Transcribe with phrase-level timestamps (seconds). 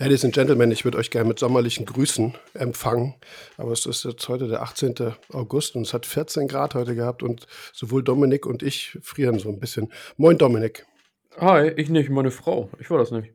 [0.00, 3.14] Ladies and Gentlemen, ich würde euch gerne mit sommerlichen Grüßen empfangen.
[3.56, 4.94] Aber es ist jetzt heute der 18.
[5.32, 9.48] August und es hat 14 Grad heute gehabt und sowohl Dominik und ich frieren so
[9.48, 9.92] ein bisschen.
[10.16, 10.86] Moin Dominik.
[11.38, 12.70] Hi, ich nicht, meine Frau.
[12.78, 13.32] Ich war das nicht.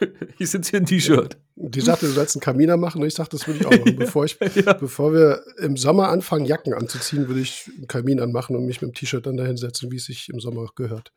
[0.38, 1.36] ich sitze hier in T-Shirt.
[1.56, 3.96] Die sagte, du sollst einen Kaminer machen und ich sagte, das würde ich auch machen.
[3.96, 4.72] Bevor, ich, ja.
[4.72, 8.92] bevor wir im Sommer anfangen, Jacken anzuziehen, würde ich einen Kamin anmachen und mich mit
[8.92, 11.12] dem T-Shirt dann dahin setzen, wie es sich im Sommer gehört.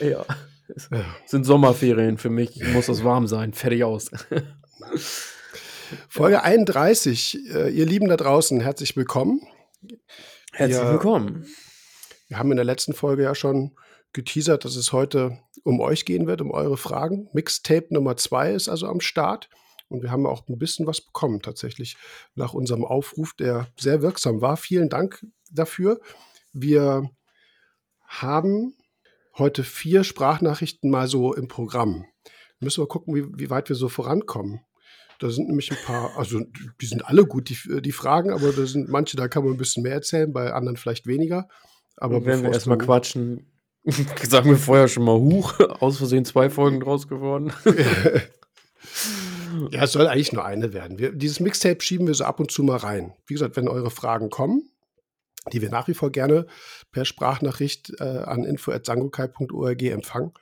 [0.00, 0.24] Ja.
[0.74, 1.04] Es ja.
[1.26, 2.62] sind Sommerferien für mich.
[2.72, 3.52] Muss das warm sein.
[3.52, 4.10] Fertig aus.
[6.08, 7.38] Folge 31.
[7.54, 9.40] Äh, ihr Lieben da draußen, herzlich willkommen.
[10.52, 11.46] Herzlich wir, willkommen.
[12.28, 13.76] Wir haben in der letzten Folge ja schon
[14.12, 17.28] geteasert, dass es heute um euch gehen wird, um eure Fragen.
[17.32, 19.48] Mixtape Nummer 2 ist also am Start.
[19.88, 21.96] Und wir haben auch ein bisschen was bekommen, tatsächlich,
[22.34, 24.56] nach unserem Aufruf, der sehr wirksam war.
[24.56, 26.00] Vielen Dank dafür.
[26.52, 27.08] Wir
[28.08, 28.74] haben
[29.38, 32.06] heute vier Sprachnachrichten mal so im Programm.
[32.60, 34.60] Müssen wir gucken, wie, wie weit wir so vorankommen.
[35.18, 36.40] Da sind nämlich ein paar, also
[36.80, 39.58] die sind alle gut, die, die Fragen, aber da sind manche, da kann man ein
[39.58, 41.48] bisschen mehr erzählen, bei anderen vielleicht weniger.
[41.96, 43.46] Aber wenn wir erstmal quatschen,
[44.28, 47.52] sagen wir vorher schon mal Huch, aus Versehen zwei Folgen draus geworden.
[49.70, 50.98] ja, es soll eigentlich nur eine werden.
[50.98, 53.14] Wir, dieses Mixtape schieben wir so ab und zu mal rein.
[53.26, 54.68] Wie gesagt, wenn eure Fragen kommen,
[55.52, 56.46] die wir nach wie vor gerne
[56.92, 60.32] per Sprachnachricht äh, an info.sangokai.org empfangen.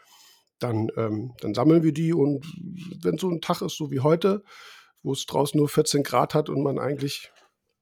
[0.58, 2.46] Dann, ähm, dann sammeln wir die und
[3.02, 4.42] wenn so ein Tag ist, so wie heute,
[5.02, 7.30] wo es draußen nur 14 Grad hat und man eigentlich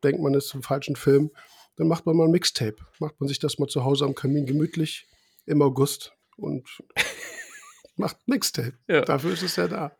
[0.02, 1.30] denkt, man ist im falschen Film,
[1.76, 2.76] dann macht man mal ein Mixtape.
[2.98, 5.06] Macht man sich das mal zu Hause am Kamin gemütlich
[5.46, 6.68] im August und
[7.96, 8.78] macht Mixtape.
[8.88, 9.02] Ja.
[9.02, 9.96] Dafür ist es ja da.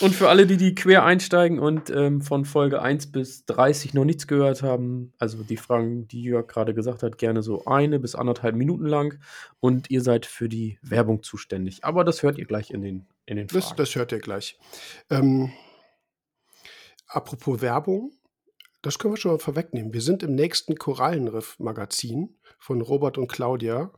[0.00, 4.04] Und für alle, die die quer einsteigen und ähm, von Folge 1 bis 30 noch
[4.04, 8.14] nichts gehört haben, also die Fragen, die Jörg gerade gesagt hat, gerne so eine bis
[8.14, 9.18] anderthalb Minuten lang.
[9.60, 11.84] Und ihr seid für die Werbung zuständig.
[11.84, 13.64] Aber das hört ihr gleich in den, in den Fragen.
[13.68, 14.58] Das, das hört ihr gleich.
[15.08, 15.50] Ähm,
[17.06, 18.12] apropos Werbung,
[18.82, 19.94] das können wir schon mal vorwegnehmen.
[19.94, 23.90] Wir sind im nächsten Korallenriff-Magazin von Robert und Claudia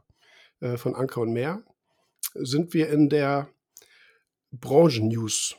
[0.60, 1.65] äh, von Anker und Meer.
[2.34, 3.49] Sind wir in der
[4.61, 5.56] Branchen-News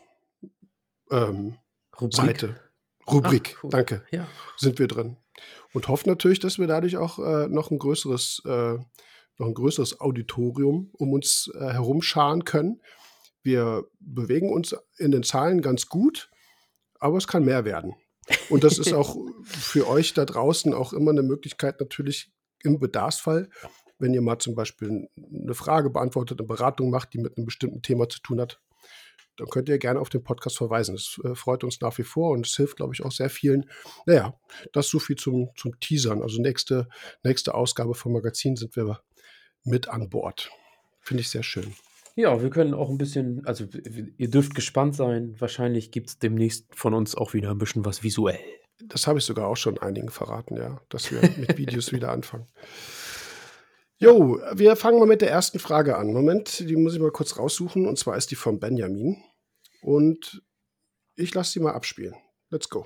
[1.12, 1.58] ähm,
[2.00, 2.16] Rubrik.
[2.16, 2.59] Seite.
[3.09, 4.03] Rubrik, Ach, danke.
[4.12, 4.28] Ja.
[4.58, 5.18] Sind wir drin.
[5.74, 8.74] Und hoffen natürlich, dass wir dadurch auch äh, noch ein größeres, äh,
[9.38, 12.81] noch ein größeres Auditorium um uns äh, herumscharen können.
[13.44, 16.29] Wir bewegen uns in den Zahlen ganz gut,
[17.00, 17.96] aber es kann mehr werden.
[18.50, 22.31] Und das ist auch für euch da draußen auch immer eine Möglichkeit, natürlich
[22.64, 23.50] im Bedarfsfall,
[24.00, 27.81] wenn ihr mal zum Beispiel eine Frage beantwortet, eine Beratung macht, die mit einem bestimmten
[27.81, 28.59] Thema zu tun hat,
[29.38, 30.96] dann könnt ihr gerne auf den Podcast verweisen.
[30.96, 33.70] Das äh, freut uns nach wie vor und es hilft, glaube ich, auch sehr vielen.
[34.06, 34.38] Naja,
[34.74, 36.22] das so viel zum, zum Teasern.
[36.22, 36.88] Also nächste,
[37.24, 39.02] nächste Ausgabe vom Magazin sind wir
[39.64, 40.50] mit an Bord.
[41.00, 41.74] Finde ich sehr schön.
[42.16, 43.66] Ja, wir können auch ein bisschen, also
[44.18, 45.36] ihr dürft gespannt sein.
[45.40, 48.40] Wahrscheinlich gibt es demnächst von uns auch wieder ein bisschen was visuell.
[48.84, 52.47] Das habe ich sogar auch schon einigen verraten, ja, dass wir mit Videos wieder anfangen.
[54.00, 56.14] Jo, wir fangen mal mit der ersten Frage an.
[56.14, 57.88] Moment, die muss ich mal kurz raussuchen.
[57.88, 59.18] Und zwar ist die von Benjamin.
[59.88, 60.44] Und
[61.16, 62.14] ich lasse sie mal abspielen.
[62.50, 62.86] Let's go.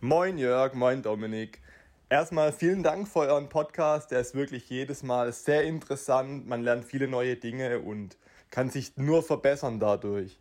[0.00, 1.60] Moin Jörg, moin Dominik.
[2.08, 4.10] Erstmal vielen Dank für euren Podcast.
[4.10, 6.46] Der ist wirklich jedes Mal sehr interessant.
[6.46, 8.16] Man lernt viele neue Dinge und
[8.50, 10.40] kann sich nur verbessern dadurch.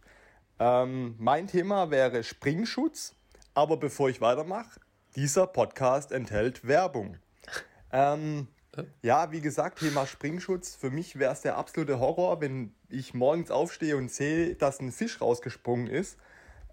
[0.57, 3.17] Ähm, mein Thema wäre Springschutz.
[3.53, 4.79] Aber bevor ich weitermache,
[5.17, 7.17] dieser Podcast enthält Werbung.
[7.91, 8.47] Ähm,
[9.01, 10.75] ja, wie gesagt, Thema Springschutz.
[10.75, 14.91] Für mich wäre es der absolute Horror, wenn ich morgens aufstehe und sehe, dass ein
[14.91, 16.17] Fisch rausgesprungen ist.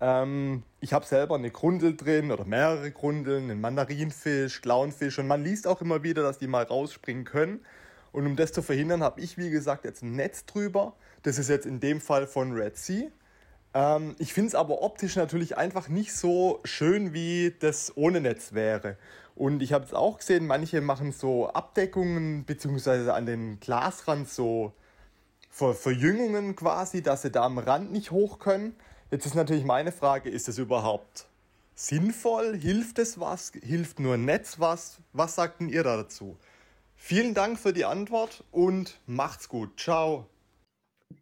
[0.00, 5.42] Ähm, ich habe selber eine Grundel drin oder mehrere Grundeln, einen Mandarinfisch, Clownfisch und man
[5.42, 7.64] liest auch immer wieder, dass die mal rausspringen können.
[8.12, 10.94] Und um das zu verhindern, habe ich, wie gesagt, jetzt ein Netz drüber.
[11.22, 13.10] Das ist jetzt in dem Fall von Red Sea.
[13.74, 18.52] Ähm, ich finde es aber optisch natürlich einfach nicht so schön, wie das ohne Netz
[18.52, 18.96] wäre.
[19.34, 24.72] Und ich habe es auch gesehen, manche machen so Abdeckungen beziehungsweise an den Glasrand so
[25.50, 28.74] Ver Verjüngungen quasi, dass sie da am Rand nicht hoch können.
[29.12, 31.26] Jetzt ist natürlich meine Frage, ist das überhaupt
[31.76, 32.56] sinnvoll?
[32.56, 33.52] Hilft es was?
[33.62, 34.98] Hilft nur Netz was?
[35.12, 36.36] Was sagt denn ihr da dazu?
[36.96, 39.78] Vielen Dank für die Antwort und macht's gut.
[39.78, 40.26] Ciao.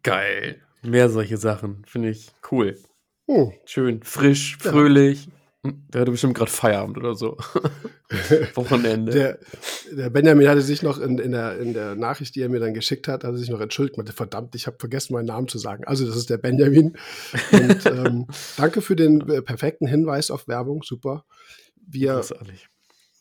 [0.01, 0.61] Geil.
[0.81, 1.83] Mehr solche Sachen.
[1.85, 2.79] Finde ich cool.
[3.27, 3.51] Oh.
[3.65, 5.27] Schön, frisch, fröhlich.
[5.27, 5.31] Ja.
[5.65, 7.37] Der hatte bestimmt gerade Feierabend oder so.
[8.55, 9.11] Wochenende.
[9.13, 9.39] Der,
[9.95, 12.73] der, Benjamin hatte sich noch in, in, der, in der Nachricht, die er mir dann
[12.73, 13.95] geschickt hat, hatte sich noch entschuldigt.
[13.95, 15.85] Meinte, verdammt, ich habe vergessen, meinen Namen zu sagen.
[15.85, 16.97] Also, das ist der Benjamin.
[17.53, 18.27] Und ähm,
[18.57, 20.83] danke für den äh, perfekten Hinweis auf Werbung.
[20.83, 21.23] Super.
[21.87, 22.21] Wir,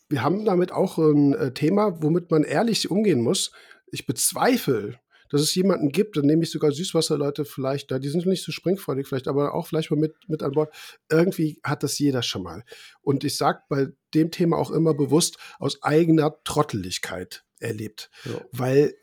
[0.09, 3.53] wir haben damit auch ein äh, Thema, womit man ehrlich umgehen muss.
[3.93, 4.99] Ich bezweifle,
[5.33, 8.53] dass es jemanden gibt, dann nehme ich sogar Süßwasserleute vielleicht da, die sind nicht so
[8.53, 10.73] springfreudig vielleicht, aber auch vielleicht mal mit, mit an Bord.
[11.11, 12.65] Irgendwie hat das jeder schon mal.
[13.01, 18.11] Und ich sage bei dem Thema auch immer bewusst aus eigener Trotteligkeit erlebt.
[18.27, 18.43] Ja.
[18.53, 18.95] Weil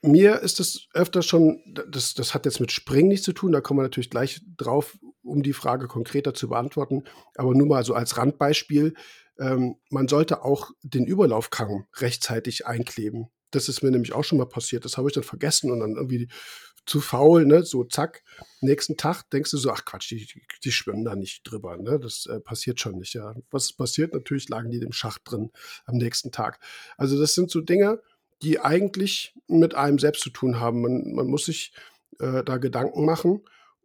[0.00, 3.60] mir ist das öfter schon, das, das hat jetzt mit Springen nichts zu tun, da
[3.60, 7.04] kommen wir natürlich gleich drauf, um die Frage konkreter zu beantworten.
[7.34, 8.94] Aber nur mal so als Randbeispiel,
[9.38, 13.28] ähm, man sollte auch den Überlaufkamm rechtzeitig einkleben.
[13.56, 14.84] Das ist mir nämlich auch schon mal passiert.
[14.84, 16.28] Das habe ich dann vergessen und dann irgendwie
[16.84, 17.64] zu faul, ne?
[17.64, 18.22] So zack,
[18.60, 20.28] nächsten Tag denkst du so, ach Quatsch, die,
[20.62, 21.98] die schwimmen da nicht drüber, ne?
[21.98, 23.34] Das äh, passiert schon nicht, ja.
[23.50, 24.14] Was passiert?
[24.14, 25.50] Natürlich lagen die im Schacht drin
[25.86, 26.60] am nächsten Tag.
[26.96, 28.00] Also das sind so Dinge,
[28.42, 30.82] die eigentlich mit einem selbst zu tun haben.
[30.82, 31.72] Man, man muss sich
[32.20, 33.42] äh, da Gedanken machen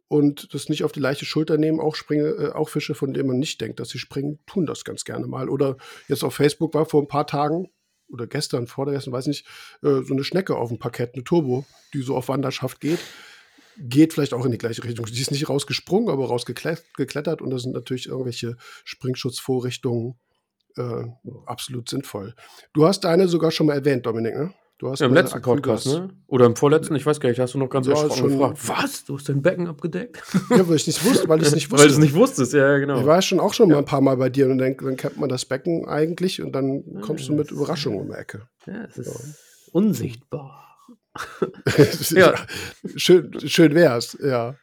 [0.08, 1.80] und das nicht auf die leichte Schulter nehmen.
[1.80, 4.84] Auch, Springe, äh, auch Fische, von denen man nicht denkt, dass sie springen, tun das
[4.84, 5.48] ganz gerne mal.
[5.48, 5.78] Oder
[6.08, 7.70] jetzt auf Facebook war vor ein paar Tagen
[8.12, 9.46] oder gestern, vorgestern, weiß nicht,
[9.82, 11.64] äh, so eine Schnecke auf dem Parkett, eine Turbo,
[11.94, 13.00] die so auf Wanderschaft geht.
[13.78, 15.06] Geht vielleicht auch in die gleiche Richtung.
[15.06, 20.18] Die ist nicht rausgesprungen, aber rausgeklettert und da sind natürlich irgendwelche Springschutzvorrichtungen
[20.76, 21.04] äh,
[21.46, 22.34] absolut sinnvoll.
[22.74, 24.54] Du hast deine sogar schon mal erwähnt, Dominik, ne?
[24.82, 26.08] Du hast ja, im letzten Podcast, ne?
[26.26, 29.04] Oder im vorletzten, ich weiß gar nicht, hast du noch ganz ja, erschrocken gefragt, was?
[29.04, 30.20] Du hast dein Becken abgedeckt?
[30.50, 31.82] Ja, weil ich nicht wusste, weil ich es nicht wusste.
[31.84, 32.98] weil du es nicht wusstest, ja, genau.
[32.98, 35.18] Ich war schon auch schon mal ein paar Mal bei dir und dann, dann kennt
[35.18, 38.48] man das Becken eigentlich und dann kommst ja, du mit Überraschungen um die Ecke.
[38.66, 39.70] Ja, es ist ja.
[39.70, 40.76] unsichtbar.
[42.10, 42.34] ja.
[42.96, 44.56] schön, schön wär's, ja.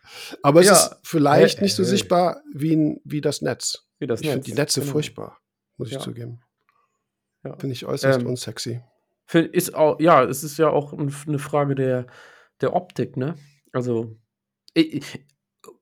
[0.44, 0.74] Aber es ja.
[0.74, 3.86] ist vielleicht nicht so sichtbar wie, wie das Netz.
[4.00, 4.92] Wie das ich finde die Netze genau.
[4.92, 5.38] furchtbar,
[5.78, 6.42] muss ich zugeben.
[7.58, 8.82] Finde ich äußerst ähm, unsexy.
[9.32, 12.08] Ist auch, ja, es ist ja auch eine Frage der,
[12.62, 13.36] der Optik, ne?
[13.72, 14.18] Also,
[14.74, 15.04] ich,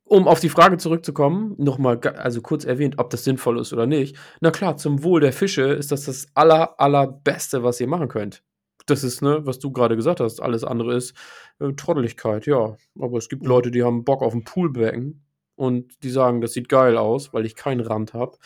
[0.04, 4.18] um auf die Frage zurückzukommen, nochmal, also kurz erwähnt, ob das sinnvoll ist oder nicht.
[4.42, 8.44] Na klar, zum Wohl der Fische ist das das aller, allerbeste, was ihr machen könnt.
[8.86, 10.42] Das ist, ne, was du gerade gesagt hast.
[10.42, 11.14] Alles andere ist
[11.60, 12.78] äh, Trotteligkeit, ja.
[13.00, 13.50] Aber es gibt mhm.
[13.50, 17.46] Leute, die haben Bock auf ein Poolbecken und die sagen, das sieht geil aus, weil
[17.46, 18.38] ich keinen Rand habe.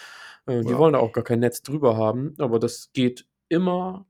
[0.47, 0.77] Äh, die ja.
[0.77, 2.33] wollen da auch gar kein Netz drüber haben.
[2.39, 4.07] Aber das geht immer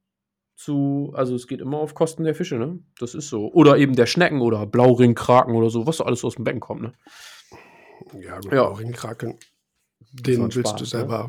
[0.64, 2.80] zu, also es geht immer auf Kosten der Fische, ne?
[3.00, 3.52] Das ist so.
[3.54, 6.82] Oder eben der Schnecken oder Blauringkraken oder so, was so alles aus dem Becken kommt,
[6.82, 6.94] ne?
[8.20, 8.50] Ja, gut, ja.
[8.50, 9.38] Blauringkraken,
[10.12, 10.90] den willst Spaß, du ne?
[10.90, 11.28] selber.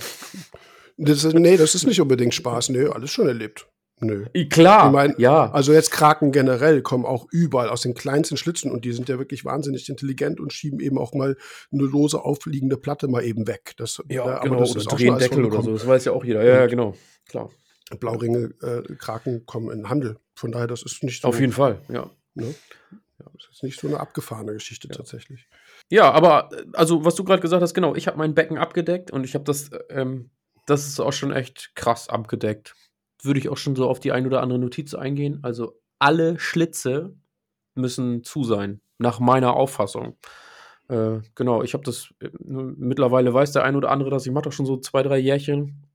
[0.96, 1.06] Ne?
[1.06, 3.66] Das ist, nee, das ist nicht unbedingt Spaß, ne, alles schon erlebt.
[4.00, 4.26] Nö.
[4.50, 5.50] Klar, ich mein, ja.
[5.52, 9.18] Also jetzt Kraken generell kommen auch überall aus den kleinsten Schlitzen und die sind ja
[9.18, 11.36] wirklich wahnsinnig intelligent und schieben eben auch mal
[11.72, 13.74] eine lose aufliegende Platte mal eben weg.
[13.76, 16.42] Das, ja, äh, genau, das oder drehen Deckel oder so, das weiß ja auch jeder.
[16.42, 16.94] Ja, ja genau,
[17.28, 17.48] klar.
[18.00, 20.18] Blauringe, äh, Kraken kommen in Handel.
[20.34, 21.28] Von daher, das ist nicht so.
[21.28, 22.10] Auf jeden Fall, ja.
[22.34, 22.54] Ne?
[23.18, 24.94] ja das ist nicht so eine abgefahrene Geschichte ja.
[24.94, 25.48] tatsächlich.
[25.90, 29.24] Ja, aber also was du gerade gesagt hast, genau, ich habe mein Becken abgedeckt und
[29.24, 30.30] ich habe das, ähm,
[30.66, 32.74] das ist auch schon echt krass abgedeckt.
[33.22, 35.40] Würde ich auch schon so auf die ein oder andere Notiz eingehen.
[35.42, 37.14] Also alle Schlitze
[37.74, 40.16] müssen zu sein, nach meiner Auffassung.
[40.88, 44.44] Äh, genau, ich habe das, äh, mittlerweile weiß der ein oder andere, dass ich mache
[44.44, 45.86] doch schon so zwei, drei Jährchen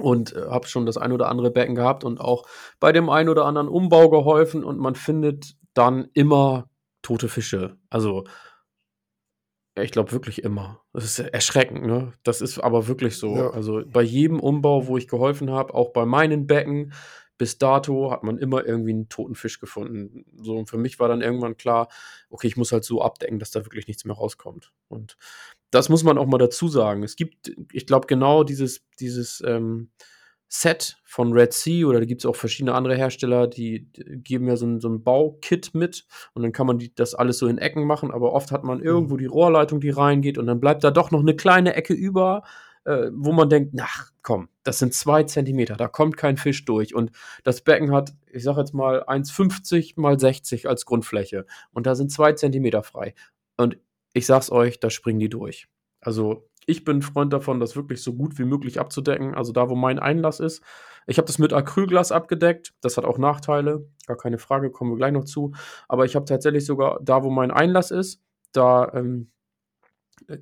[0.00, 2.46] und äh, habe schon das ein oder andere Becken gehabt und auch
[2.80, 6.68] bei dem ein oder anderen Umbau geholfen und man findet dann immer
[7.02, 7.76] tote Fische.
[7.90, 8.24] Also
[9.78, 10.80] ich glaube wirklich immer.
[10.92, 12.12] Das ist erschreckend, ne?
[12.22, 13.36] Das ist aber wirklich so.
[13.36, 13.50] Ja.
[13.50, 16.94] Also bei jedem Umbau, wo ich geholfen habe, auch bei meinen Becken,
[17.38, 20.24] bis dato hat man immer irgendwie einen toten Fisch gefunden.
[20.40, 21.88] So, und für mich war dann irgendwann klar,
[22.30, 24.72] okay, ich muss halt so abdecken, dass da wirklich nichts mehr rauskommt.
[24.88, 25.18] Und
[25.70, 27.02] das muss man auch mal dazu sagen.
[27.02, 29.90] Es gibt, ich glaube, genau dieses, dieses ähm,
[30.48, 34.56] Set von Red Sea oder da gibt es auch verschiedene andere Hersteller, die, geben ja
[34.56, 37.58] so ein, so ein Baukit mit und dann kann man die, das alles so in
[37.58, 39.18] Ecken machen, aber oft hat man irgendwo mhm.
[39.18, 42.44] die Rohrleitung, die reingeht und dann bleibt da doch noch eine kleine Ecke über,
[42.84, 46.94] äh, wo man denkt, ach komm, das sind zwei Zentimeter, da kommt kein Fisch durch
[46.94, 47.10] und
[47.42, 52.12] das Becken hat, ich sag jetzt mal 1,50 mal 60 als Grundfläche und da sind
[52.12, 53.14] zwei Zentimeter frei
[53.56, 53.78] und
[54.16, 55.68] ich sag's euch, da springen die durch.
[56.00, 59.34] Also ich bin Freund davon, das wirklich so gut wie möglich abzudecken.
[59.34, 60.62] Also da, wo mein Einlass ist.
[61.06, 62.72] Ich habe das mit Acrylglas abgedeckt.
[62.80, 63.86] Das hat auch Nachteile.
[64.06, 65.52] Gar keine Frage, kommen wir gleich noch zu.
[65.86, 69.30] Aber ich habe tatsächlich sogar da, wo mein Einlass ist, da ähm,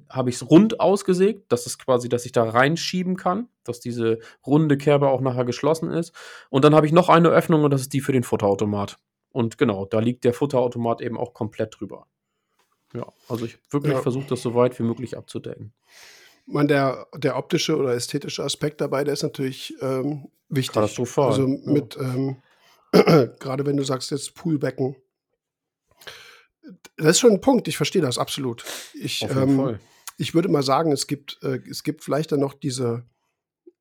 [0.08, 1.50] habe ich es rund ausgesägt.
[1.50, 5.90] Das ist quasi, dass ich da reinschieben kann, dass diese runde Kerbe auch nachher geschlossen
[5.90, 6.14] ist.
[6.48, 8.98] Und dann habe ich noch eine Öffnung und das ist die für den Futterautomat.
[9.30, 12.06] Und genau, da liegt der Futterautomat eben auch komplett drüber.
[12.94, 14.00] Ja, also ich wirklich ja.
[14.00, 15.72] versuche das so weit wie möglich abzudecken.
[16.46, 20.74] Man, der, der optische oder ästhetische Aspekt dabei, der ist natürlich ähm, wichtig.
[20.74, 21.30] Katastrophal.
[21.30, 22.02] Also mit, ja.
[22.02, 22.36] ähm,
[22.92, 24.96] gerade wenn du sagst jetzt Poolbecken,
[26.96, 28.64] das ist schon ein Punkt, ich verstehe das absolut.
[28.94, 29.78] Ich, ähm,
[30.16, 33.04] ich würde mal sagen, es gibt, äh, es gibt vielleicht dann noch diese,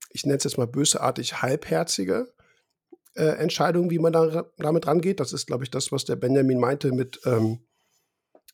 [0.10, 2.34] ich nenne es jetzt mal bösartig halbherzige,
[3.16, 5.20] äh, Entscheidung, wie man da, damit rangeht.
[5.20, 7.60] Das ist, glaube ich, das, was der Benjamin meinte mit, ähm,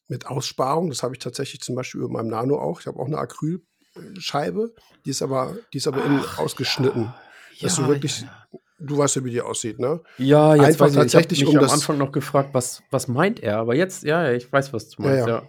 [0.09, 0.89] mit Aussparung.
[0.89, 2.81] Das habe ich tatsächlich zum Beispiel über meinem Nano auch.
[2.81, 4.73] Ich habe auch eine Acrylscheibe,
[5.05, 7.13] die ist aber, die ist aber innen ausgeschnitten.
[7.53, 8.59] Ja, dass du wirklich, ja, ja.
[8.79, 10.01] du weißt ja, wie die aussieht, ne?
[10.17, 12.83] Ja, jetzt Einfach weiß ich, tatsächlich ich habe mich um am Anfang noch gefragt, was,
[12.89, 13.57] was meint er?
[13.57, 15.43] Aber jetzt, ja, ich weiß, was du meinst, ja.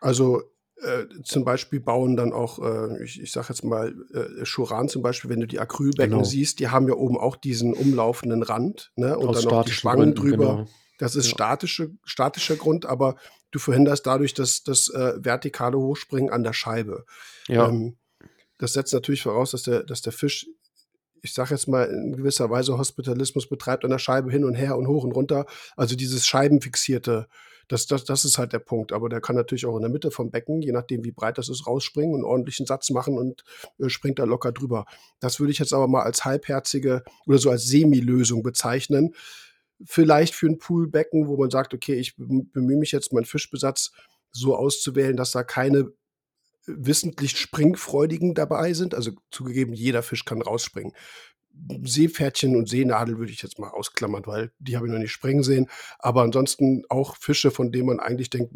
[0.00, 0.42] Also
[0.82, 5.02] äh, zum Beispiel bauen dann auch, äh, ich, ich sage jetzt mal, äh, Schuran zum
[5.02, 6.24] Beispiel, wenn du die Acrylbecken genau.
[6.24, 9.18] siehst, die haben ja oben auch diesen umlaufenden Rand ne?
[9.18, 10.56] und Aus dann auch die Spangen Gründen, drüber.
[10.56, 10.68] Genau.
[10.98, 11.32] Das ist ja.
[11.32, 13.16] statische, statischer Grund, aber
[13.50, 17.04] du verhinderst dadurch das, das äh, vertikale Hochspringen an der Scheibe.
[17.48, 17.68] Ja.
[17.68, 17.96] Ähm,
[18.58, 20.46] das setzt natürlich voraus, dass der, dass der Fisch,
[21.22, 24.76] ich sage jetzt mal, in gewisser Weise Hospitalismus betreibt an der Scheibe hin und her
[24.76, 25.46] und hoch und runter.
[25.76, 27.26] Also dieses Scheibenfixierte
[27.70, 28.92] das, das, das ist halt der Punkt.
[28.92, 31.48] Aber der kann natürlich auch in der Mitte vom Becken, je nachdem wie breit das
[31.48, 33.44] ist, rausspringen und ordentlichen Satz machen und
[33.78, 34.86] äh, springt da locker drüber.
[35.20, 39.14] Das würde ich jetzt aber mal als halbherzige oder so als Semi-Lösung bezeichnen.
[39.84, 43.92] Vielleicht für ein Poolbecken, wo man sagt, okay, ich bemühe mich jetzt, meinen Fischbesatz
[44.32, 45.92] so auszuwählen, dass da keine
[46.66, 48.94] wissentlich Springfreudigen dabei sind.
[48.94, 50.92] Also zugegeben, jeder Fisch kann rausspringen.
[51.82, 55.42] Seepferdchen und Seenadel würde ich jetzt mal ausklammern, weil die habe ich noch nicht springen
[55.42, 55.68] sehen.
[55.98, 58.54] Aber ansonsten auch Fische, von denen man eigentlich denkt,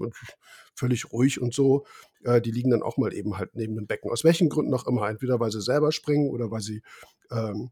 [0.74, 1.86] völlig ruhig und so,
[2.24, 4.10] äh, die liegen dann auch mal eben halt neben dem Becken.
[4.10, 5.08] Aus welchen Gründen auch immer.
[5.08, 6.82] Entweder weil sie selber springen oder weil sie
[7.30, 7.70] ähm,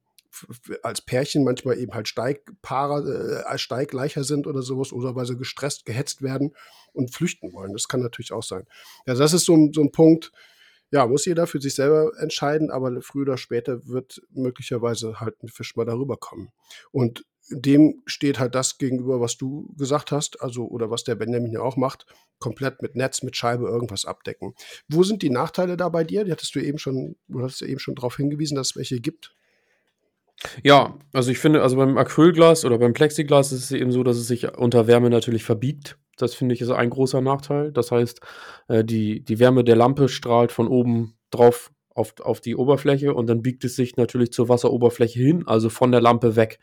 [0.82, 5.84] als Pärchen manchmal eben halt Steigpaare, äh, Steiggleicher sind oder sowas, oder weil sie gestresst,
[5.84, 6.54] gehetzt werden
[6.92, 7.72] und flüchten wollen.
[7.72, 8.66] Das kann natürlich auch sein.
[9.06, 10.32] Also das ist so, so ein Punkt,
[10.90, 15.48] ja, muss jeder für sich selber entscheiden, aber früher oder später wird möglicherweise halt ein
[15.48, 16.52] Fisch mal darüber kommen.
[16.90, 21.52] Und dem steht halt das gegenüber, was du gesagt hast, also oder was der Benjamin
[21.52, 22.06] ja auch macht,
[22.38, 24.54] komplett mit Netz, mit Scheibe irgendwas abdecken.
[24.88, 26.24] Wo sind die Nachteile da bei dir?
[26.24, 29.00] Die hattest du eben schon, du hast ja eben schon darauf hingewiesen, dass es welche
[29.00, 29.34] gibt.
[30.62, 34.16] Ja, also ich finde, also beim Acrylglas oder beim Plexiglas ist es eben so, dass
[34.16, 35.98] es sich unter Wärme natürlich verbiegt.
[36.16, 37.72] Das finde ich ist ein großer Nachteil.
[37.72, 38.20] Das heißt,
[38.68, 43.26] äh, die, die Wärme der Lampe strahlt von oben drauf auf, auf die Oberfläche und
[43.26, 46.58] dann biegt es sich natürlich zur Wasseroberfläche hin, also von der Lampe weg.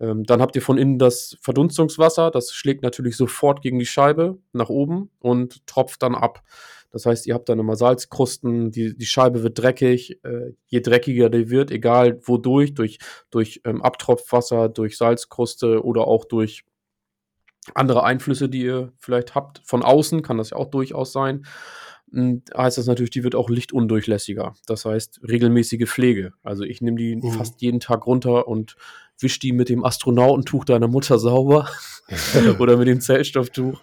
[0.00, 4.38] Ähm, dann habt ihr von innen das Verdunstungswasser, das schlägt natürlich sofort gegen die Scheibe
[4.52, 6.42] nach oben und tropft dann ab.
[6.90, 10.20] Das heißt, ihr habt dann immer Salzkrusten, die, die Scheibe wird dreckig.
[10.24, 12.98] Äh, je dreckiger die wird, egal wodurch, durch,
[13.30, 16.64] durch ähm, Abtropfwasser, durch Salzkruste oder auch durch
[17.74, 19.60] andere Einflüsse, die ihr vielleicht habt.
[19.64, 21.44] Von außen kann das ja auch durchaus sein.
[22.12, 24.54] Hm, heißt das natürlich, die wird auch lichtundurchlässiger.
[24.66, 26.32] Das heißt, regelmäßige Pflege.
[26.42, 27.32] Also ich nehme die mhm.
[27.32, 28.76] fast jeden Tag runter und
[29.20, 31.68] wisch die mit dem Astronautentuch deiner Mutter sauber
[32.58, 33.80] oder mit dem Zellstofftuch.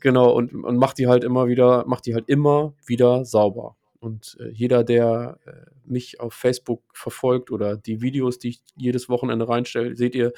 [0.00, 3.76] Genau, und, und mach die halt immer wieder, mach die halt immer wieder sauber.
[3.98, 5.52] Und äh, jeder, der äh,
[5.84, 10.32] mich auf Facebook verfolgt oder die Videos, die ich jedes Wochenende reinstelle, seht ihr,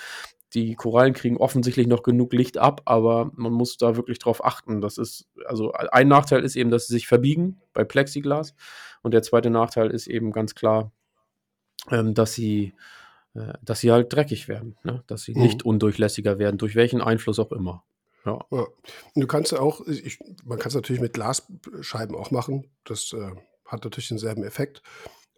[0.55, 4.81] die Korallen kriegen offensichtlich noch genug Licht ab, aber man muss da wirklich drauf achten.
[4.81, 8.55] Das ist, also ein Nachteil ist eben, dass sie sich verbiegen bei Plexiglas.
[9.03, 10.91] Und der zweite Nachteil ist eben ganz klar,
[11.91, 12.73] ähm, dass sie
[13.63, 15.03] dass sie halt dreckig werden, ne?
[15.07, 15.43] dass sie mhm.
[15.43, 17.85] nicht undurchlässiger werden, durch welchen Einfluss auch immer.
[18.25, 18.39] Ja.
[18.51, 18.67] ja.
[19.15, 23.33] Du kannst auch, ich, man kann es natürlich mit Glasscheiben auch machen, das äh,
[23.65, 24.83] hat natürlich denselben Effekt,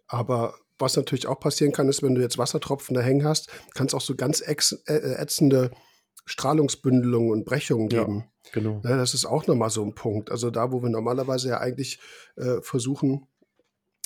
[0.07, 3.87] aber was natürlich auch passieren kann, ist, wenn du jetzt Wassertropfen da hängen hast, kann
[3.87, 4.53] es auch so ganz äh,
[4.87, 5.71] ätzende
[6.25, 8.25] Strahlungsbündelungen und Brechungen geben.
[8.45, 8.81] Ja, genau.
[8.83, 10.31] Ja, das ist auch nochmal so ein Punkt.
[10.31, 11.99] Also da, wo wir normalerweise ja eigentlich
[12.35, 13.27] äh, versuchen,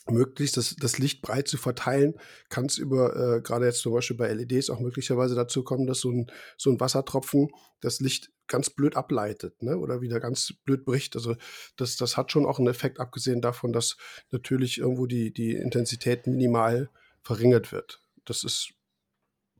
[0.07, 2.15] möglichst das, das Licht breit zu verteilen,
[2.49, 5.99] kann es über, äh, gerade jetzt zum Beispiel bei LEDs auch möglicherweise dazu kommen, dass
[5.99, 7.49] so ein, so ein Wassertropfen
[7.81, 9.77] das Licht ganz blöd ableitet ne?
[9.77, 11.15] oder wieder ganz blöd bricht.
[11.15, 11.35] Also
[11.77, 13.97] das, das hat schon auch einen Effekt, abgesehen davon, dass
[14.31, 16.89] natürlich irgendwo die, die Intensität minimal
[17.23, 18.01] verringert wird.
[18.25, 18.73] Das ist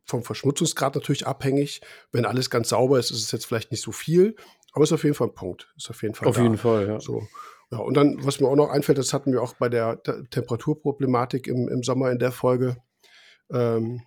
[0.05, 1.81] vom Verschmutzungsgrad natürlich abhängig.
[2.11, 4.35] Wenn alles ganz sauber ist, ist es jetzt vielleicht nicht so viel,
[4.71, 5.73] aber ist auf jeden Fall ein Punkt.
[5.75, 6.27] Ist auf jeden Fall.
[6.27, 6.43] Auf da.
[6.43, 6.99] jeden Fall, ja.
[6.99, 7.27] So.
[7.71, 11.47] Ja, und dann, was mir auch noch einfällt, das hatten wir auch bei der Temperaturproblematik
[11.47, 12.77] im, im Sommer in der Folge
[13.51, 14.01] ähm,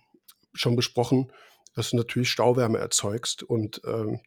[0.53, 1.31] schon besprochen,
[1.75, 4.21] dass du natürlich Stauwärme erzeugst und ähm,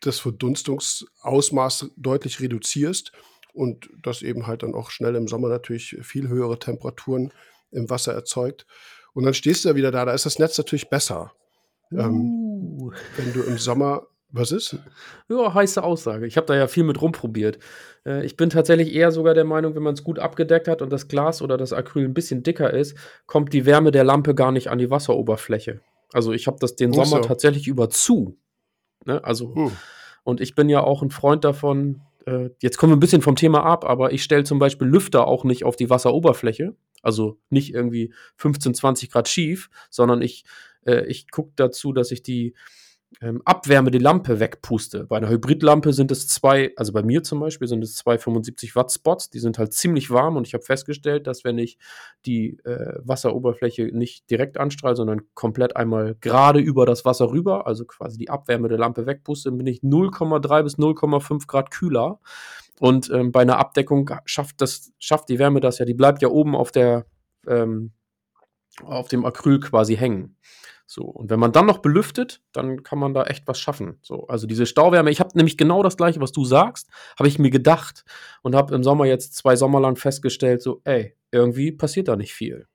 [0.00, 3.12] das Verdunstungsausmaß deutlich reduzierst
[3.52, 7.32] und das eben halt dann auch schnell im Sommer natürlich viel höhere Temperaturen
[7.70, 8.66] im Wasser erzeugt.
[9.12, 11.32] Und dann stehst du ja wieder da, da ist das Netz natürlich besser.
[11.90, 12.92] Ähm, uh.
[12.92, 14.76] Ähm, wenn du im Sommer was ist?
[15.28, 16.26] Ja, heiße Aussage.
[16.26, 17.58] Ich habe da ja viel mit rumprobiert.
[18.04, 20.90] Äh, ich bin tatsächlich eher sogar der Meinung, wenn man es gut abgedeckt hat und
[20.90, 24.52] das Glas oder das Acryl ein bisschen dicker ist, kommt die Wärme der Lampe gar
[24.52, 25.80] nicht an die Wasseroberfläche.
[26.12, 27.28] Also ich habe das den Sommer so.
[27.28, 28.36] tatsächlich über zu.
[29.04, 29.22] Ne?
[29.24, 29.72] Also, hm.
[30.24, 33.36] und ich bin ja auch ein Freund davon, äh, jetzt kommen wir ein bisschen vom
[33.36, 36.74] Thema ab, aber ich stelle zum Beispiel Lüfter auch nicht auf die Wasseroberfläche.
[37.02, 40.44] Also nicht irgendwie 15, 20 Grad schief, sondern ich
[40.84, 42.54] äh, ich gucke dazu, dass ich die
[43.20, 45.04] ähm, Abwärme die Lampe wegpuste.
[45.04, 48.76] Bei einer Hybridlampe sind es zwei, also bei mir zum Beispiel sind es zwei 75
[48.76, 51.78] Watt Spots, die sind halt ziemlich warm und ich habe festgestellt, dass wenn ich
[52.26, 57.84] die äh, Wasseroberfläche nicht direkt anstrahle, sondern komplett einmal gerade über das Wasser rüber, also
[57.84, 62.20] quasi die Abwärme der Lampe wegpuste, bin ich 0,3 bis 0,5 Grad kühler.
[62.80, 66.28] Und ähm, bei einer Abdeckung schafft das, schafft die Wärme das ja, die bleibt ja
[66.28, 67.06] oben auf der
[67.46, 67.92] ähm,
[68.84, 70.36] auf dem Acryl quasi hängen.
[70.90, 73.98] So, und wenn man dann noch belüftet, dann kann man da echt was schaffen.
[74.00, 77.38] So, also diese Stauwärme, ich habe nämlich genau das gleiche, was du sagst, habe ich
[77.38, 78.06] mir gedacht
[78.40, 82.32] und habe im Sommer jetzt zwei Sommer lang festgestellt, so, ey, irgendwie passiert da nicht
[82.32, 82.68] viel.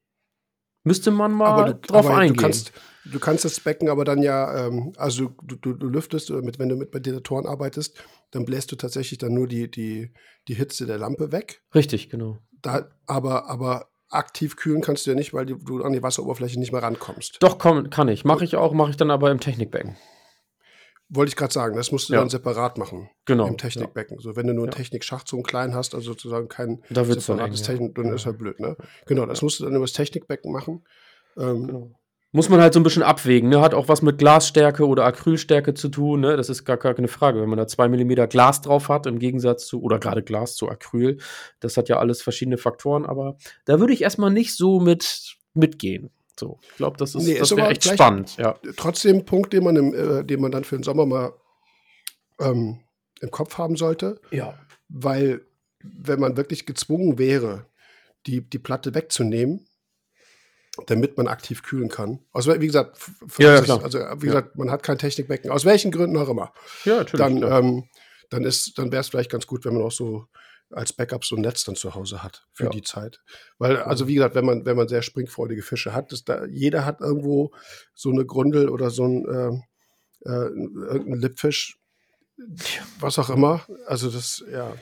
[0.84, 2.36] Müsste man mal du, drauf eingehen.
[2.36, 2.72] Du kannst,
[3.06, 6.70] du kannst das Becken aber dann ja, ähm, also du, du, du lüftest, mit, wenn
[6.70, 7.98] du mit Ventilatoren arbeitest,
[8.30, 10.14] dann bläst du tatsächlich dann nur die, die,
[10.48, 11.64] die Hitze der Lampe weg.
[11.74, 12.38] Richtig, genau.
[12.62, 16.72] Da, aber, aber aktiv kühlen kannst du ja nicht, weil du an die Wasseroberfläche nicht
[16.72, 17.38] mehr rankommst.
[17.42, 18.26] Doch, komm, kann ich.
[18.26, 19.98] Mache ich auch, mache ich dann aber im Technikbecken.
[21.10, 22.20] Wollte ich gerade sagen, das musst du ja.
[22.20, 23.10] dann separat machen.
[23.26, 23.48] Genau.
[23.48, 24.18] Im Technikbecken.
[24.18, 24.22] Ja.
[24.22, 24.78] So, wenn du nur einen ja.
[24.78, 28.76] Technikschacht so klein hast, also sozusagen kein da separates Technik, dann ist halt blöd, ne?
[29.06, 30.84] Genau, das musst du dann über das Technikbecken machen.
[31.38, 31.92] Ähm, genau
[32.34, 33.50] muss man halt so ein bisschen abwägen.
[33.50, 33.62] Ne?
[33.62, 36.22] Hat auch was mit Glasstärke oder Acrylstärke zu tun.
[36.22, 36.36] Ne?
[36.36, 37.40] Das ist gar, gar keine Frage.
[37.40, 40.68] Wenn man da zwei Millimeter Glas drauf hat, im Gegensatz zu, oder gerade Glas zu
[40.68, 41.20] Acryl,
[41.60, 43.06] das hat ja alles verschiedene Faktoren.
[43.06, 46.10] Aber da würde ich erstmal nicht so mit mitgehen.
[46.40, 48.38] So, ich glaube, das ist, nee, das wäre echt spannend.
[48.38, 48.56] Ja.
[48.76, 51.34] Trotzdem ein Punkt, den man, im, äh, den man dann für den Sommer mal
[52.40, 52.80] ähm,
[53.22, 54.20] im Kopf haben sollte.
[54.32, 54.58] Ja.
[54.90, 55.42] Weil,
[55.84, 57.68] wenn man wirklich gezwungen wäre,
[58.26, 59.68] die, die Platte wegzunehmen,
[60.88, 62.20] damit man aktiv kühlen kann.
[62.32, 62.98] Also wie gesagt,
[63.38, 66.54] ja, ja, also wie gesagt, man hat kein Technikbecken, aus welchen Gründen auch immer.
[66.84, 67.26] Ja, natürlich.
[67.26, 67.90] Dann, ähm,
[68.30, 70.28] dann ist, dann wäre es vielleicht ganz gut, wenn man auch so
[70.72, 73.22] als Backup so ein Netz dann zu Hause hat für die Zeit.
[73.60, 77.00] Weil, also wie gesagt, wenn man, wenn man sehr springfreudige Fische hat, da, jeder hat
[77.02, 77.52] irgendwo
[77.94, 79.62] so eine Grundel oder so ein äh,
[80.26, 81.80] äh, irgendein Lippfisch,
[83.00, 83.66] was auch immer.
[83.86, 84.74] Also das, ja,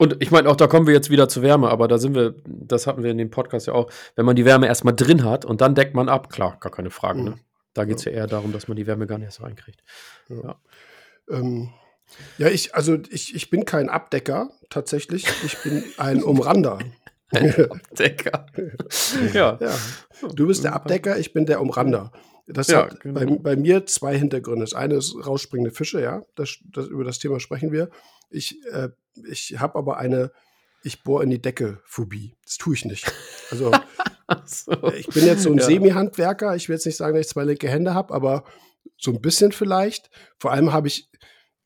[0.00, 2.34] und ich meine, auch da kommen wir jetzt wieder zur Wärme, aber da sind wir,
[2.46, 5.44] das hatten wir in dem Podcast ja auch, wenn man die Wärme erstmal drin hat
[5.44, 7.22] und dann deckt man ab, klar, gar keine Frage.
[7.22, 7.30] Ne?
[7.32, 7.40] Mhm.
[7.74, 8.12] Da geht es ja.
[8.12, 8.18] ja.
[8.18, 9.82] eher darum, dass man die Wärme gar nicht erst reinkriegt.
[10.30, 10.36] Ja.
[10.42, 10.56] Ja.
[11.28, 11.68] Ähm,
[12.38, 15.26] ja, ich, also ich, ich bin kein Abdecker tatsächlich.
[15.44, 16.78] Ich bin ein Umrander.
[17.34, 18.46] Ein Abdecker.
[19.32, 19.58] ja.
[19.60, 19.78] ja.
[20.34, 22.12] Du bist der Abdecker, ich bin der Umrander.
[22.46, 23.20] Das ja, hat genau.
[23.20, 24.64] bei, bei, mir zwei Hintergründe.
[24.64, 26.24] Das eine ist rausspringende Fische, ja.
[26.34, 27.90] Das, das, über das Thema sprechen wir.
[28.28, 28.88] Ich, äh,
[29.28, 30.32] ich habe aber eine,
[30.82, 32.36] ich bohre in die Decke Phobie.
[32.44, 33.12] Das tue ich nicht.
[33.50, 33.70] Also
[34.44, 34.92] so.
[34.92, 35.64] ich bin jetzt so ein ja.
[35.64, 36.56] Semi-Handwerker.
[36.56, 38.44] Ich will jetzt nicht sagen, dass ich zwei linke Hände habe, aber
[38.98, 40.10] so ein bisschen vielleicht.
[40.38, 41.08] Vor allem habe ich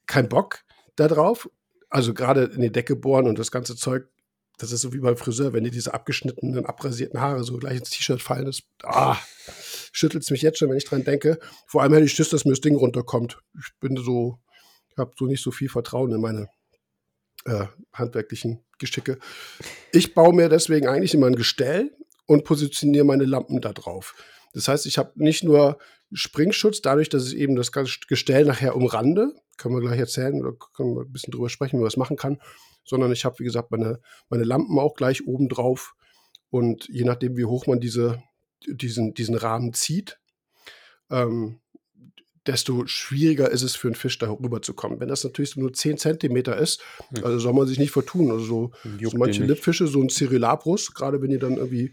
[0.07, 0.64] keinen Bock
[0.96, 1.48] darauf.
[1.88, 4.09] Also gerade in die Decke bohren und das ganze Zeug
[4.59, 7.90] das ist so wie beim Friseur, wenn dir diese abgeschnittenen, abrasierten Haare so gleich ins
[7.90, 9.17] T-Shirt fallen, das ah,
[9.93, 11.38] schüttelt es mich jetzt schon, wenn ich dran denke.
[11.67, 13.38] Vor allem hätte ich Schiss, dass mir das Ding runterkommt.
[13.59, 14.38] Ich bin so,
[14.90, 16.49] ich habe so nicht so viel Vertrauen in meine
[17.45, 19.19] äh, handwerklichen Geschicke.
[19.93, 21.90] Ich baue mir deswegen eigentlich immer ein Gestell
[22.27, 24.14] und positioniere meine Lampen da drauf.
[24.53, 25.79] Das heißt, ich habe nicht nur
[26.14, 30.94] Springschutz, dadurch, dass ich eben das Gestell nachher umrande, können wir gleich erzählen oder können
[30.94, 32.40] wir ein bisschen drüber sprechen, wie man das machen kann,
[32.85, 35.94] sondern ich habe, wie gesagt, meine, meine Lampen auch gleich oben drauf.
[36.50, 38.22] Und je nachdem, wie hoch man diese,
[38.66, 40.18] diesen, diesen Rahmen zieht,
[41.11, 41.61] ähm,
[42.46, 45.00] desto schwieriger ist es für einen Fisch da rüberzukommen.
[45.00, 46.83] Wenn das natürlich nur 10 Zentimeter ist,
[47.22, 48.31] also soll man sich nicht vertun.
[48.31, 51.92] Also so, so manche Lippfische, so ein Cyrilabrus, gerade wenn die dann irgendwie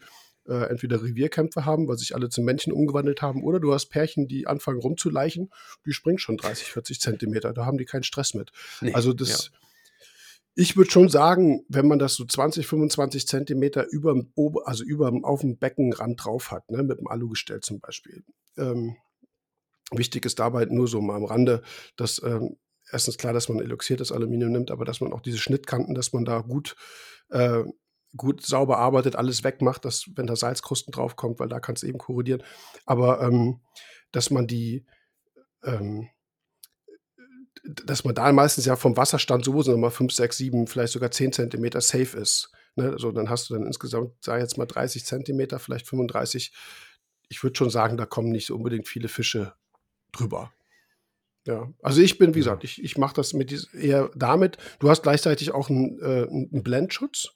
[0.52, 4.28] äh, entweder Revierkämpfe haben, weil sich alle zum Männchen umgewandelt haben, oder du hast Pärchen,
[4.28, 5.50] die anfangen rumzuleichen,
[5.86, 8.52] die springen schon 30, 40 Zentimeter, da haben die keinen Stress mit.
[8.82, 9.60] Nee, also das, ja.
[10.56, 14.16] ich würde schon sagen, wenn man das so 20, 25 Zentimeter über,
[14.66, 18.24] also über auf dem Beckenrand drauf hat, ne, mit dem Alugestell zum Beispiel.
[18.58, 18.98] Ähm,
[19.92, 21.62] wichtig ist dabei nur so mal am Rande,
[21.96, 22.58] dass ähm,
[22.92, 26.26] erstens klar, dass man eloxiertes Aluminium nimmt, aber dass man auch diese Schnittkanten, dass man
[26.26, 26.76] da gut
[27.30, 27.64] äh,
[28.16, 31.98] gut sauber arbeitet, alles wegmacht, dass, wenn da Salzkrusten draufkommt, weil da kann es eben
[31.98, 32.44] korrodieren.
[32.86, 33.62] Aber ähm,
[34.12, 34.86] dass man die,
[35.64, 36.10] ähm,
[37.64, 41.34] dass man da meistens ja vom Wasserstand sowieso nochmal 5, 6, 7, vielleicht sogar 10
[41.34, 42.52] Zentimeter safe ist.
[42.76, 42.96] Ne?
[42.98, 46.54] So, dann hast du dann insgesamt, sag jetzt mal 30 Zentimeter, vielleicht 35.
[47.30, 49.54] Ich würde schon sagen, da kommen nicht unbedingt viele Fische
[50.12, 50.52] drüber.
[51.46, 54.58] Ja, also ich bin, wie gesagt, ich, ich mache das mit eher damit.
[54.80, 57.30] Du hast gleichzeitig auch einen, äh, einen Blendschutz.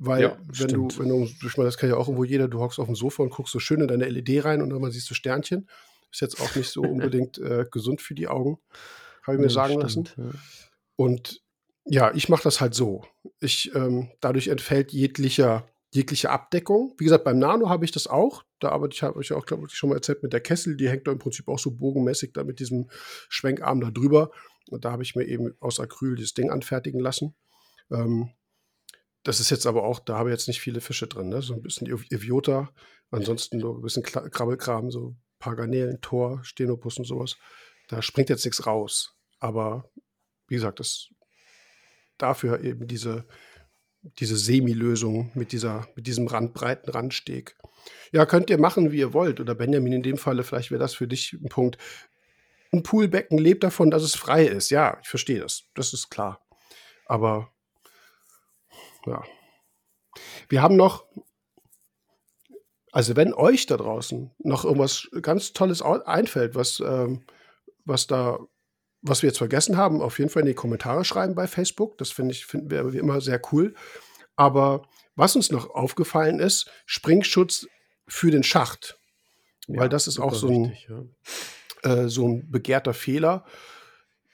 [0.00, 0.96] Weil, ja, wenn stimmt.
[0.96, 2.94] du, wenn du, ich meine, das kann ja auch irgendwo jeder, du hockst auf dem
[2.94, 5.68] Sofa und guckst so schön in deine LED rein und dann siehst du Sternchen.
[6.12, 8.58] Ist jetzt auch nicht so unbedingt äh, gesund für die Augen,
[9.24, 10.08] habe ich mir ja, sagen stimmt, lassen.
[10.16, 10.38] Ja.
[10.96, 11.42] Und
[11.84, 13.04] ja, ich mache das halt so.
[13.40, 16.94] Ich, ähm, dadurch entfällt jeglicher jegliche Abdeckung.
[16.98, 18.44] Wie gesagt, beim Nano habe ich das auch.
[18.60, 20.76] Da arbeite ich, habe ich auch, glaube ich, schon mal erzählt mit der Kessel.
[20.76, 22.90] Die hängt da im Prinzip auch so bogenmäßig da mit diesem
[23.28, 24.30] Schwenkarm da drüber.
[24.70, 27.34] Und da habe ich mir eben aus Acryl dieses Ding anfertigen lassen.
[27.90, 28.30] Ähm,
[29.22, 31.42] das ist jetzt aber auch, da habe ich jetzt nicht viele Fische drin, ne?
[31.42, 32.72] So ein bisschen Eviota,
[33.10, 37.36] ansonsten nur ein bisschen Krabbelkram, so ein paar Garnelen, Tor, Stenopus und sowas.
[37.88, 39.14] Da springt jetzt nichts raus.
[39.40, 39.90] Aber
[40.46, 41.08] wie gesagt, das
[42.16, 43.24] dafür eben diese,
[44.18, 47.56] diese Semi-Lösung mit, mit diesem Rand, breiten Randsteg.
[48.12, 49.40] Ja, könnt ihr machen, wie ihr wollt.
[49.40, 51.78] Oder Benjamin, in dem Falle, vielleicht wäre das für dich ein Punkt.
[52.72, 54.70] Ein Poolbecken lebt davon, dass es frei ist.
[54.70, 55.64] Ja, ich verstehe das.
[55.74, 56.46] Das ist klar.
[57.06, 57.50] Aber
[59.08, 59.22] ja.
[60.48, 61.06] Wir haben noch,
[62.92, 67.24] also wenn euch da draußen noch irgendwas ganz Tolles einfällt, was, ähm,
[67.84, 68.38] was da,
[69.02, 71.98] was wir jetzt vergessen haben, auf jeden Fall in die Kommentare schreiben bei Facebook.
[71.98, 73.74] Das finde ich, finden wir wie immer sehr cool.
[74.36, 74.82] Aber
[75.14, 77.66] was uns noch aufgefallen ist, Springschutz
[78.06, 78.98] für den Schacht.
[79.66, 82.04] Ja, weil das ist auch so ein, wichtig, ja.
[82.04, 83.44] äh, so ein begehrter Fehler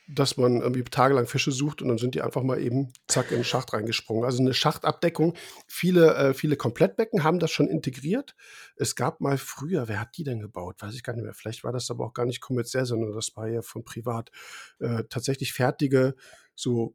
[0.09, 3.39] dass man irgendwie tagelang Fische sucht und dann sind die einfach mal eben zack in
[3.39, 4.25] den Schacht reingesprungen.
[4.25, 5.35] Also eine Schachtabdeckung.
[5.67, 8.35] Viele, äh, viele Komplettbecken haben das schon integriert.
[8.77, 10.77] Es gab mal früher, wer hat die denn gebaut?
[10.81, 11.35] Weiß ich gar nicht mehr.
[11.35, 14.31] Vielleicht war das aber auch gar nicht kommerziell, sondern das war ja von privat.
[14.79, 16.15] Äh, tatsächlich fertige,
[16.55, 16.95] so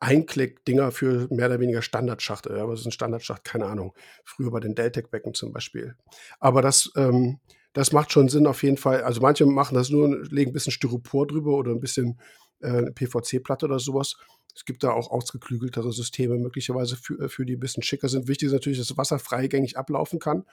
[0.00, 2.50] Einklick-Dinger für mehr oder weniger Standardschacht.
[2.50, 3.94] Aber es ist ein Standardschacht, keine Ahnung.
[4.24, 5.96] Früher bei den Deltec-Becken zum Beispiel.
[6.40, 7.40] Aber das, ähm,
[7.72, 9.02] das macht schon Sinn auf jeden Fall.
[9.02, 12.20] Also manche machen das nur, legen ein bisschen Styropor drüber oder ein bisschen
[12.60, 14.16] äh, PVC-Platte oder sowas.
[14.54, 18.26] Es gibt da auch ausgeklügeltere Systeme möglicherweise für, äh, für die ein bisschen schicker sind.
[18.26, 20.44] Wichtig ist natürlich, dass Wasser freigängig ablaufen kann.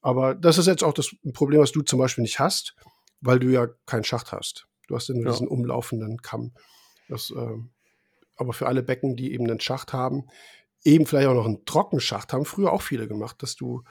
[0.00, 2.74] Aber das ist jetzt auch das Problem, was du zum Beispiel nicht hast,
[3.20, 4.66] weil du ja keinen Schacht hast.
[4.88, 5.30] Du hast ja nur ja.
[5.30, 6.52] diesen umlaufenden Kamm.
[7.08, 7.58] Das, äh,
[8.36, 10.24] aber für alle Becken, die eben einen Schacht haben,
[10.82, 13.84] eben vielleicht auch noch einen Trockenschacht, haben früher auch viele gemacht, dass du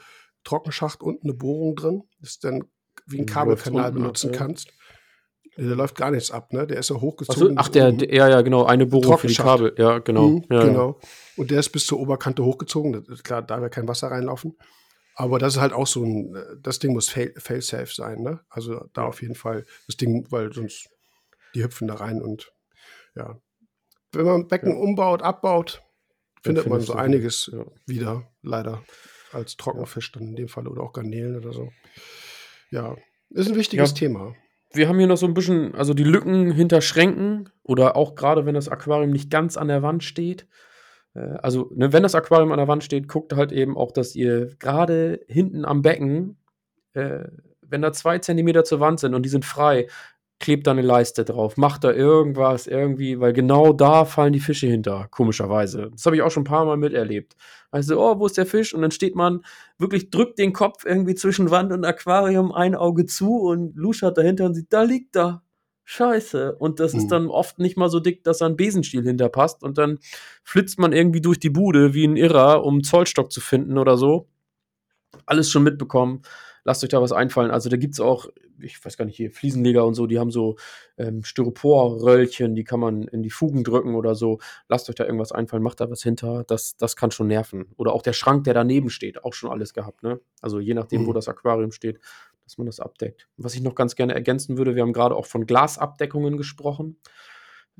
[0.43, 2.63] Trockenschacht und eine Bohrung drin, das dann
[3.05, 4.71] wie ein Kabelkanal benutzen kannst.
[5.57, 6.65] Da läuft gar nichts ab, ne?
[6.65, 7.57] Der ist ja hochgezogen.
[7.57, 10.29] ach, der, der, ja, ja, genau, eine Bohrung für die Kabel, ja, genau.
[10.29, 10.99] Mhm, ja, genau.
[11.35, 13.03] Und der ist bis zur Oberkante hochgezogen.
[13.23, 14.57] Klar, da wird kein Wasser reinlaufen.
[15.15, 18.39] Aber das ist halt auch so ein, das Ding muss fail-safe sein, ne?
[18.49, 20.89] Also da auf jeden Fall das Ding, weil sonst
[21.53, 22.53] die hüpfen da rein und
[23.15, 23.37] ja.
[24.13, 24.77] Wenn man Becken ja.
[24.77, 25.83] umbaut, abbaut,
[26.41, 27.65] findet man so einiges ja.
[27.85, 28.81] wieder, leider
[29.31, 31.71] als Trockenfisch dann in dem Fall oder auch Garnelen oder so.
[32.71, 32.95] Ja,
[33.29, 33.95] ist ein wichtiges ja.
[33.95, 34.35] Thema.
[34.71, 38.45] Wir haben hier noch so ein bisschen, also die Lücken hinter Schränken oder auch gerade
[38.45, 40.47] wenn das Aquarium nicht ganz an der Wand steht.
[41.15, 44.15] Äh, also, ne, wenn das Aquarium an der Wand steht, guckt halt eben auch, dass
[44.15, 46.37] ihr gerade hinten am Becken,
[46.93, 47.25] äh,
[47.61, 49.87] wenn da zwei Zentimeter zur Wand sind und die sind frei,
[50.39, 54.67] klebt da eine Leiste drauf, macht da irgendwas irgendwie, weil genau da fallen die Fische
[54.67, 55.89] hinter, komischerweise.
[55.91, 57.35] Das habe ich auch schon ein paar Mal miterlebt.
[57.71, 58.73] Also, oh, wo ist der Fisch?
[58.73, 59.41] Und dann steht man,
[59.77, 64.45] wirklich drückt den Kopf irgendwie zwischen Wand und Aquarium, ein Auge zu und luschert dahinter
[64.45, 65.43] und sieht, da liegt da.
[65.83, 66.55] Scheiße.
[66.55, 66.99] Und das mhm.
[66.99, 69.63] ist dann oft nicht mal so dick, dass da ein Besenstiel hinterpasst.
[69.63, 69.97] Und dann
[70.43, 73.97] flitzt man irgendwie durch die Bude wie ein Irrer, um einen Zollstock zu finden oder
[73.97, 74.27] so.
[75.25, 76.21] Alles schon mitbekommen
[76.63, 77.51] lasst euch da was einfallen.
[77.51, 78.27] Also da gibt es auch,
[78.59, 80.57] ich weiß gar nicht, hier Fliesenleger und so, die haben so
[80.97, 84.39] ähm, Styroporröllchen, die kann man in die Fugen drücken oder so.
[84.67, 86.43] Lasst euch da irgendwas einfallen, macht da was hinter.
[86.45, 87.67] Das, das kann schon nerven.
[87.77, 90.03] Oder auch der Schrank, der daneben steht, auch schon alles gehabt.
[90.03, 90.19] Ne?
[90.41, 91.07] Also je nachdem, mhm.
[91.07, 91.99] wo das Aquarium steht,
[92.43, 93.27] dass man das abdeckt.
[93.37, 96.97] Was ich noch ganz gerne ergänzen würde, wir haben gerade auch von Glasabdeckungen gesprochen.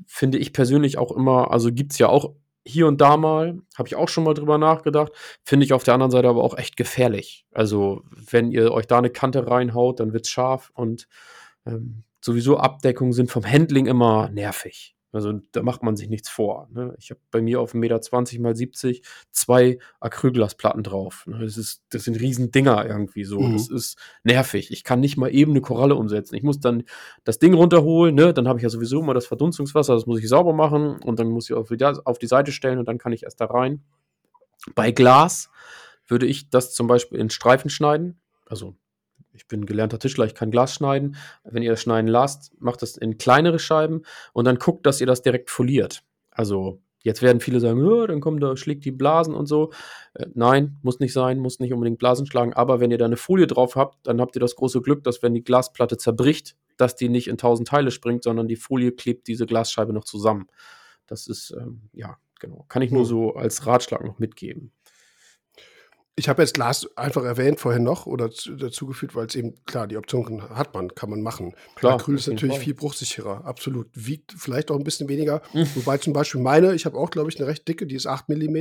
[0.06, 2.34] Finde ich persönlich auch immer, also gibt es ja auch
[2.66, 5.12] hier und da mal, habe ich auch schon mal drüber nachgedacht.
[5.44, 7.46] Finde ich auf der anderen Seite aber auch echt gefährlich.
[7.52, 11.08] Also, wenn ihr euch da eine Kante reinhaut, dann wird es scharf und
[11.66, 14.94] ähm, sowieso Abdeckungen sind vom Handling immer nervig.
[15.12, 16.68] Also da macht man sich nichts vor.
[16.72, 16.94] Ne?
[16.98, 21.24] Ich habe bei mir auf 1,20 Meter mal 70 zwei Acrylglasplatten drauf.
[21.26, 21.40] Ne?
[21.40, 23.40] Das, ist, das sind riesen Dinger irgendwie so.
[23.40, 23.54] Mhm.
[23.54, 24.70] Das ist nervig.
[24.70, 26.36] Ich kann nicht mal eben eine Koralle umsetzen.
[26.36, 26.84] Ich muss dann
[27.24, 28.32] das Ding runterholen, ne?
[28.32, 31.28] dann habe ich ja sowieso immer das Verdunstungswasser, das muss ich sauber machen und dann
[31.28, 33.82] muss ich auf die, auf die Seite stellen und dann kann ich erst da rein.
[34.74, 35.50] Bei Glas
[36.06, 38.20] würde ich das zum Beispiel in Streifen schneiden.
[38.46, 38.76] Also
[39.32, 41.16] ich bin gelernter Tischler, ich kann Glas schneiden.
[41.44, 45.06] Wenn ihr das schneiden lasst, macht das in kleinere Scheiben und dann guckt, dass ihr
[45.06, 46.02] das direkt foliert.
[46.30, 49.72] Also jetzt werden viele sagen, oh, dann kommen da, schlägt die Blasen und so.
[50.14, 52.52] Äh, nein, muss nicht sein, muss nicht unbedingt Blasen schlagen.
[52.52, 55.22] Aber wenn ihr da eine Folie drauf habt, dann habt ihr das große Glück, dass
[55.22, 59.28] wenn die Glasplatte zerbricht, dass die nicht in tausend Teile springt, sondern die Folie klebt
[59.28, 60.48] diese Glasscheibe noch zusammen.
[61.06, 62.64] Das ist, ähm, ja, genau.
[62.68, 63.08] Kann ich nur hm.
[63.08, 64.72] so als Ratschlag noch mitgeben.
[66.20, 69.96] Ich habe jetzt Glas einfach erwähnt vorhin noch oder dazugefügt, weil es eben, klar, die
[69.96, 71.54] Option hat man, kann man machen.
[71.76, 72.64] Klar, Acryl ist natürlich Fall.
[72.64, 73.88] viel bruchsicherer, absolut.
[73.94, 75.40] Wiegt vielleicht auch ein bisschen weniger.
[75.54, 75.66] Mhm.
[75.76, 78.28] Wobei zum Beispiel meine, ich habe auch, glaube ich, eine recht dicke, die ist 8
[78.28, 78.58] mm.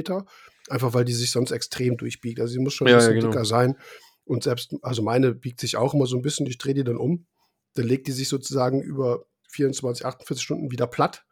[0.70, 2.40] Einfach weil die sich sonst extrem durchbiegt.
[2.40, 3.32] Also sie muss schon ein bisschen ja, genau.
[3.34, 3.76] dicker sein.
[4.24, 6.96] Und selbst, also meine biegt sich auch immer so ein bisschen, ich drehe die dann
[6.96, 7.26] um.
[7.74, 11.26] Dann legt die sich sozusagen über 24, 48 Stunden wieder platt.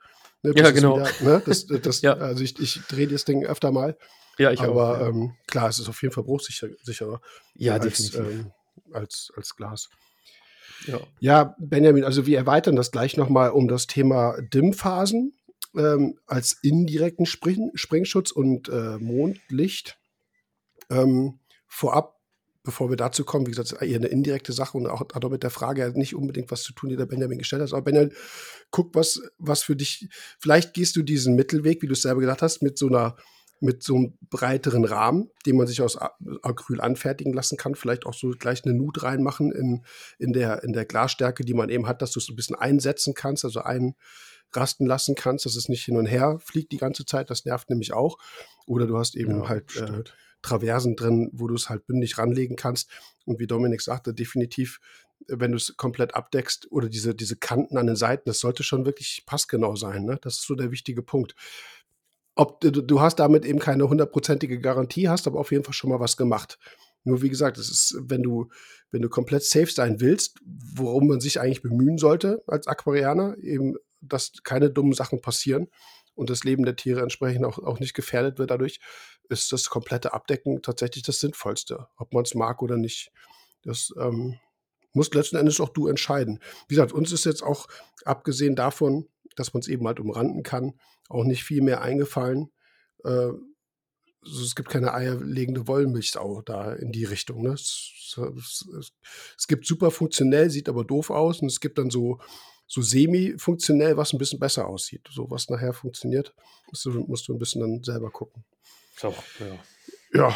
[0.44, 0.98] Ne, ja, genau.
[0.98, 2.16] Wieder, ne, das, das, ja.
[2.16, 3.98] Also ich, ich drehe das Ding öfter mal.
[4.38, 5.00] Ja, ich Aber auch.
[5.00, 5.08] Ja.
[5.08, 7.22] ähm, klar, es ist auf jeden Fall bruchsicherer
[7.56, 8.52] ja, als, ähm,
[8.92, 9.90] als, als Glas.
[10.86, 11.00] Ja.
[11.20, 15.34] ja, Benjamin, also wir erweitern das gleich nochmal um das Thema Dimmphasen
[15.76, 19.98] ähm, als indirekten Spring Springschutz und äh, Mondlicht.
[20.90, 22.20] Ähm, vorab,
[22.64, 25.44] bevor wir dazu kommen, wie gesagt, eher eine indirekte Sache und auch hat auch mit
[25.44, 27.74] der Frage nicht unbedingt was zu tun, die der Benjamin gestellt hat.
[27.74, 28.14] Aber Benjamin,
[28.72, 32.42] guck, was, was für dich, vielleicht gehst du diesen Mittelweg, wie du es selber gesagt
[32.42, 33.18] hast, mit so einer
[33.60, 37.76] mit so einem breiteren Rahmen, den man sich aus Acryl anfertigen lassen kann.
[37.76, 39.84] Vielleicht auch so gleich eine Nut reinmachen in,
[40.20, 43.14] in, der, in der Glasstärke, die man eben hat, dass du es ein bisschen einsetzen
[43.14, 47.30] kannst, also einrasten lassen kannst, dass es nicht hin und her fliegt die ganze Zeit.
[47.30, 48.18] Das nervt nämlich auch.
[48.66, 50.04] Oder du hast eben ja, halt äh,
[50.42, 52.90] Traversen drin, wo du es halt bündig ranlegen kannst.
[53.26, 54.80] Und wie Dominik sagte, definitiv,
[55.28, 58.86] wenn du es komplett abdeckst oder diese, diese Kanten an den Seiten, das sollte schon
[58.86, 60.06] wirklich passgenau sein.
[60.06, 60.20] Ne?
[60.22, 61.36] Das ist so der wichtige Punkt
[62.38, 65.90] ob du, du hast damit eben keine hundertprozentige Garantie, hast aber auf jeden Fall schon
[65.90, 66.60] mal was gemacht.
[67.04, 68.50] Nur wie gesagt, es ist, wenn du,
[68.92, 73.76] wenn du komplett safe sein willst, worum man sich eigentlich bemühen sollte als Aquarianer, eben,
[74.02, 75.68] dass keine dummen Sachen passieren
[76.16, 78.80] und das Leben der Tiere entsprechend auch, auch nicht gefährdet wird dadurch,
[79.30, 83.12] ist das komplette Abdecken tatsächlich das Sinnvollste, ob man es mag oder nicht.
[83.64, 84.38] Das ähm,
[84.94, 86.40] musst letzten Endes auch du entscheiden.
[86.68, 87.68] Wie gesagt, uns ist jetzt auch,
[88.04, 89.08] abgesehen davon,
[89.40, 90.74] dass man es eben halt umranden kann,
[91.10, 92.52] auch nicht viel mehr eingefallen.
[93.04, 93.32] Äh,
[94.24, 97.44] also es gibt keine eierlegende Wollmilchsau da in die Richtung.
[97.44, 97.52] Ne?
[97.52, 98.92] Es, es, es,
[99.38, 101.42] es, gibt super funktionell, sieht aber doof aus.
[101.42, 102.20] Und es gibt dann so,
[102.66, 105.08] so semi-funktionell, was ein bisschen besser aussieht.
[105.10, 106.34] So was nachher funktioniert,
[106.70, 108.44] musst du, musst du ein bisschen dann selber gucken.
[108.98, 109.60] So, ja.
[110.14, 110.36] Ja,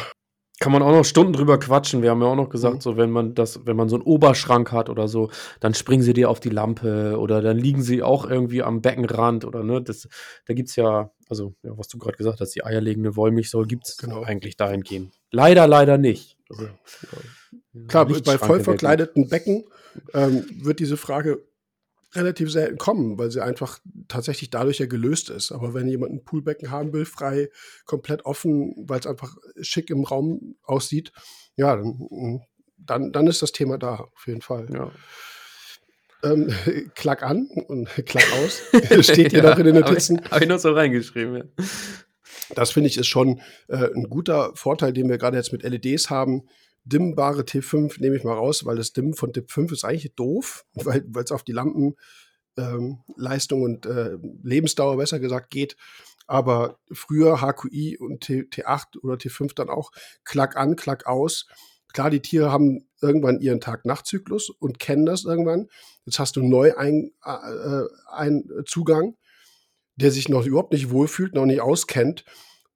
[0.62, 2.02] kann man auch noch Stunden drüber quatschen.
[2.02, 2.80] Wir haben ja auch noch gesagt, mhm.
[2.82, 6.12] so wenn man das, wenn man so einen Oberschrank hat oder so, dann springen sie
[6.12, 10.06] dir auf die Lampe oder dann liegen sie auch irgendwie am Beckenrand oder ne, das,
[10.46, 14.22] da gibt's ja, also ja, was du gerade gesagt hast, die eierlegende Wollmilchsäule gibt's genau.
[14.22, 15.12] eigentlich dahingehend.
[15.32, 16.38] Leider, leider nicht.
[16.48, 16.68] Also,
[17.88, 19.64] Klar, bei voll verkleideten Becken
[20.14, 21.42] ähm, wird diese Frage
[22.14, 25.52] relativ selten kommen, weil sie einfach tatsächlich dadurch ja gelöst ist.
[25.52, 27.48] Aber wenn jemand ein Poolbecken haben will, frei,
[27.84, 31.12] komplett offen, weil es einfach schick im Raum aussieht,
[31.56, 32.40] ja, dann,
[32.78, 34.68] dann, dann ist das Thema da, auf jeden Fall.
[34.72, 34.90] Ja.
[36.22, 36.52] Ähm,
[36.94, 38.62] klack an und klack aus.
[39.04, 40.18] Steht hier ja, noch in den Notizen.
[40.18, 41.44] Habe ich, hab ich noch so reingeschrieben, ja.
[42.54, 46.10] Das finde ich ist schon äh, ein guter Vorteil, den wir gerade jetzt mit LEDs
[46.10, 46.42] haben
[46.84, 51.04] dimmbare T5 nehme ich mal raus, weil das Dimmen von T5 ist eigentlich doof, weil
[51.22, 55.76] es auf die Lampenleistung ähm, und äh, Lebensdauer besser gesagt geht.
[56.26, 59.90] Aber früher HQI und T, T8 oder T5 dann auch
[60.24, 61.46] Klack an, Klack aus.
[61.92, 65.68] Klar, die Tiere haben irgendwann ihren Tag-Nacht-Zyklus und kennen das irgendwann.
[66.06, 69.16] Jetzt hast du neu einen äh, ein Zugang,
[69.96, 72.24] der sich noch überhaupt nicht wohlfühlt, noch nicht auskennt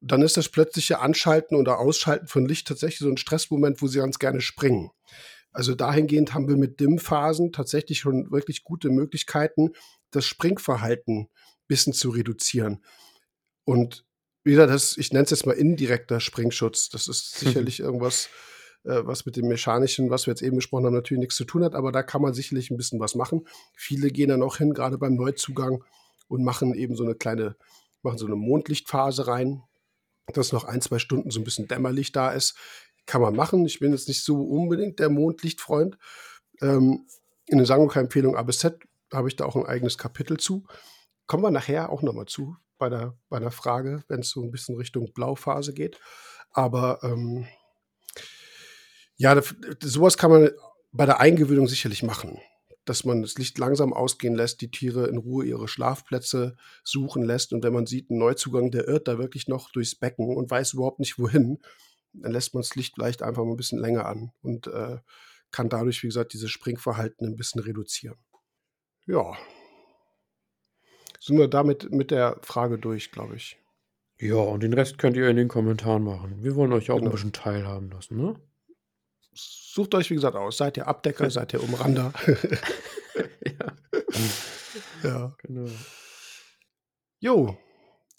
[0.00, 3.98] dann ist das plötzliche Anschalten oder Ausschalten von Licht tatsächlich so ein Stressmoment, wo sie
[3.98, 4.90] ganz gerne springen.
[5.52, 9.72] Also dahingehend haben wir mit DIM-Phasen tatsächlich schon wirklich gute Möglichkeiten,
[10.10, 11.28] das Springverhalten ein
[11.66, 12.84] bisschen zu reduzieren.
[13.64, 14.04] Und
[14.44, 16.90] wieder das, ich nenne es jetzt mal indirekter Springschutz.
[16.90, 17.46] Das ist mhm.
[17.46, 18.28] sicherlich irgendwas,
[18.84, 21.64] äh, was mit dem Mechanischen, was wir jetzt eben besprochen haben, natürlich nichts zu tun
[21.64, 23.46] hat, aber da kann man sicherlich ein bisschen was machen.
[23.74, 25.82] Viele gehen dann auch hin, gerade beim Neuzugang,
[26.28, 27.56] und machen eben so eine kleine,
[28.02, 29.62] machen so eine Mondlichtphase rein
[30.32, 32.56] dass noch ein, zwei Stunden so ein bisschen dämmerlich da ist.
[33.06, 33.64] Kann man machen.
[33.66, 35.98] Ich bin jetzt nicht so unbedingt der Mondlichtfreund.
[36.60, 37.06] Ähm,
[37.46, 38.78] in der Sangoka-Empfehlung A bis Z
[39.12, 40.64] habe ich da auch ein eigenes Kapitel zu.
[41.26, 44.50] Kommen wir nachher auch nochmal zu bei der, bei der Frage, wenn es so ein
[44.50, 46.00] bisschen Richtung Blauphase geht.
[46.50, 47.46] Aber ähm,
[49.16, 49.40] ja,
[49.80, 50.50] sowas kann man
[50.92, 52.40] bei der Eingewöhnung sicherlich machen
[52.86, 57.52] dass man das Licht langsam ausgehen lässt, die Tiere in Ruhe ihre Schlafplätze suchen lässt.
[57.52, 60.74] Und wenn man sieht, ein Neuzugang, der irrt da wirklich noch durchs Becken und weiß
[60.74, 61.58] überhaupt nicht wohin,
[62.12, 64.98] dann lässt man das Licht vielleicht einfach mal ein bisschen länger an und äh,
[65.50, 68.16] kann dadurch, wie gesagt, dieses Springverhalten ein bisschen reduzieren.
[69.06, 69.36] Ja.
[71.20, 73.58] Sind wir damit mit der Frage durch, glaube ich.
[74.18, 76.42] Ja, und den Rest könnt ihr in den Kommentaren machen.
[76.42, 77.10] Wir wollen euch auch genau.
[77.10, 78.36] ein bisschen teilhaben lassen, ne?
[79.36, 80.56] Sucht euch, wie gesagt, aus.
[80.56, 82.12] Seid ihr Abdecker, seid ihr Umrander.
[83.44, 83.72] ja.
[85.02, 85.36] ja.
[85.42, 85.70] Genau.
[87.20, 87.56] Jo.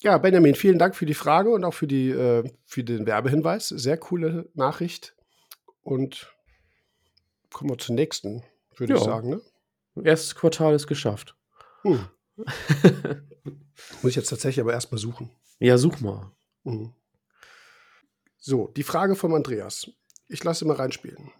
[0.02, 3.70] Ja, Benjamin, vielen Dank für die Frage und auch für, die, äh, für den Werbehinweis.
[3.70, 5.16] Sehr coole Nachricht.
[5.82, 6.32] Und
[7.52, 8.44] kommen wir zur nächsten,
[8.76, 9.30] würde ich sagen.
[9.30, 9.42] Ne?
[10.04, 11.36] Erstes Quartal ist geschafft.
[11.82, 12.08] Hm.
[14.02, 15.32] Muss ich jetzt tatsächlich aber erstmal suchen.
[15.60, 16.32] Ja, such mal.
[16.64, 16.94] Mhm.
[18.38, 19.90] So, die Frage vom Andreas.
[20.30, 21.32] Ich lasse mal reinspielen.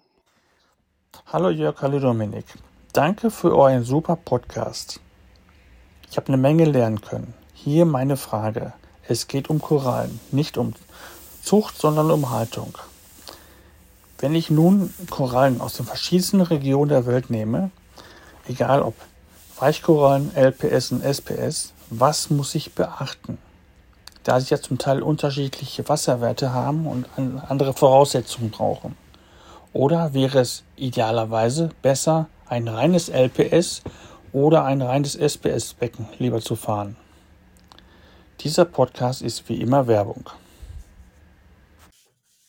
[1.26, 2.46] Hallo Jörg, hallo Dominik.
[2.94, 5.02] Danke für euren super Podcast.
[6.10, 7.34] Ich habe eine Menge lernen können.
[7.54, 8.72] Hier meine Frage.
[9.06, 10.74] Es geht um Korallen, nicht um
[11.44, 12.78] Zucht, sondern um Haltung.
[14.20, 17.72] Wenn ich nun Korallen aus den verschiedensten Regionen der Welt nehme,
[18.48, 18.96] egal ob
[19.60, 23.38] Weichkorallen, LPS und SPS, was muss ich beachten?
[24.28, 27.08] Da sie ja zum Teil unterschiedliche Wasserwerte haben und
[27.48, 28.98] andere Voraussetzungen brauchen.
[29.72, 33.84] Oder wäre es idealerweise besser, ein reines LPS
[34.34, 36.98] oder ein reines SPS-Becken lieber zu fahren?
[38.42, 40.30] Dieser Podcast ist wie immer Werbung.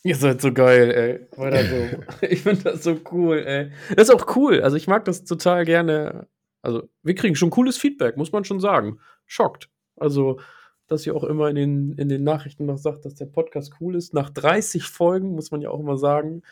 [0.03, 1.99] Ihr seid so geil, ey.
[2.29, 3.71] Ich finde das so cool, ey.
[3.95, 4.63] Das ist auch cool.
[4.63, 6.27] Also ich mag das total gerne
[6.63, 8.99] also, wir kriegen schon cooles Feedback, muss man schon sagen.
[9.27, 9.71] Schockt.
[9.97, 10.41] Also,
[10.89, 13.95] dass ihr auch immer in den, in den Nachrichten noch sagt, dass der Podcast cool
[13.95, 14.15] ist.
[14.15, 16.43] Nach 30 Folgen, muss man ja auch immer sagen,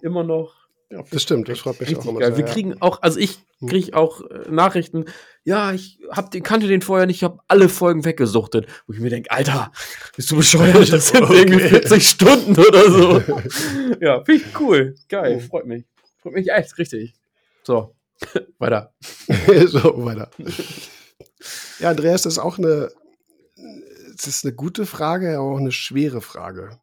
[0.00, 0.66] immer noch.
[0.90, 2.34] Ja, das stimmt, das freut mich auch immer geil.
[2.34, 2.46] sehr.
[2.46, 3.68] Wir kriegen auch, also ich hm.
[3.68, 5.06] kriege auch äh, Nachrichten,
[5.42, 8.66] ja, ich hab den, kannte den vorher nicht, ich habe alle Folgen weggesuchtet.
[8.86, 9.72] Wo ich mir denke, Alter,
[10.14, 10.76] bist du bescheuert?
[10.92, 11.38] Das sind okay.
[11.38, 13.20] irgendwie 40 Stunden oder so.
[14.00, 14.94] ja, finde ich cool.
[15.08, 15.48] Geil, hm.
[15.48, 15.84] freut mich.
[16.22, 17.14] Freut mich echt, richtig.
[17.64, 17.96] So,
[18.58, 18.92] weiter.
[19.66, 20.30] so, weiter.
[21.80, 22.90] Ja, Andreas, das ist auch eine,
[24.18, 26.80] es ist eine gute Frage, aber auch eine schwere Frage,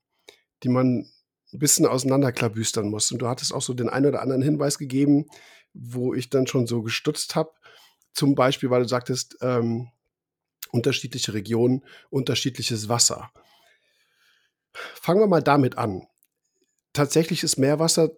[0.64, 1.10] die man
[1.52, 3.12] ein bisschen auseinanderklabüstern muss.
[3.12, 5.26] Und du hattest auch so den einen oder anderen Hinweis gegeben,
[5.74, 7.52] wo ich dann schon so gestutzt habe.
[8.14, 9.90] Zum Beispiel, weil du sagtest, ähm,
[10.72, 13.32] unterschiedliche Regionen, unterschiedliches Wasser.
[14.74, 16.08] Fangen wir mal damit an.
[16.94, 18.12] Tatsächlich ist Meerwasser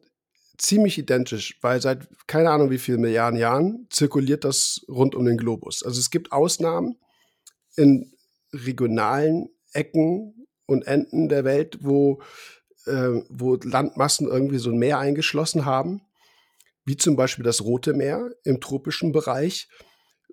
[0.57, 5.37] ziemlich identisch, weil seit keine Ahnung wie vielen Milliarden Jahren zirkuliert das rund um den
[5.37, 5.83] Globus.
[5.83, 6.97] Also es gibt Ausnahmen
[7.75, 8.14] in
[8.55, 12.21] regionalen Ecken und Enden der Welt, wo,
[12.85, 16.01] äh, wo Landmassen irgendwie so ein Meer eingeschlossen haben,
[16.85, 19.67] wie zum Beispiel das Rote Meer im tropischen Bereich,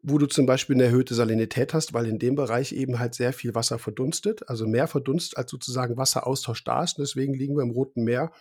[0.03, 3.33] wo du zum Beispiel eine erhöhte Salinität hast, weil in dem Bereich eben halt sehr
[3.33, 6.99] viel Wasser verdunstet, also mehr verdunstet, als sozusagen Wasseraustausch da ist.
[6.99, 8.33] Und deswegen liegen wir im Roten Meer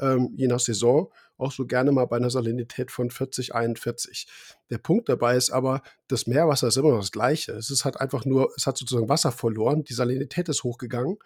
[0.00, 4.26] ähm, je nach Saison auch so gerne mal bei einer Salinität von 40, 41.
[4.70, 7.52] Der Punkt dabei ist aber, das Meerwasser ist immer noch das Gleiche.
[7.52, 11.18] Es ist halt einfach nur, es hat sozusagen Wasser verloren, die Salinität ist hochgegangen.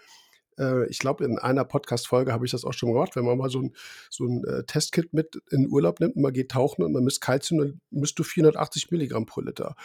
[0.58, 3.50] Äh, ich glaube, in einer Podcast-Folge habe ich das auch schon gemacht, wenn man mal
[3.50, 3.74] so ein,
[4.10, 7.20] so ein äh, Testkit mit in Urlaub nimmt und man geht tauchen und man misst
[7.20, 9.76] Kalzium, dann misst du 480 Milligramm pro Liter.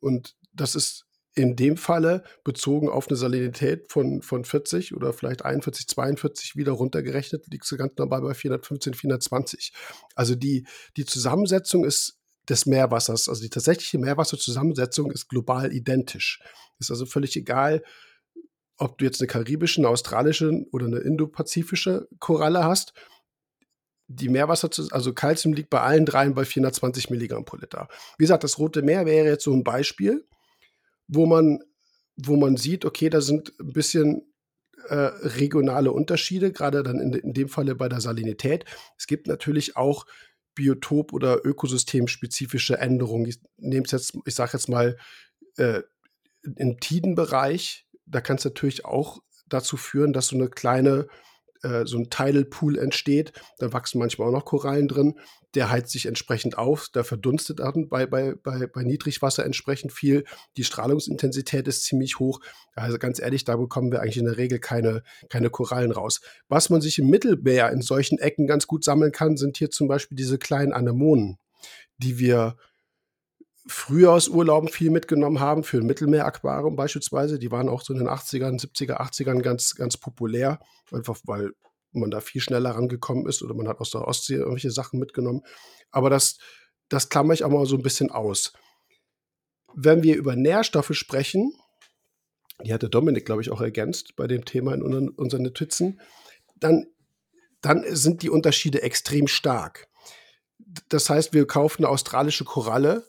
[0.00, 1.05] Und das ist
[1.36, 6.72] in dem Falle bezogen auf eine Salinität von, von 40 oder vielleicht 41, 42 wieder
[6.72, 9.72] runtergerechnet, liegt sie ganz normal bei 415, 420.
[10.14, 12.18] Also die, die Zusammensetzung ist
[12.48, 16.40] des Meerwassers, also die tatsächliche Meerwasserzusammensetzung ist global identisch.
[16.78, 17.82] Ist also völlig egal,
[18.78, 22.94] ob du jetzt eine karibische, eine australische oder eine indopazifische Koralle hast.
[24.08, 27.88] Die Meerwasser, also Kalzium liegt bei allen dreien bei 420 Milligramm pro Liter.
[28.16, 30.26] Wie gesagt, das Rote Meer wäre jetzt so ein Beispiel
[31.08, 31.60] wo man,
[32.16, 34.22] wo man sieht, okay, da sind ein bisschen
[34.88, 38.64] äh, regionale Unterschiede, gerade dann in, in dem Falle bei der Salinität.
[38.98, 40.06] Es gibt natürlich auch
[40.54, 43.26] Biotop- oder ökosystemspezifische Änderungen.
[43.26, 44.96] Ich nehme jetzt, ich sage jetzt mal,
[45.56, 45.82] äh,
[46.56, 51.08] im Tidenbereich, da kann es natürlich auch dazu führen, dass so eine kleine
[51.62, 53.32] äh, so ein Tidal Pool entsteht.
[53.58, 55.18] Da wachsen manchmal auch noch Korallen drin.
[55.56, 60.24] Der heizt sich entsprechend auf, da verdunstet dann bei, bei, bei, bei Niedrigwasser entsprechend viel.
[60.58, 62.40] Die Strahlungsintensität ist ziemlich hoch.
[62.74, 66.20] Also ganz ehrlich, da bekommen wir eigentlich in der Regel keine, keine Korallen raus.
[66.48, 69.88] Was man sich im Mittelmeer in solchen Ecken ganz gut sammeln kann, sind hier zum
[69.88, 71.38] Beispiel diese kleinen Anemonen,
[71.96, 72.56] die wir
[73.66, 77.38] früher aus Urlauben viel mitgenommen haben, für ein Mittelmeeraquarium beispielsweise.
[77.38, 80.60] Die waren auch so in den 80ern, 70er, 80ern ganz, ganz populär,
[80.92, 81.52] einfach weil
[81.96, 85.42] man da viel schneller rangekommen ist oder man hat aus der Ostsee irgendwelche Sachen mitgenommen.
[85.90, 86.38] Aber das,
[86.88, 88.52] das klammer ich auch mal so ein bisschen aus.
[89.74, 91.52] Wenn wir über Nährstoffe sprechen,
[92.64, 96.00] die hatte Dominik, glaube ich, auch ergänzt bei dem Thema in unseren, unseren Notizen,
[96.56, 96.86] dann,
[97.60, 99.88] dann sind die Unterschiede extrem stark.
[100.88, 103.06] Das heißt, wir kaufen eine australische Koralle,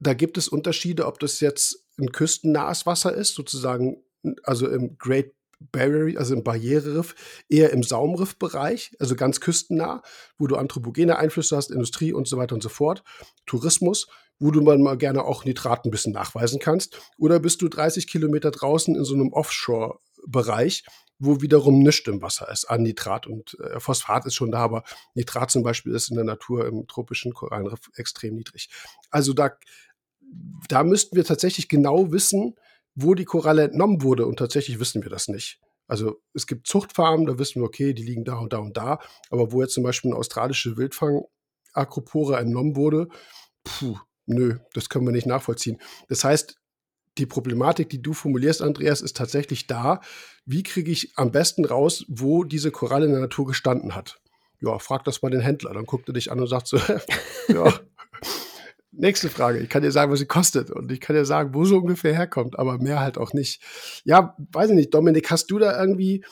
[0.00, 4.04] da gibt es Unterschiede, ob das jetzt ein küstennahes Wasser ist, sozusagen,
[4.44, 7.14] also im Great Barrier, also im Barriereriff,
[7.48, 10.02] eher im Saumriffbereich, also ganz küstennah,
[10.38, 13.02] wo du anthropogene Einflüsse hast, Industrie und so weiter und so fort,
[13.46, 16.98] Tourismus, wo du mal gerne auch Nitrat ein bisschen nachweisen kannst?
[17.18, 20.84] Oder bist du 30 Kilometer draußen in so einem Offshore-Bereich,
[21.18, 24.84] wo wiederum nichts im Wasser ist an Nitrat und äh, Phosphat ist schon da, aber
[25.14, 28.68] Nitrat zum Beispiel ist in der Natur im tropischen Korallenriff extrem niedrig.
[29.10, 29.50] Also da,
[30.68, 32.54] da müssten wir tatsächlich genau wissen,
[33.00, 35.60] wo die Koralle entnommen wurde und tatsächlich wissen wir das nicht.
[35.86, 38.98] Also es gibt Zuchtfarmen, da wissen wir, okay, die liegen da und da und da,
[39.30, 43.08] aber wo jetzt zum Beispiel eine australische Wildfang-Akropore entnommen wurde,
[43.62, 43.96] puh,
[44.26, 45.78] nö, das können wir nicht nachvollziehen.
[46.08, 46.56] Das heißt,
[47.18, 50.00] die Problematik, die du formulierst, Andreas, ist tatsächlich da.
[50.44, 54.20] Wie kriege ich am besten raus, wo diese Koralle in der Natur gestanden hat?
[54.60, 55.72] Ja, frag das mal den Händler.
[55.72, 56.76] Dann guckt er dich an und sagt so,
[57.48, 57.80] ja.
[58.98, 59.60] Nächste Frage.
[59.60, 62.14] Ich kann dir sagen, was sie kostet und ich kann dir sagen, wo sie ungefähr
[62.14, 63.62] herkommt, aber mehr halt auch nicht.
[64.04, 64.92] Ja, weiß ich nicht.
[64.92, 66.24] Dominik, hast du da irgendwie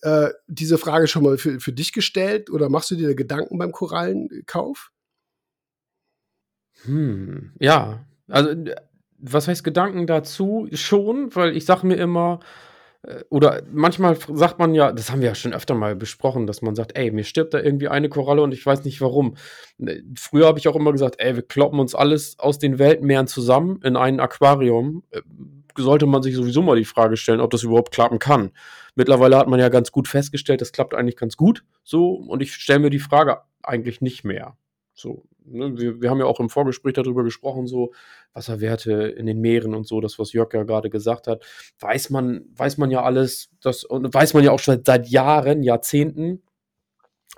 [0.00, 3.72] äh, diese Frage schon mal für, für dich gestellt oder machst du dir Gedanken beim
[3.72, 4.90] Korallenkauf?
[6.84, 8.06] Hm, ja.
[8.28, 8.54] Also
[9.18, 10.66] was heißt Gedanken dazu?
[10.72, 12.73] Schon, weil ich sage mir immer, äh,
[13.28, 16.74] oder manchmal sagt man ja, das haben wir ja schon öfter mal besprochen, dass man
[16.74, 19.36] sagt, ey, mir stirbt da irgendwie eine Koralle und ich weiß nicht warum.
[19.78, 23.26] Ne, früher habe ich auch immer gesagt, ey, wir kloppen uns alles aus den Weltmeeren
[23.26, 25.02] zusammen in ein Aquarium.
[25.10, 25.20] Äh,
[25.76, 28.52] sollte man sich sowieso mal die Frage stellen, ob das überhaupt klappen kann.
[28.94, 31.64] Mittlerweile hat man ja ganz gut festgestellt, das klappt eigentlich ganz gut.
[31.82, 34.56] So, und ich stelle mir die Frage eigentlich nicht mehr.
[34.94, 37.92] So, ne, wir, wir haben ja auch im Vorgespräch darüber gesprochen, so
[38.32, 41.44] Wasserwerte in den Meeren und so, das, was Jörg ja gerade gesagt hat,
[41.80, 45.62] weiß man, weiß man ja alles, das, und weiß man ja auch schon seit Jahren,
[45.62, 46.42] Jahrzehnten,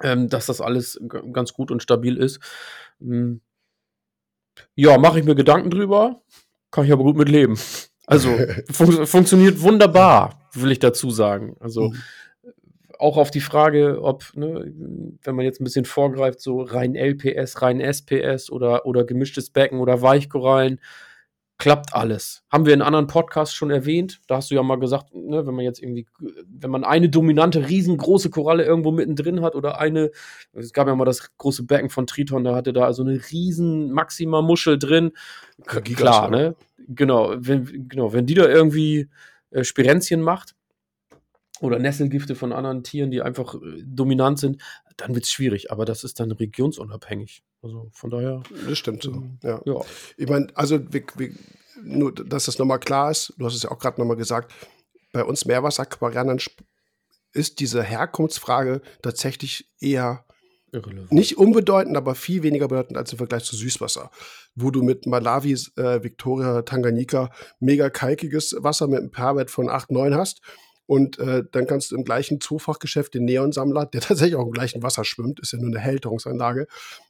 [0.03, 1.01] ähm, dass das alles
[1.33, 2.41] ganz gut und stabil ist.
[3.01, 3.41] Hm.
[4.75, 6.23] Ja, mache ich mir Gedanken drüber,
[6.71, 7.59] kann ich aber gut mit leben.
[8.07, 8.31] Also
[8.71, 11.57] fun funktioniert wunderbar, will ich dazu sagen.
[11.61, 12.03] Also mhm
[12.99, 14.73] auch auf die Frage, ob, ne,
[15.23, 19.81] wenn man jetzt ein bisschen vorgreift, so rein LPS, rein SPS oder, oder gemischtes Becken
[19.81, 20.81] oder Weichkorallen,
[21.59, 22.43] klappt alles.
[22.51, 24.21] Haben wir in anderen Podcasts schon erwähnt.
[24.27, 27.69] Da hast du ja mal gesagt, ne, wenn man jetzt irgendwie, wenn man eine dominante,
[27.69, 30.11] riesengroße Koralle irgendwo mittendrin hat oder eine,
[30.53, 33.91] es gab ja mal das große Becken von Triton, da hatte da also eine riesen
[33.93, 35.13] Maxima-Muschel drin.
[35.65, 36.57] Klar, ne?
[36.89, 39.09] Genau, wenn, genau, wenn die da irgendwie
[39.51, 40.55] äh, Spirenzchen macht,
[41.61, 44.63] oder Nesselgifte von anderen Tieren, die einfach äh, dominant sind,
[44.97, 45.71] dann wird es schwierig.
[45.71, 47.43] Aber das ist dann regionsunabhängig.
[47.63, 48.43] Also von daher.
[48.69, 49.13] Das stimmt so.
[49.13, 49.61] Ähm, ja.
[49.65, 49.81] ja.
[50.17, 51.31] Ich meine, also wir, wir,
[51.83, 54.53] nur, dass das nochmal klar ist, du hast es ja auch gerade nochmal gesagt,
[55.13, 56.39] bei uns Meerwasseraquarianern
[57.33, 60.25] ist diese Herkunftsfrage tatsächlich eher
[60.73, 61.13] Irrelevant.
[61.13, 64.11] nicht unbedeutend, aber viel weniger bedeutend als im Vergleich zu Süßwasser,
[64.55, 67.31] wo du mit Malawi, äh, Victoria, Tanganyika
[67.61, 70.41] mega kalkiges Wasser mit einem pH-Wert von 8, 9 hast
[70.87, 74.83] und äh, dann kannst du im gleichen Zoofachgeschäft den Neonsammler, der tatsächlich auch im gleichen
[74.83, 76.67] Wasser schwimmt, ist ja nur eine Hälterungsanlage,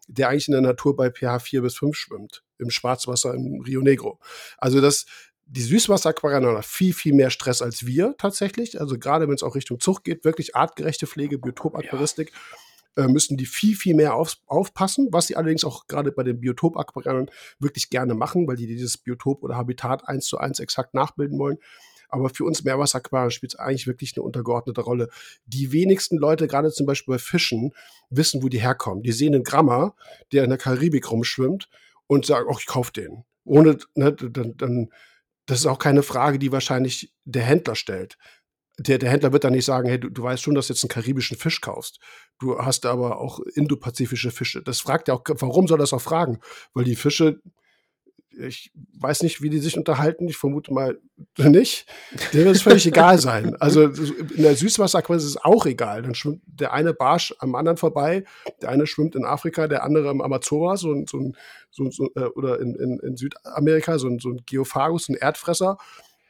[0.09, 3.83] der eigentlich in der Natur bei pH 4 bis 5 schwimmt, im Schwarzwasser im Rio
[3.83, 4.19] Negro.
[4.59, 5.07] Also das,
[5.45, 8.81] die Süßwasseraquarien haben viel, viel mehr Stress als wir tatsächlich.
[8.81, 12.33] Also gerade wenn es auch Richtung Zucht geht, wirklich artgerechte Pflege, Biotopaquaristik.
[12.33, 12.59] Ja
[12.97, 16.41] äh, müssen die viel, viel mehr auf, aufpassen, was sie allerdings auch gerade bei den
[16.41, 21.39] Biotopaquarianern wirklich gerne machen, weil die dieses Biotop oder Habitat eins zu eins exakt nachbilden
[21.39, 21.59] wollen.
[22.09, 25.09] Aber für uns Meerwasseraquarien spielt es eigentlich wirklich eine untergeordnete Rolle.
[25.47, 27.73] Die wenigsten Leute, gerade zum Beispiel bei Fischen,
[28.11, 29.03] wissen, wo die herkommen.
[29.03, 29.95] Die sehen einen Grammer,
[30.33, 31.69] der in der Karibik rumschwimmt
[32.07, 33.25] und sagen, oh, ich kaufe den.
[33.45, 34.91] Ohne, ne, dann, dann,
[35.47, 38.19] das ist auch keine Frage, die wahrscheinlich der Händler stellt.
[38.79, 40.85] Der, der Händler wird dann nicht sagen, hey, du, du weißt schon, dass du jetzt
[40.85, 41.99] einen karibischen Fisch kaufst.
[42.39, 44.63] Du hast aber auch indopazifische Fische.
[44.63, 46.41] Das fragt er auch, warum soll das auch fragen?
[46.75, 47.41] Weil die Fische,
[48.39, 50.29] ich weiß nicht, wie die sich unterhalten.
[50.29, 50.99] Ich vermute mal
[51.39, 51.87] nicht.
[52.33, 53.57] Dem wird es völlig egal sein.
[53.57, 56.03] Also in der Süßwasserquelle ist es auch egal.
[56.03, 58.25] Dann schwimmt der eine Barsch am anderen vorbei.
[58.63, 61.33] Der eine schwimmt in Afrika, der andere im Amazonas so, so,
[61.71, 65.79] so, so äh, oder in, in, in Südamerika, so, so ein Geophagus, ein Erdfresser.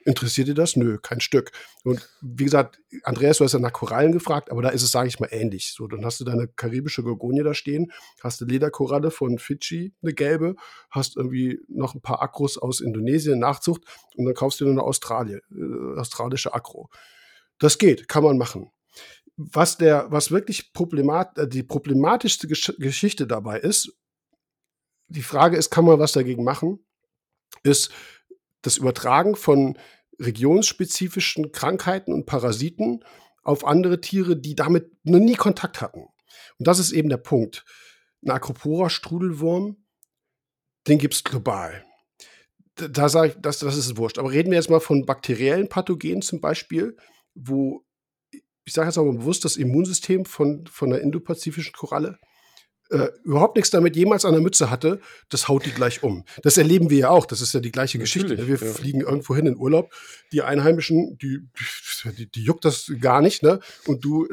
[0.06, 0.76] Interessiert dir das?
[0.76, 1.50] Nö, kein Stück.
[1.82, 5.08] Und wie gesagt, Andreas, du hast ja nach Korallen gefragt, aber da ist es, sage
[5.08, 5.72] ich mal, ähnlich.
[5.74, 7.90] So, dann hast du deine karibische Gorgonie da stehen,
[8.22, 10.54] hast eine Lederkoralle von Fidschi, eine gelbe,
[10.90, 13.82] hast irgendwie noch ein paar Akros aus Indonesien, Nachzucht,
[14.14, 16.88] und dann kaufst du dir eine Australie, äh, australische Akro.
[17.58, 18.70] Das geht, kann man machen.
[19.36, 23.92] Was der, was wirklich problemat, äh, die problematischste Gesch Geschichte dabei ist,
[25.08, 26.78] die Frage ist, kann man was dagegen machen,
[27.64, 27.90] ist
[28.66, 29.78] das Übertragen von
[30.18, 33.04] regionsspezifischen Krankheiten und Parasiten
[33.42, 36.06] auf andere Tiere, die damit noch nie Kontakt hatten.
[36.58, 37.64] Und das ist eben der Punkt.
[38.24, 39.76] Ein Acropora-Strudelwurm,
[40.88, 41.84] den gibt es global.
[42.74, 44.18] Da sage ich, das, das ist wurscht.
[44.18, 46.96] Aber reden wir jetzt mal von bakteriellen Pathogenen zum Beispiel,
[47.34, 47.84] wo,
[48.64, 52.18] ich sage jetzt aber bewusst, das Immunsystem von, von einer indopazifischen Koralle
[52.90, 56.24] äh, überhaupt nichts damit jemals an der Mütze hatte, das haut die gleich um.
[56.42, 57.26] Das erleben wir ja auch.
[57.26, 58.42] Das ist ja die gleiche Natürlich, Geschichte.
[58.42, 58.48] Ne?
[58.48, 58.72] Wir ja.
[58.72, 59.92] fliegen irgendwo hin in Urlaub.
[60.32, 61.40] Die Einheimischen, die,
[62.16, 63.60] die, die, juckt das gar nicht, ne?
[63.86, 64.28] Und du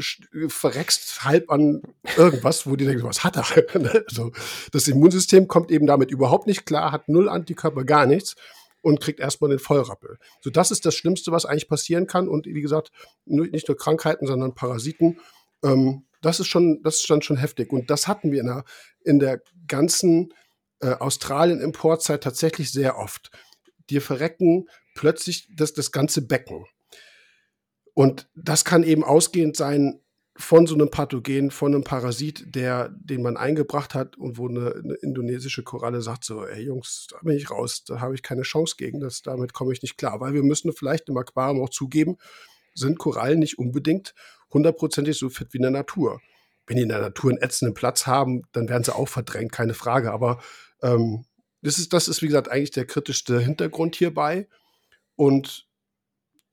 [0.47, 1.81] verreckst halb an
[2.17, 3.43] irgendwas, wo die denken, was hat er?
[3.73, 4.05] Ne?
[4.07, 4.31] so,
[4.71, 8.35] das Immunsystem kommt eben damit überhaupt nicht klar, hat null Antikörper, gar nichts
[8.81, 10.17] und kriegt erstmal den Vollrappel.
[10.41, 12.27] So, das ist das Schlimmste, was eigentlich passieren kann.
[12.27, 12.91] Und wie gesagt,
[13.25, 15.19] nicht nur Krankheiten, sondern Parasiten.
[15.63, 17.71] Ähm, das ist schon, das ist schon heftig.
[17.71, 18.63] Und das hatten wir in der,
[19.03, 20.33] in der ganzen
[20.79, 23.31] äh, Australien-Importzeit tatsächlich sehr oft.
[23.89, 26.65] Dir verrecken plötzlich das, das ganze Becken.
[27.93, 29.99] Und das kann eben ausgehend sein
[30.35, 34.73] von so einem Pathogen, von einem Parasit, der, den man eingebracht hat und wo eine,
[34.73, 38.41] eine indonesische Koralle sagt so, ey Jungs, da bin ich raus, da habe ich keine
[38.41, 40.19] Chance gegen, das, damit komme ich nicht klar.
[40.21, 42.17] Weil wir müssen vielleicht im Aquarium auch zugeben,
[42.73, 44.15] sind Korallen nicht unbedingt
[44.53, 46.21] hundertprozentig so fit wie in der Natur.
[46.67, 49.73] Wenn die in der Natur einen ätzenden Platz haben, dann werden sie auch verdrängt, keine
[49.73, 50.11] Frage.
[50.11, 50.41] Aber
[50.81, 51.25] ähm,
[51.61, 54.47] das, ist, das ist, wie gesagt, eigentlich der kritischste Hintergrund hierbei.
[55.15, 55.67] Und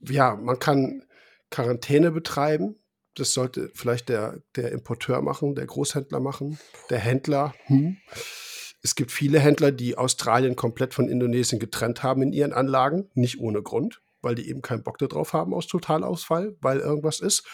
[0.01, 1.05] ja, man kann
[1.51, 2.77] Quarantäne betreiben.
[3.15, 6.59] Das sollte vielleicht der, der Importeur machen, der Großhändler machen,
[6.91, 7.55] der Händler.
[7.67, 7.97] Hm.
[8.83, 13.39] Es gibt viele Händler, die Australien komplett von Indonesien getrennt haben in ihren Anlagen, nicht
[13.39, 17.45] ohne Grund, weil die eben keinen Bock darauf haben aus Totalausfall, weil irgendwas ist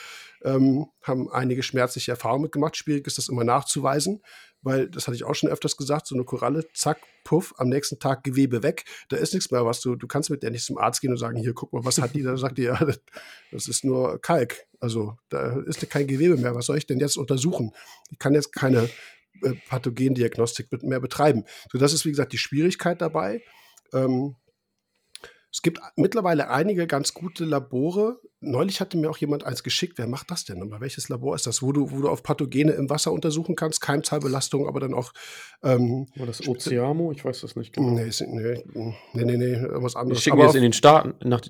[0.47, 2.77] ähm, haben einige schmerzliche Erfahrungen mitgemacht.
[2.77, 4.23] Schwierig ist das immer nachzuweisen,
[4.63, 7.99] weil, das hatte ich auch schon öfters gesagt, so eine Koralle, zack, puff, am nächsten
[7.99, 8.85] Tag Gewebe weg.
[9.09, 11.19] Da ist nichts mehr, was du, du kannst mit der nicht zum Arzt gehen und
[11.19, 12.23] sagen, hier, guck mal, was hat die?
[12.23, 12.79] Da sagt die, ja,
[13.51, 14.67] das ist nur Kalk.
[14.79, 16.55] Also da ist kein Gewebe mehr.
[16.55, 17.73] Was soll ich denn jetzt untersuchen?
[18.11, 18.89] Ich kann jetzt keine
[19.43, 21.45] äh, Pathogendiagnostik mehr betreiben.
[21.73, 23.43] So, das ist, wie gesagt, die Schwierigkeit dabei.
[23.93, 24.37] Ähm,
[25.53, 28.21] es gibt mittlerweile einige ganz gute Labore.
[28.41, 29.97] Neulich hatte mir auch jemand eins geschickt.
[29.97, 30.61] Wer macht das denn?
[30.61, 31.63] Aber welches Labor ist das?
[31.63, 35.13] Wo du, wo du auf Pathogene im Wasser untersuchen kannst, Keimzahlbelastung, aber dann auch.
[35.63, 37.13] Ähm, War das Oceamo?
[37.13, 37.91] Ich weiß das nicht genau.
[37.91, 38.65] Nee, nee,
[39.15, 40.19] nee, nee, nee was anderes.
[40.19, 41.41] Die schicken jetzt in den Staaten nach.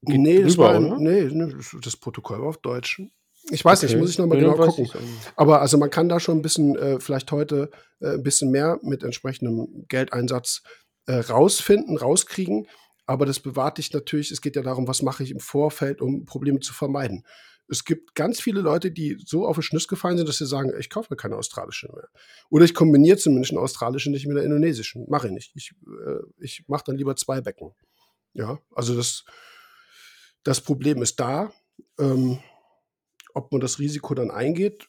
[0.00, 3.02] Nee, das war, nee, nee, das Protokoll war auf Deutsch.
[3.50, 3.92] Ich weiß okay.
[3.92, 4.88] nicht, muss ich nochmal genau gucken.
[5.36, 8.78] Aber also man kann da schon ein bisschen, äh, vielleicht heute äh, ein bisschen mehr
[8.82, 10.62] mit entsprechendem Geldeinsatz
[11.06, 12.66] äh, rausfinden, rauskriegen.
[13.08, 16.26] Aber das bewahrt dich natürlich, es geht ja darum, was mache ich im Vorfeld, um
[16.26, 17.24] Probleme zu vermeiden.
[17.66, 20.74] Es gibt ganz viele Leute, die so auf den Schnuss gefallen sind, dass sie sagen,
[20.78, 22.08] ich kaufe mir keine australische mehr.
[22.50, 25.06] Oder ich kombiniere zumindest eine australische nicht mit einer indonesischen.
[25.08, 25.52] Mache ich nicht.
[25.56, 27.72] Ich, äh, ich mache dann lieber zwei Becken.
[28.34, 29.24] Ja, also das,
[30.42, 31.50] das Problem ist da.
[31.98, 32.38] Ähm,
[33.32, 34.86] ob man das Risiko dann eingeht,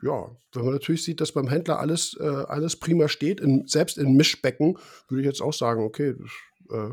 [0.00, 3.98] ja, wenn man natürlich sieht, dass beim Händler alles, äh, alles prima steht, in, selbst
[3.98, 4.78] in Mischbecken,
[5.08, 6.90] würde ich jetzt auch sagen, okay, das,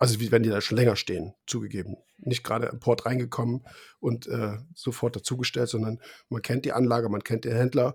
[0.00, 1.98] also wie wenn die da schon länger stehen, zugegeben.
[2.16, 3.66] Nicht gerade im Port reingekommen
[4.00, 7.94] und äh, sofort dazugestellt, sondern man kennt die Anlage, man kennt den Händler.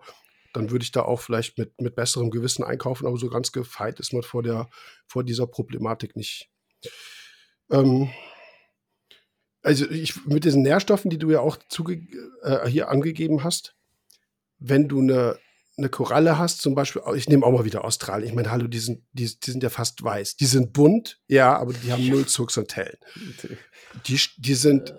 [0.53, 3.99] Dann würde ich da auch vielleicht mit, mit besserem Gewissen einkaufen, aber so ganz gefeit
[3.99, 4.69] ist man vor, der,
[5.07, 6.51] vor dieser Problematik nicht.
[7.71, 8.11] Ähm,
[9.63, 12.07] also ich, mit diesen Nährstoffen, die du ja auch zuge
[12.43, 13.75] äh, hier angegeben hast,
[14.59, 15.39] wenn du eine
[15.77, 18.29] eine Koralle hast, zum Beispiel, ich nehme auch mal wieder Australien.
[18.29, 20.37] Ich meine, hallo, die sind, die, die sind ja fast weiß.
[20.37, 22.97] Die sind bunt, ja, aber die haben null Zugsantellen.
[24.07, 24.93] Die, die sind äh,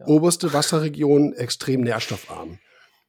[0.00, 0.06] ja.
[0.06, 2.58] oberste Wasserregion extrem nährstoffarm.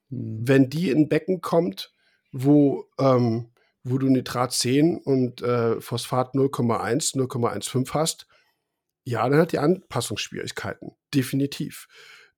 [0.10, 0.48] Hm.
[0.48, 1.92] Wenn die in ein Becken kommt,
[2.32, 3.50] wo, ähm,
[3.84, 8.28] wo du Nitrat 10 und äh, Phosphat 0,1, 0,15 hast,
[9.06, 10.92] ja, dann hat die Anpassungsschwierigkeiten.
[11.14, 11.88] Definitiv.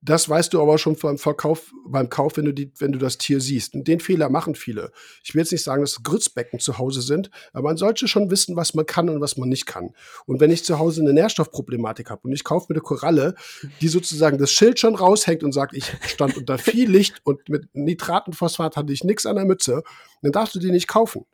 [0.02, 3.18] Das weißt du aber schon beim Verkauf, beim Kauf, wenn du, die, wenn du das
[3.18, 3.74] Tier siehst.
[3.74, 4.92] Und den Fehler machen viele.
[5.24, 8.56] Ich will jetzt nicht sagen, dass Grützbecken zu Hause sind, aber man sollte schon wissen,
[8.56, 9.94] was man kann und was man nicht kann.
[10.26, 13.34] Und wenn ich zu Hause eine Nährstoffproblematik habe und ich kaufe mir eine Koralle,
[13.80, 17.74] die sozusagen das Schild schon raushängt und sagt, ich stand unter viel Licht und mit
[17.74, 19.82] Nitratenphosphat hatte ich nichts an der Mütze,
[20.22, 21.24] dann darfst du die nicht kaufen.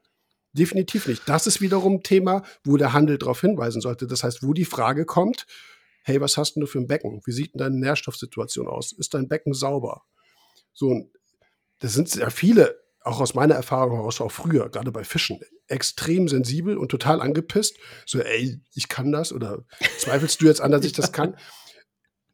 [0.55, 1.23] Definitiv nicht.
[1.27, 4.07] Das ist wiederum ein Thema, wo der Handel darauf hinweisen sollte.
[4.07, 5.47] Das heißt, wo die Frage kommt,
[6.03, 7.21] hey, was hast du für ein Becken?
[7.25, 8.93] Wie sieht denn deine Nährstoffsituation aus?
[8.93, 10.03] Ist dein Becken sauber?
[10.73, 11.11] So,
[11.81, 16.29] das sind ja viele, auch aus meiner Erfahrung heraus, auch früher, gerade bei Fischen, extrem
[16.29, 17.77] sensibel und total angepisst.
[18.07, 19.65] So, ey, ich kann das oder
[19.99, 21.37] zweifelst du jetzt an, dass ich das kann?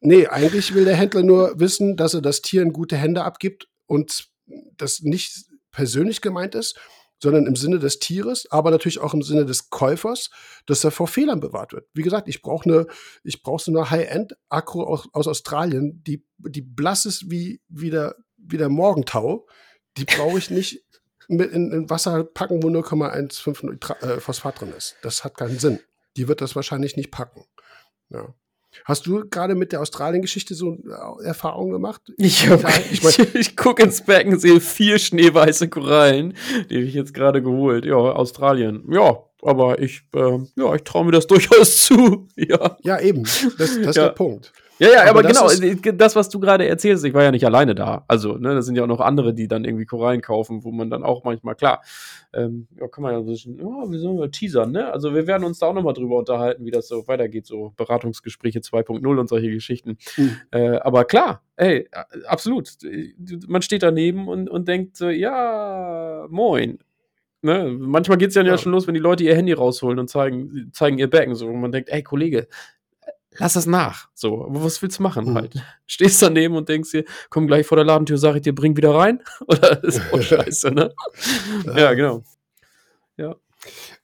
[0.01, 3.67] Nee, eigentlich will der Händler nur wissen, dass er das Tier in gute Hände abgibt
[3.85, 4.29] und
[4.77, 6.79] das nicht persönlich gemeint ist,
[7.21, 10.29] sondern im Sinne des Tieres, aber natürlich auch im Sinne des Käufers,
[10.65, 11.87] dass er vor Fehlern bewahrt wird.
[11.93, 12.87] Wie gesagt, ich brauche eine,
[13.23, 18.15] ich brauche so eine High-End-Akku aus, aus, Australien, die, die blass ist wie, wie, der,
[18.37, 19.47] wie der Morgentau.
[19.97, 20.83] Die brauche ich nicht
[21.27, 24.95] mit in, in, Wasser packen, wo 0,15 äh, Phosphat drin ist.
[25.03, 25.79] Das hat keinen Sinn.
[26.17, 27.45] Die wird das wahrscheinlich nicht packen.
[28.09, 28.33] Ja.
[28.85, 32.01] Hast du gerade mit der Australien-Geschichte so äh, Erfahrungen gemacht?
[32.17, 36.33] Ich, hab, ich, mein, ich, ich gucke ins Becken, sehe vier schneeweiße Korallen,
[36.69, 37.85] die habe ich jetzt gerade geholt.
[37.85, 38.83] Ja, Australien.
[38.89, 42.27] Ja, aber ich, äh, ja, ich traue mir das durchaus zu.
[42.35, 43.23] Ja, ja eben.
[43.23, 44.05] Das, das ist ja.
[44.05, 44.51] der Punkt.
[44.79, 45.49] Ja, ja, aber, aber genau,
[45.97, 48.05] das, was du gerade erzählst, ich war ja nicht alleine da.
[48.07, 50.89] Also, ne, das sind ja auch noch andere, die dann irgendwie Korallen kaufen, wo man
[50.89, 51.81] dann auch manchmal, klar,
[52.33, 54.91] ähm, ja, kann man ja so ein bisschen, ja, wie sollen wir teasern, ne?
[54.91, 58.59] Also, wir werden uns da auch nochmal drüber unterhalten, wie das so weitergeht, so Beratungsgespräche
[58.59, 59.97] 2.0 und solche Geschichten.
[60.15, 60.37] Mhm.
[60.51, 61.89] Äh, aber klar, ey,
[62.25, 62.69] absolut.
[63.47, 66.79] Man steht daneben und, und denkt so, ja, moin.
[67.41, 67.73] Ne?
[67.79, 70.71] Manchmal geht es ja, ja schon los, wenn die Leute ihr Handy rausholen und zeigen,
[70.73, 71.47] zeigen ihr Becken so.
[71.47, 72.47] Und man denkt, ey, Kollege,
[73.39, 74.09] lass das nach.
[74.13, 75.35] So, aber was willst du machen mhm.
[75.35, 75.55] halt?
[75.87, 78.93] Stehst daneben und denkst dir, komm gleich vor der Ladentür, sag ich dir, bring wieder
[78.93, 79.21] rein?
[79.47, 80.93] Oder ist auch scheiße, ne?
[81.75, 82.23] ja, genau.
[83.17, 83.35] Ja.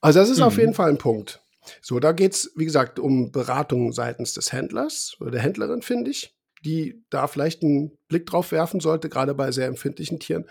[0.01, 0.43] Also, das ist mhm.
[0.43, 1.41] auf jeden Fall ein Punkt.
[1.81, 6.11] So, da geht es, wie gesagt, um Beratung seitens des Händlers oder der Händlerin, finde
[6.11, 10.45] ich, die da vielleicht einen Blick drauf werfen sollte, gerade bei sehr empfindlichen Tieren.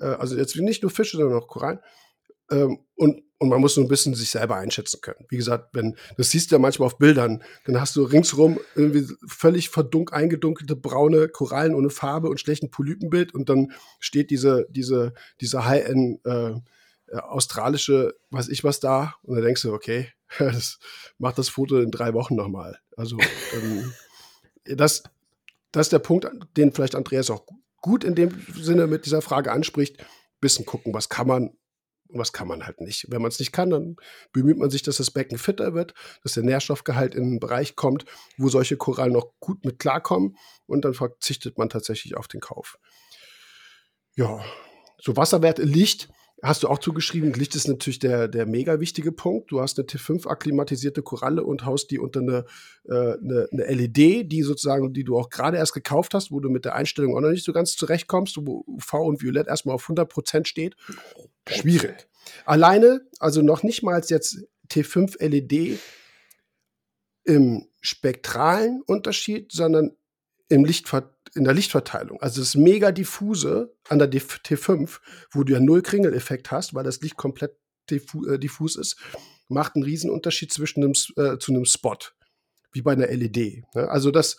[0.00, 1.80] Äh, also jetzt nicht nur Fische, sondern auch Korallen.
[2.50, 5.24] Ähm, und, und man muss so ein bisschen sich selber einschätzen können.
[5.28, 9.06] Wie gesagt, wenn, das siehst du ja manchmal auf Bildern, dann hast du ringsrum irgendwie
[9.26, 15.14] völlig verdunk eingedunkelte braune Korallen ohne Farbe und schlechten Polypenbild und dann steht diese, diese,
[15.40, 16.54] diese High-End, äh,
[17.10, 20.78] äh, australische, weiß ich was da, und dann denkst du, okay, das
[21.18, 22.78] macht das Foto in drei Wochen nochmal.
[22.96, 23.18] Also,
[23.54, 23.92] ähm,
[24.76, 25.02] das,
[25.72, 27.46] das ist der Punkt, den vielleicht Andreas auch
[27.80, 30.04] gut in dem Sinne mit dieser Frage anspricht.
[30.40, 31.56] Bisschen gucken, was kann man
[32.08, 33.06] was kann man halt nicht.
[33.08, 33.96] Wenn man es nicht kann, dann
[34.32, 38.04] bemüht man sich, dass das Becken fitter wird, dass der Nährstoffgehalt in einen Bereich kommt,
[38.36, 40.36] wo solche Korallen noch gut mit klarkommen
[40.66, 42.78] und dann verzichtet man tatsächlich auf den Kauf.
[44.16, 44.44] Ja,
[44.98, 46.08] so Wasserwerte Licht
[46.42, 47.32] hast du auch zugeschrieben.
[47.32, 49.50] Licht ist natürlich der, der mega wichtige Punkt.
[49.50, 52.44] Du hast eine T5-akklimatisierte Koralle und haust die unter eine,
[52.84, 56.48] äh, eine, eine, LED, die sozusagen, die du auch gerade erst gekauft hast, wo du
[56.48, 59.88] mit der Einstellung auch noch nicht so ganz zurechtkommst, wo UV und Violett erstmal auf
[59.88, 60.76] 100% steht.
[61.48, 62.08] Schwierig.
[62.44, 65.78] Alleine, also noch nicht mal jetzt T5 LED
[67.24, 69.92] im spektralen Unterschied, sondern
[70.48, 72.20] im Lichtver in der Lichtverteilung.
[72.20, 74.98] Also das mega diffuse an der T5,
[75.30, 77.56] wo du ja null Kringeleffekt hast, weil das Licht komplett
[77.90, 78.96] diffu äh, diffus ist,
[79.48, 81.96] macht einen Riesenunterschied zwischen einem, äh, zu einem Spot,
[82.72, 83.64] wie bei einer LED.
[83.74, 83.88] Ne?
[83.88, 84.36] Also das,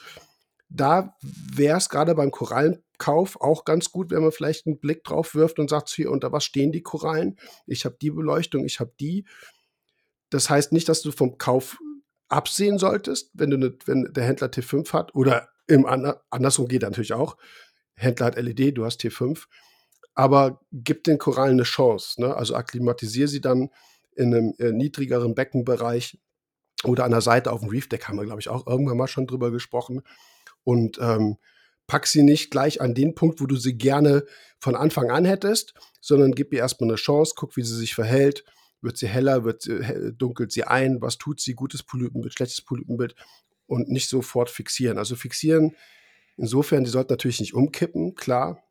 [0.70, 5.34] da wäre es gerade beim Korallenkauf auch ganz gut, wenn man vielleicht einen Blick drauf
[5.34, 7.40] wirft und sagt, hier, unter was stehen die Korallen?
[7.66, 9.26] Ich habe die Beleuchtung, ich habe die.
[10.30, 11.80] Das heißt nicht, dass du vom Kauf
[12.28, 17.14] absehen solltest, wenn, du ne, wenn der Händler T5 hat oder im andersrum geht natürlich
[17.14, 17.38] auch.
[17.96, 19.46] Händler hat LED, du hast T5.
[20.16, 22.20] Aber gib den Korallen eine Chance.
[22.22, 22.36] Ne?
[22.36, 23.70] Also akklimatisiere sie dann
[24.16, 26.18] in einem äh, niedrigeren Beckenbereich
[26.84, 29.08] oder an der Seite auf dem Reef Deck haben wir, glaube ich, auch irgendwann mal
[29.08, 30.02] schon drüber gesprochen.
[30.64, 31.38] Und ähm,
[31.88, 34.26] pack sie nicht gleich an den Punkt, wo du sie gerne
[34.60, 38.44] von Anfang an hättest, sondern gib ihr erstmal eine Chance, guck, wie sie sich verhält.
[38.82, 43.14] Wird sie heller, wird sie, dunkelt sie ein, was tut sie, gutes Polypenbild, schlechtes Polypenbild
[43.70, 44.98] und nicht sofort fixieren.
[44.98, 45.76] Also fixieren,
[46.38, 48.64] insofern, die sollten natürlich nicht umkippen, klar.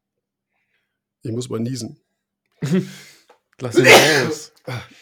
[1.23, 2.01] Ich muss mal niesen.
[3.61, 4.53] Lass ihn raus.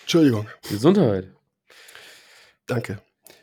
[0.02, 0.46] Entschuldigung.
[0.68, 1.30] Gesundheit.
[2.66, 3.00] Danke.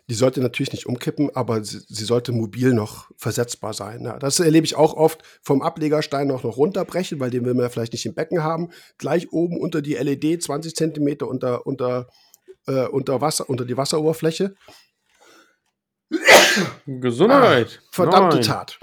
[0.10, 4.04] Die sollte natürlich nicht umkippen, aber sie, sie sollte mobil noch versetzbar sein.
[4.04, 7.64] Ja, das erlebe ich auch oft vom Ablegerstein noch, noch runterbrechen, weil den will man
[7.64, 8.70] ja vielleicht nicht im Becken haben.
[8.98, 12.10] Gleich oben unter die LED, 20 Zentimeter unter, unter,
[12.68, 14.56] äh, unter Wasser, unter die Wasseroberfläche.
[16.86, 17.80] Gesundheit.
[17.82, 18.46] Ah, verdammte Nein.
[18.46, 18.80] Tat.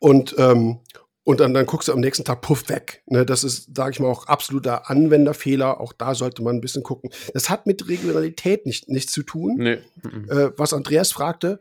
[0.00, 0.80] und ähm,
[1.28, 3.02] und dann, dann guckst du am nächsten Tag, puff, weg.
[3.04, 5.78] Ne, das ist, sage ich mal, auch absoluter Anwenderfehler.
[5.78, 7.10] Auch da sollte man ein bisschen gucken.
[7.34, 9.78] Das hat mit Regionalität nicht, nichts zu tun, nee.
[10.30, 11.60] äh, was Andreas fragte.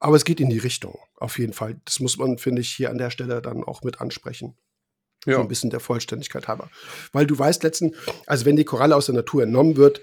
[0.00, 1.80] Aber es geht in die Richtung, auf jeden Fall.
[1.84, 4.56] Das muss man, finde ich, hier an der Stelle dann auch mit ansprechen.
[5.24, 5.36] Ja.
[5.36, 6.68] So ein bisschen der Vollständigkeit halber.
[7.12, 7.94] Weil du weißt letzten,
[8.26, 10.00] also wenn die Koralle aus der Natur entnommen wird,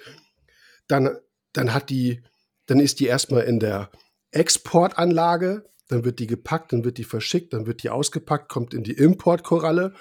[0.88, 1.18] dann,
[1.52, 2.24] dann hat die,
[2.68, 3.92] dann ist die erstmal in der
[4.32, 8.84] Exportanlage, dann wird die gepackt, dann wird die verschickt, dann wird die ausgepackt, kommt in
[8.84, 9.94] die Importkoralle.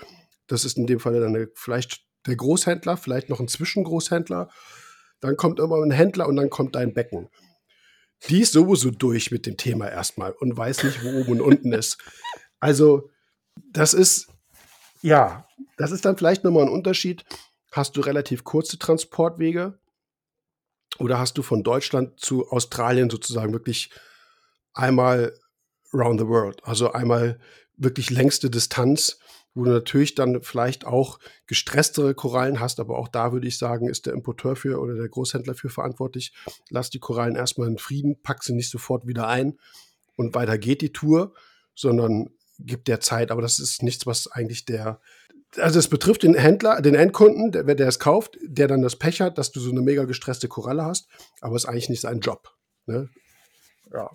[0.46, 4.50] Das ist in dem Fall dann vielleicht der Großhändler, vielleicht noch ein Zwischengroßhändler.
[5.20, 7.28] Dann kommt immer ein Händler und dann kommt dein Becken.
[8.28, 11.72] Die ist sowieso durch mit dem Thema erstmal und weiß nicht, wo oben und unten
[11.72, 11.98] ist.
[12.60, 13.10] Also,
[13.72, 14.28] das ist,
[15.02, 15.46] ja,
[15.76, 17.24] das ist dann vielleicht nochmal ein Unterschied.
[17.72, 19.78] Hast du relativ kurze Transportwege,
[20.99, 23.90] oder hast du von Deutschland zu Australien sozusagen wirklich
[24.72, 25.32] einmal
[25.92, 26.61] around the world.
[26.64, 27.38] Also einmal
[27.76, 29.18] wirklich längste Distanz,
[29.55, 33.88] wo du natürlich dann vielleicht auch gestresstere Korallen hast, aber auch da würde ich sagen,
[33.88, 36.32] ist der Importeur für oder der Großhändler für verantwortlich.
[36.70, 39.59] Lass die Korallen erstmal in Frieden, pack sie nicht sofort wieder ein
[40.16, 41.34] und weiter geht die Tour,
[41.74, 43.30] sondern gibt der Zeit.
[43.30, 45.01] Aber das ist nichts, was eigentlich der,
[45.59, 49.20] also es betrifft den Händler, den Endkunden, der, der es kauft, der dann das Pech
[49.20, 51.09] hat, dass du so eine mega gestresste Koralle hast,
[51.40, 52.50] aber es ist eigentlich nicht sein Job.
[52.86, 53.09] Ne?
[53.92, 54.11] Ja.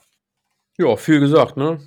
[0.80, 1.78] Ja, viel gesagt, ne?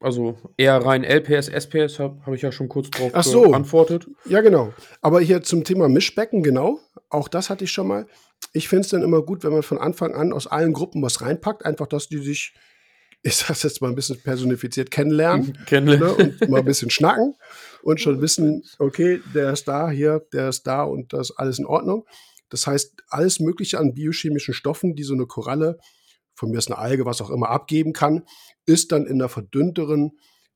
[0.00, 3.42] Also eher rein LPS, SPS habe hab ich ja schon kurz drauf Ach so.
[3.42, 4.08] geantwortet.
[4.24, 4.72] Ja, genau.
[5.00, 6.80] Aber hier zum Thema Mischbecken, genau.
[7.10, 8.08] Auch das hatte ich schon mal.
[8.52, 11.20] Ich finde es dann immer gut, wenn man von Anfang an aus allen Gruppen was
[11.20, 12.54] reinpackt, einfach, dass die sich,
[13.22, 15.58] ich sag's jetzt mal ein bisschen personifiziert, kennenlernen.
[15.66, 16.16] kennenlernen.
[16.16, 16.36] Ne?
[16.40, 17.34] Und mal ein bisschen schnacken
[17.82, 21.58] und schon wissen, okay, der ist da, hier, der ist da und das ist alles
[21.58, 22.06] in Ordnung.
[22.48, 25.78] Das heißt, alles Mögliche an biochemischen Stoffen, die so eine Koralle
[26.38, 28.22] von mir ist eine Alge, was auch immer, abgeben kann,
[28.64, 30.12] ist dann in der verdünnteren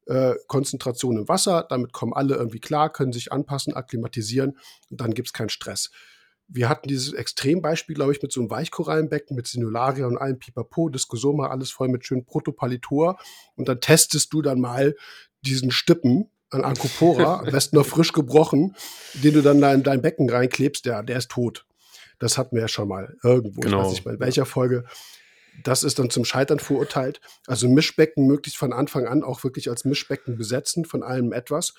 [0.07, 1.67] äh, Konzentration im Wasser.
[1.69, 4.57] Damit kommen alle irgendwie klar, können sich anpassen, akklimatisieren
[4.91, 5.91] und dann gibt es keinen Stress.
[6.55, 10.89] Wir hatten dieses Extrembeispiel, glaube ich, mit so einem Weichkorallenbecken mit Sinularia und allem Pipapo,
[10.89, 13.19] Discosoma, alles voll mit schönen Protopalitor.
[13.57, 14.95] Und dann testest du dann mal
[15.41, 18.77] diesen Stippen an Ancopora, am besten noch frisch gebrochen,
[19.15, 21.67] den du dann da in dein Becken reinklebst, ja, der ist tot.
[22.19, 23.63] Das hatten wir ja schon mal irgendwo.
[23.63, 23.81] Genau.
[23.81, 24.85] Ich weiß nicht mal in welcher Folge
[25.63, 27.21] das ist dann zum Scheitern verurteilt.
[27.47, 31.75] Also Mischbecken möglichst von Anfang an auch wirklich als Mischbecken besetzen, von allem etwas.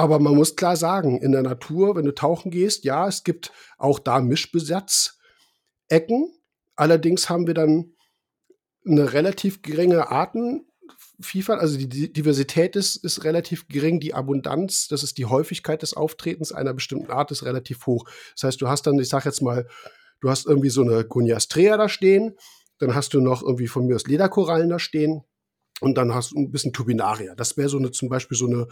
[0.00, 3.52] Aber man muss klar sagen, in der Natur, wenn du tauchen gehst, ja, es gibt
[3.76, 6.32] auch da Mischbesatzecken.
[6.74, 7.92] Allerdings haben wir dann
[8.86, 15.18] eine relativ geringe Artenvielfalt, also die Diversität ist, ist relativ gering, die Abundanz, das ist
[15.18, 18.06] die Häufigkeit des Auftretens einer bestimmten Art, ist relativ hoch.
[18.34, 19.66] Das heißt, du hast dann, ich sag jetzt mal,
[20.20, 22.36] Du hast irgendwie so eine Goniastrea da stehen,
[22.78, 25.22] dann hast du noch irgendwie von mir aus Lederkorallen da stehen
[25.80, 27.34] und dann hast du ein bisschen Turbinaria.
[27.34, 28.68] Das wäre so eine, zum Beispiel so eine,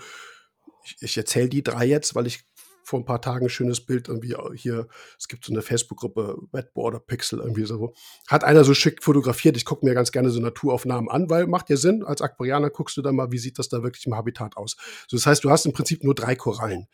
[0.88, 2.44] ich, ich erzähle die drei jetzt, weil ich
[2.88, 6.72] vor ein paar Tagen ein schönes Bild irgendwie hier, es gibt so eine Facebook-Gruppe, Wet
[6.72, 7.92] Border Pixel, irgendwie so.
[8.26, 9.58] Hat einer so schick fotografiert.
[9.58, 12.02] Ich gucke mir ganz gerne so Naturaufnahmen an, weil macht ja Sinn.
[12.02, 14.76] Als Aquarianer guckst du dann mal, wie sieht das da wirklich im Habitat aus.
[15.06, 16.86] So, das heißt, du hast im Prinzip nur drei Korallen.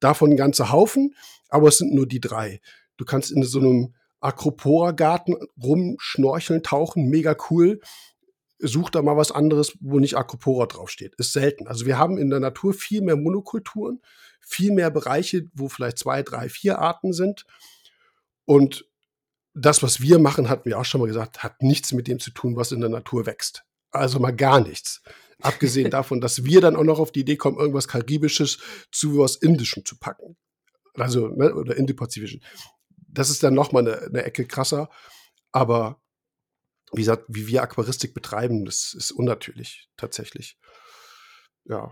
[0.00, 1.14] Davon ein ganzer Haufen,
[1.48, 2.60] aber es sind nur die drei.
[2.98, 7.80] Du kannst in so einem Acropora-Garten rumschnorcheln, tauchen, mega cool.
[8.58, 11.14] Such da mal was anderes, wo nicht Acropora draufsteht.
[11.16, 11.68] Ist selten.
[11.68, 14.00] Also wir haben in der Natur viel mehr Monokulturen,
[14.40, 17.44] viel mehr Bereiche, wo vielleicht zwei, drei, vier Arten sind.
[18.44, 18.86] Und
[19.54, 22.30] das, was wir machen, hatten wir auch schon mal gesagt, hat nichts mit dem zu
[22.30, 23.64] tun, was in der Natur wächst.
[23.90, 25.02] Also mal gar nichts.
[25.40, 28.58] Abgesehen davon, dass wir dann auch noch auf die Idee kommen, irgendwas Karibisches
[28.90, 30.36] zu was Indischem zu packen.
[30.94, 32.42] Also, ne, oder Indopazifischen
[33.08, 34.88] das ist dann nochmal eine, eine Ecke krasser.
[35.52, 36.00] Aber
[36.92, 40.58] wie gesagt, wie wir Aquaristik betreiben, das ist unnatürlich, tatsächlich.
[41.64, 41.90] Ja.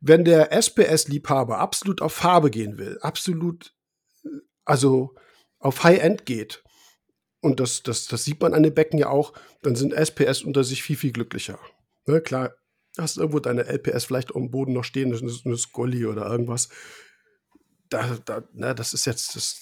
[0.00, 3.74] Wenn der SPS-Liebhaber absolut auf Farbe gehen will, absolut,
[4.64, 5.14] also
[5.58, 6.62] auf High-End geht,
[7.40, 10.64] und das, das, das sieht man an den Becken ja auch, dann sind SPS unter
[10.64, 11.58] sich viel, viel glücklicher.
[12.06, 12.54] Ne, klar,
[12.96, 16.68] hast irgendwo deine LPS vielleicht am Boden noch stehen, das ist eine Scully oder irgendwas.
[17.90, 19.60] Da, da, ne, das ist jetzt, das,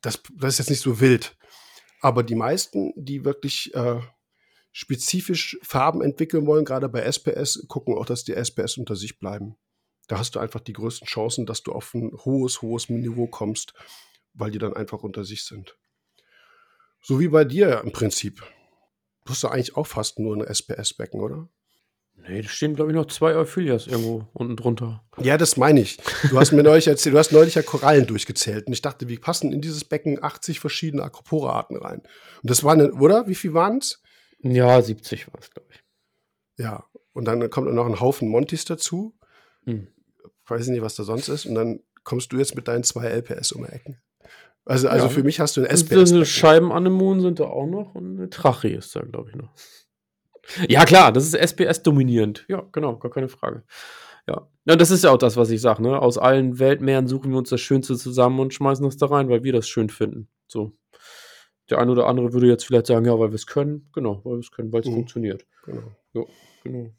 [0.00, 1.36] das, das ist jetzt nicht so wild.
[2.00, 4.00] Aber die meisten, die wirklich äh,
[4.72, 9.56] spezifisch Farben entwickeln wollen, gerade bei SPS, gucken auch, dass die SPS unter sich bleiben.
[10.08, 13.72] Da hast du einfach die größten Chancen, dass du auf ein hohes, hohes Niveau kommst,
[14.34, 15.76] weil die dann einfach unter sich sind.
[17.00, 18.44] So wie bei dir im Prinzip.
[19.24, 21.48] Du hast ja eigentlich auch fast nur ein SPS-Becken, oder?
[22.16, 25.04] Nee, da stehen, glaube ich, noch zwei Euphilias irgendwo unten drunter.
[25.18, 25.98] Ja, das meine ich.
[26.30, 28.66] Du hast mir neulich erzählt, du hast neulich ja Korallen durchgezählt.
[28.66, 32.00] Und ich dachte, wie passen in dieses Becken 80 verschiedene Acropora-Arten rein?
[32.42, 33.28] Und das waren, oder?
[33.28, 34.02] Wie viel waren es?
[34.40, 35.82] Ja, 70 waren es, glaube ich.
[36.58, 39.14] Ja, und dann kommt noch ein Haufen Montis dazu.
[39.64, 39.88] Hm.
[40.46, 41.46] Weiß nicht, was da sonst ist.
[41.46, 43.98] Und dann kommst du jetzt mit deinen zwei LPS um die Ecken.
[44.64, 45.10] Also, also ja.
[45.10, 46.28] für mich hast du ein SPS.
[46.28, 49.52] Scheibenanemonen sind da auch noch und eine Trache ist da, glaube ich, noch.
[50.68, 52.44] Ja, klar, das ist SPS dominierend.
[52.48, 53.64] Ja, genau, gar keine Frage.
[54.28, 54.48] Ja.
[54.64, 55.82] ja, das ist ja auch das, was ich sage.
[55.82, 56.00] Ne?
[56.00, 59.44] Aus allen Weltmeeren suchen wir uns das Schönste zusammen und schmeißen das da rein, weil
[59.44, 60.28] wir das schön finden.
[60.48, 60.72] So.
[61.70, 63.88] Der eine oder andere würde jetzt vielleicht sagen, ja, weil wir es können.
[63.92, 64.94] Genau, weil wir es können, weil es mhm.
[64.94, 65.46] funktioniert.
[65.64, 65.82] Genau.
[66.12, 66.22] Ja,
[66.62, 66.90] genau.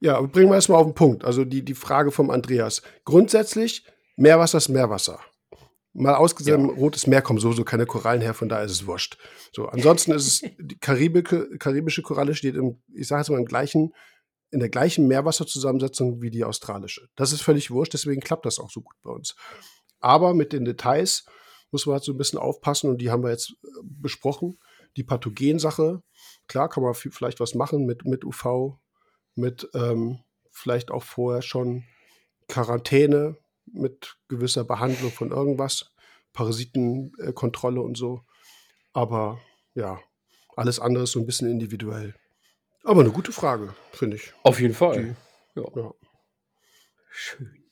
[0.00, 1.24] Ja, aber bringen wir erstmal auf den Punkt.
[1.24, 2.82] Also die, die Frage vom Andreas.
[3.04, 3.84] Grundsätzlich,
[4.16, 5.20] Meerwasser ist Meerwasser.
[5.98, 6.74] Mal ausgesehen, ja.
[6.74, 9.16] rotes Meer kommen sowieso keine Korallen her, von daher ist es wurscht.
[9.52, 13.46] So, ansonsten ist es, die Karibische, karibische Koralle steht im, ich sage jetzt mal, im
[13.46, 13.94] gleichen,
[14.50, 17.08] in der gleichen Meerwasserzusammensetzung wie die australische.
[17.16, 19.36] Das ist völlig wurscht, deswegen klappt das auch so gut bei uns.
[19.98, 21.24] Aber mit den Details
[21.70, 24.58] muss man halt so ein bisschen aufpassen und die haben wir jetzt äh, besprochen.
[24.96, 26.02] die Pathogensache.
[26.46, 28.78] Klar kann man vielleicht was machen mit, mit UV,
[29.34, 30.20] mit ähm,
[30.50, 31.84] vielleicht auch vorher schon
[32.48, 33.36] Quarantäne,
[33.72, 35.92] mit gewisser Behandlung von irgendwas,
[36.32, 38.22] Parasitenkontrolle und so.
[38.92, 39.40] Aber
[39.74, 40.00] ja,
[40.56, 42.14] alles andere ist so ein bisschen individuell.
[42.84, 44.32] Aber eine gute Frage, finde ich.
[44.42, 45.16] Auf jeden Fall.
[45.54, 45.66] Die, ja.
[45.74, 45.94] ja.
[47.10, 47.62] Schön.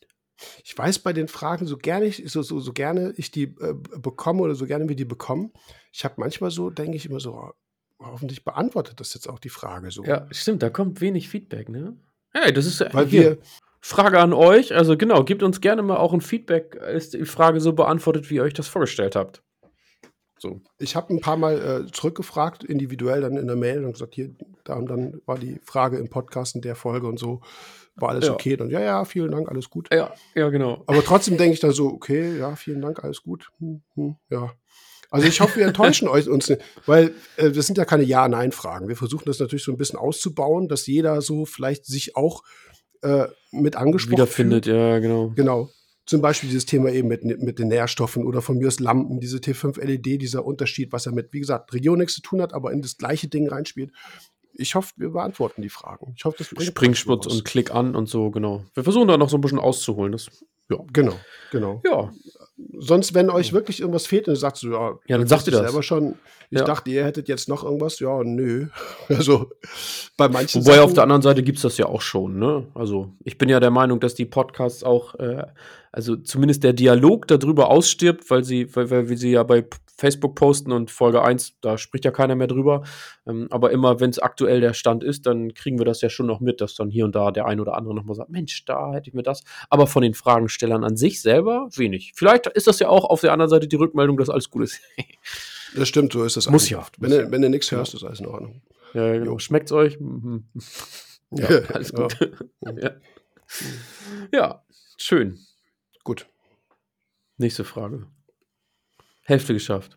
[0.64, 4.42] Ich weiß bei den Fragen so gerne, so, so, so gerne ich die äh, bekomme
[4.42, 5.52] oder so gerne wir die bekommen.
[5.92, 7.52] Ich habe manchmal so, denke ich immer so, oh,
[8.00, 10.04] hoffentlich beantwortet das jetzt auch die Frage so.
[10.04, 11.96] Ja, stimmt, da kommt wenig Feedback, ne?
[12.32, 13.38] Hey, das ist Weil hier, wir,
[13.86, 14.74] Frage an euch.
[14.74, 16.74] Also genau, gebt uns gerne mal auch ein Feedback.
[16.74, 19.42] Ist die Frage so beantwortet, wie ihr euch das vorgestellt habt?
[20.38, 20.62] So.
[20.78, 24.30] Ich habe ein paar Mal äh, zurückgefragt, individuell dann in der Mail und gesagt, hier,
[24.64, 27.42] da und dann war die Frage im Podcast in der Folge und so,
[27.96, 28.32] war alles ja.
[28.32, 28.56] okay.
[28.56, 29.92] Dann, ja, ja, vielen Dank, alles gut.
[29.92, 30.82] Ja, ja, genau.
[30.86, 33.50] Aber trotzdem denke ich dann so, okay, ja, vielen Dank, alles gut.
[33.58, 34.50] Hm, hm, ja.
[35.10, 38.88] Also ich hoffe, wir enttäuschen euch uns nicht, weil äh, das sind ja keine Ja-Nein-Fragen.
[38.88, 42.42] Wir versuchen das natürlich so ein bisschen auszubauen, dass jeder so vielleicht sich auch
[43.04, 44.76] äh, mit angesprochen Wiederfindet, fühlt.
[44.76, 45.32] ja, genau.
[45.36, 45.70] Genau.
[46.06, 49.38] Zum Beispiel dieses Thema eben mit, mit den Nährstoffen oder von mir aus Lampen, diese
[49.38, 52.72] T5 LED, dieser Unterschied, was er mit, wie gesagt, Region nichts zu tun hat, aber
[52.72, 53.90] in das gleiche Ding reinspielt.
[54.52, 56.14] Ich hoffe, wir beantworten die Fragen.
[56.16, 58.64] Ich hoffe, das Springspurt und Klick an und so, genau.
[58.74, 60.12] Wir versuchen da noch so ein bisschen auszuholen.
[60.12, 60.30] Das,
[60.70, 60.78] ja.
[60.92, 61.14] Genau,
[61.50, 61.82] genau.
[61.84, 62.10] Ja,
[62.78, 65.62] sonst, wenn euch wirklich irgendwas fehlt, dann sagst du, ja, ja dann sagt ihr das.
[65.62, 66.16] selber schon.
[66.50, 66.64] Ich ja.
[66.64, 67.98] dachte, ihr hättet jetzt noch irgendwas.
[68.00, 68.68] Ja, nö.
[69.08, 69.50] Also
[70.16, 70.62] bei manchen.
[70.62, 72.66] Wobei Sachen, auf der anderen Seite gibt es das ja auch schon, ne?
[72.74, 75.46] Also ich bin ja der Meinung, dass die Podcasts auch, äh,
[75.94, 79.64] also zumindest der Dialog darüber ausstirbt, weil sie, weil, weil wir sie ja bei
[79.96, 82.82] Facebook posten und Folge 1, da spricht ja keiner mehr drüber.
[83.28, 86.26] Ähm, aber immer, wenn es aktuell der Stand ist, dann kriegen wir das ja schon
[86.26, 88.92] noch mit, dass dann hier und da der ein oder andere nochmal sagt, Mensch, da
[88.92, 89.44] hätte ich mir das.
[89.70, 92.12] Aber von den Fragenstellern an sich selber wenig.
[92.16, 94.80] Vielleicht ist das ja auch auf der anderen Seite die Rückmeldung, dass alles gut ist.
[95.76, 96.50] das stimmt, so ist das.
[96.50, 96.84] Muss ja.
[96.98, 98.62] Wenn, du, wenn du nichts hörst, ist alles in Ordnung.
[98.94, 99.38] Ja, genau.
[99.38, 100.00] Schmeckt's euch?
[100.00, 100.48] Mhm.
[101.30, 102.16] Ja, alles gut.
[102.62, 102.90] ja.
[104.32, 104.64] ja,
[104.98, 105.38] schön.
[106.04, 106.28] Gut.
[107.38, 108.06] Nächste Frage.
[109.22, 109.96] Hälfte geschafft.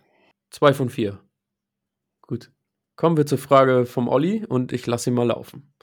[0.50, 1.20] Zwei von vier.
[2.22, 2.50] Gut.
[2.96, 5.74] Kommen wir zur Frage vom Olli und ich lasse ihn mal laufen.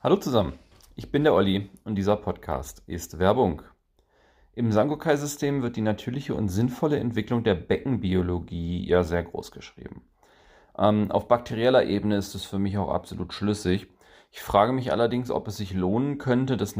[0.00, 0.58] Hallo zusammen,
[0.96, 3.62] ich bin der Olli und dieser Podcast ist Werbung.
[4.52, 10.02] Im Sangokai-System wird die natürliche und sinnvolle Entwicklung der Beckenbiologie ja sehr groß geschrieben.
[10.76, 13.86] Ähm, auf bakterieller Ebene ist es für mich auch absolut schlüssig.
[14.32, 16.74] Ich frage mich allerdings, ob es sich lohnen könnte, das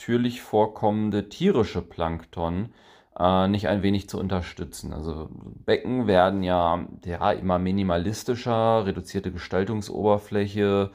[0.00, 2.70] natürlich vorkommende tierische Plankton
[3.18, 4.94] äh, nicht ein wenig zu unterstützen.
[4.94, 5.28] Also
[5.66, 10.90] Becken werden ja, ja immer minimalistischer, reduzierte Gestaltungsoberfläche,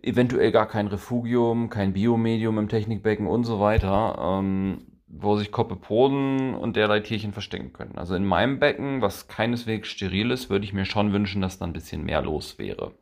[0.00, 6.54] eventuell gar kein Refugium, kein Biomedium im Technikbecken und so weiter, ähm, wo sich Kopepoden
[6.54, 7.98] und derlei Tierchen verstecken können.
[7.98, 11.64] Also in meinem Becken, was keineswegs steril ist, würde ich mir schon wünschen, dass da
[11.64, 12.92] ein bisschen mehr los wäre.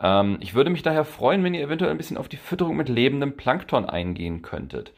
[0.00, 2.88] Ähm, ich würde mich daher freuen, wenn ihr eventuell ein bisschen auf die Fütterung mit
[2.88, 4.92] lebendem Plankton eingehen könntet.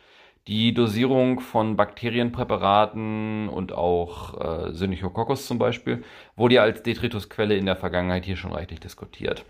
[0.47, 6.03] Die Dosierung von Bakterienpräparaten und auch äh, Synechococcus zum Beispiel
[6.37, 9.45] wurde ja als Detritusquelle in der Vergangenheit hier schon reichlich diskutiert.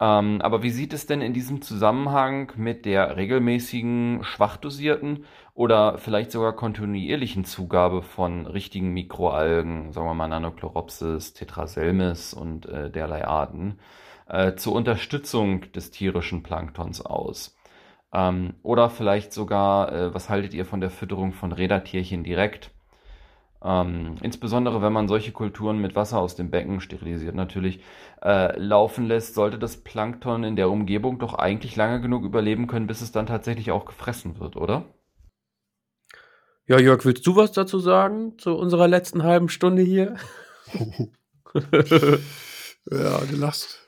[0.00, 5.24] Ähm, aber wie sieht es denn in diesem Zusammenhang mit der regelmäßigen, schwach dosierten
[5.54, 12.90] oder vielleicht sogar kontinuierlichen Zugabe von richtigen Mikroalgen, sagen wir mal Nanochloropsis, Tetraselmis und äh,
[12.90, 13.78] derlei Arten,
[14.28, 17.56] äh, zur Unterstützung des tierischen Planktons aus?
[18.12, 22.70] Ähm, oder vielleicht sogar, äh, was haltet ihr von der Fütterung von Rädertierchen direkt?
[23.62, 27.80] Ähm, insbesondere wenn man solche Kulturen mit Wasser aus dem Becken, sterilisiert natürlich,
[28.22, 32.86] äh, laufen lässt, sollte das Plankton in der Umgebung doch eigentlich lange genug überleben können,
[32.86, 34.84] bis es dann tatsächlich auch gefressen wird, oder?
[36.66, 40.16] Ja, Jörg, willst du was dazu sagen zu unserer letzten halben Stunde hier?
[41.54, 43.87] ja, du lachst.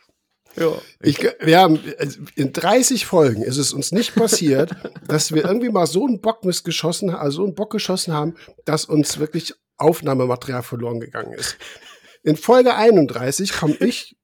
[0.57, 0.72] Ja.
[1.01, 4.72] Ich, wir haben also in 30 Folgen ist es uns nicht passiert,
[5.09, 8.34] dass wir irgendwie mal so einen Bockmist geschossen, also so einen Bock geschossen haben,
[8.64, 11.57] dass uns wirklich Aufnahmematerial verloren gegangen ist.
[12.22, 14.16] In Folge 31 komme ich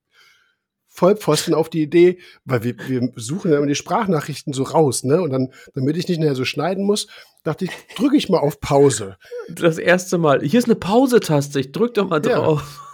[0.96, 5.20] Vollpfosten auf die Idee, weil wir, wir suchen ja immer die Sprachnachrichten so raus, ne?
[5.20, 7.06] Und dann, damit ich nicht mehr so schneiden muss,
[7.44, 9.18] dachte ich, drücke ich mal auf Pause.
[9.48, 10.40] Das erste Mal.
[10.42, 12.62] Hier ist eine Pause-Taste, ich drück doch mal drauf.
[12.80, 12.85] Ja.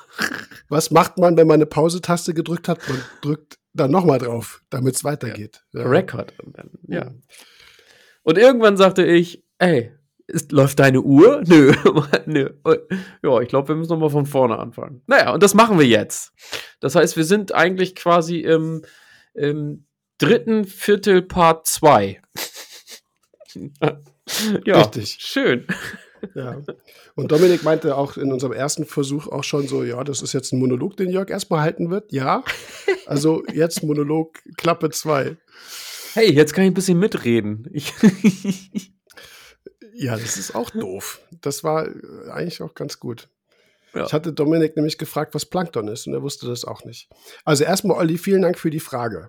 [0.68, 2.78] Was macht man, wenn man eine Pause-Taste gedrückt hat?
[2.88, 5.64] Man drückt dann nochmal drauf, damit es weitergeht.
[5.72, 5.82] Ja.
[5.82, 6.34] Record.
[6.86, 7.10] Ja.
[8.22, 9.92] Und irgendwann sagte ich, ey,
[10.26, 11.42] ist, läuft deine Uhr?
[11.46, 11.74] Nö.
[12.26, 12.50] Nö.
[13.22, 15.02] Ja, ich glaube, wir müssen nochmal von vorne anfangen.
[15.06, 16.32] Naja, und das machen wir jetzt.
[16.80, 18.82] Das heißt, wir sind eigentlich quasi im,
[19.34, 19.86] im
[20.18, 22.20] dritten Viertel Part 2.
[24.64, 25.18] ja, Richtig.
[25.20, 25.66] schön.
[26.34, 26.62] Ja.
[27.14, 30.52] Und Dominik meinte auch in unserem ersten Versuch auch schon so, ja, das ist jetzt
[30.52, 32.12] ein Monolog, den Jörg erstmal halten wird.
[32.12, 32.44] Ja.
[33.06, 35.36] Also jetzt Monolog Klappe 2.
[36.14, 37.68] Hey, jetzt kann ich ein bisschen mitreden.
[39.94, 41.20] Ja, das ist auch doof.
[41.42, 43.28] Das war äh, eigentlich auch ganz gut.
[43.94, 44.06] Ja.
[44.06, 47.10] Ich hatte Dominik nämlich gefragt, was Plankton ist, und er wusste das auch nicht.
[47.44, 49.28] Also erstmal, Olli, vielen Dank für die Frage.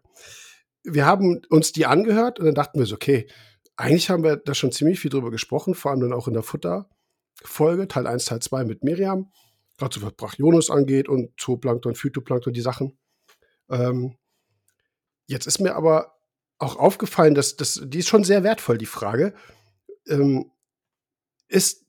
[0.84, 3.28] Wir haben uns die angehört und dann dachten wir so, okay,
[3.76, 6.44] eigentlich haben wir da schon ziemlich viel drüber gesprochen, vor allem dann auch in der
[6.44, 9.32] Futterfolge, Teil 1, Teil 2 mit Miriam,
[9.78, 12.98] gerade so was Brachionus angeht und Zooplankton, Phytoplankton, die Sachen.
[13.70, 14.18] Ähm,
[15.28, 16.16] jetzt ist mir aber
[16.60, 19.34] auch aufgefallen, dass das, die ist schon sehr wertvoll, die Frage.
[20.08, 20.52] Ähm,
[21.48, 21.84] ist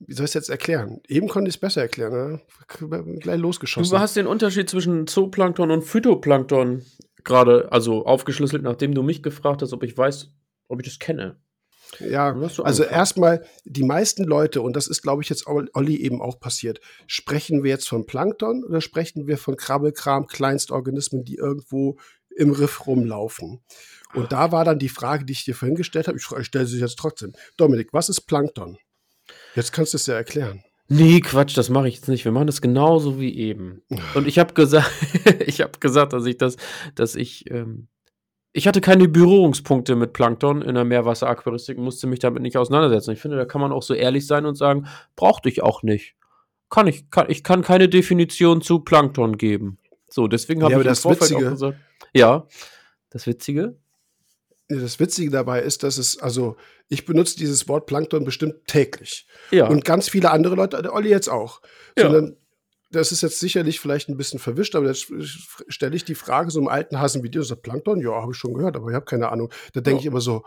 [0.00, 1.00] wie soll ich es jetzt erklären?
[1.08, 2.40] Eben konnte ich es besser erklären.
[2.78, 3.16] Ne?
[3.20, 3.90] Gleich losgeschossen.
[3.90, 6.84] Du hast den Unterschied zwischen Zooplankton und Phytoplankton
[7.22, 10.30] gerade, also aufgeschlüsselt, nachdem du mich gefragt hast, ob ich weiß,
[10.70, 11.36] ob ich das kenne.
[11.98, 16.38] Ja, also erstmal, die meisten Leute, und das ist, glaube ich, jetzt Olli eben auch
[16.38, 21.98] passiert, sprechen wir jetzt von Plankton oder sprechen wir von Krabbelkram, Kleinstorganismen, die irgendwo
[22.36, 23.60] im Riff rumlaufen?
[24.14, 26.78] Und da war dann die Frage, die ich dir vorhin gestellt habe, ich stelle sie
[26.78, 27.32] jetzt trotzdem.
[27.56, 28.78] Dominik, was ist Plankton?
[29.54, 30.62] Jetzt kannst du es ja erklären.
[30.92, 32.24] Nee, Quatsch, das mache ich jetzt nicht.
[32.24, 33.82] Wir machen das genauso wie eben.
[34.14, 34.90] Und ich habe gesagt,
[35.46, 36.56] ich habe gesagt, dass ich das,
[36.96, 37.86] dass ich, ähm,
[38.52, 43.12] ich hatte keine Berührungspunkte mit Plankton in der Meerwasseraquaristik, musste mich damit nicht auseinandersetzen.
[43.12, 44.86] Ich finde, da kann man auch so ehrlich sein und sagen,
[45.16, 46.14] brauchte ich auch nicht.
[46.68, 49.78] Kann ich, kann, ich kann keine Definition zu Plankton geben.
[50.08, 51.78] So, deswegen habe ja, ich das Vorfeld Witzige, auch gesagt.
[52.12, 52.46] Ja,
[53.10, 53.76] das Witzige
[54.78, 56.56] das Witzige dabei ist, dass es, also
[56.88, 59.26] ich benutze dieses Wort Plankton bestimmt täglich.
[59.50, 59.66] Ja.
[59.66, 61.60] Und ganz viele andere Leute, der Olli jetzt auch.
[61.96, 62.04] Ja.
[62.04, 62.36] Sondern
[62.90, 65.12] das ist jetzt sicherlich vielleicht ein bisschen verwischt, aber jetzt
[65.68, 68.38] stelle ich die Frage so im alten Hasen wie dir, so Plankton, ja, habe ich
[68.38, 69.52] schon gehört, aber ich habe keine Ahnung.
[69.72, 70.00] Da denke ja.
[70.00, 70.44] ich immer so,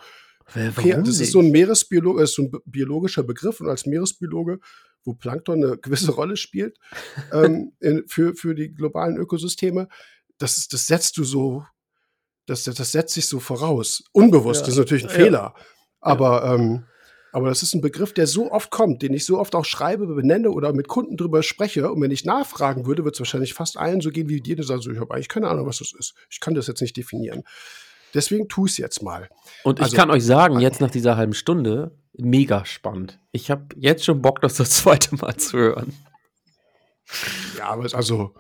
[0.48, 4.60] okay, das ist so ein Meeresbiolog, ist so ein biologischer Begriff und als Meeresbiologe,
[5.04, 6.78] wo Plankton eine gewisse Rolle spielt
[7.32, 9.88] ähm, in, für, für die globalen Ökosysteme,
[10.38, 11.64] das, das setzt du so
[12.46, 14.04] das, das setzt sich so voraus.
[14.12, 14.66] Unbewusst, ja.
[14.66, 15.16] das ist natürlich ein ja.
[15.16, 15.54] Fehler.
[16.02, 16.86] Aber, ähm,
[17.34, 20.06] aber das ist ein Begriff, der so oft kommt, den ich so oft auch schreibe,
[20.06, 21.92] benenne oder mit Kunden drüber spreche.
[21.92, 24.62] Und wenn ich nachfragen würde, wird es wahrscheinlich fast allen so gehen wie dir, die
[24.62, 26.14] sagen so, ich habe eigentlich keine Ahnung, was das ist.
[26.30, 27.44] Ich kann das jetzt nicht definieren.
[28.14, 29.30] Deswegen tu es jetzt mal.
[29.64, 33.20] Und ich also, kann euch sagen, jetzt nach dieser halben Stunde, mega spannend.
[33.32, 35.94] Ich habe jetzt schon Bock, das das zweite Mal zu hören.
[37.58, 38.36] Ja, aber also,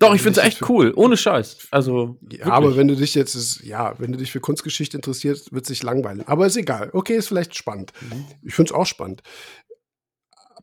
[0.00, 1.68] doch, ich finde es echt cool, ohne Scheiß.
[1.70, 2.16] Also.
[2.32, 5.64] Ja, aber wenn du dich jetzt, ist, ja, wenn du dich für Kunstgeschichte interessierst, wird
[5.64, 6.26] es sich langweilen.
[6.26, 6.88] Aber ist egal.
[6.94, 7.92] Okay, ist vielleicht spannend.
[8.00, 8.24] Mhm.
[8.42, 9.22] Ich finde es auch spannend.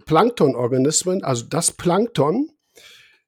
[0.06, 2.50] Planktonorganismen, also das Plankton,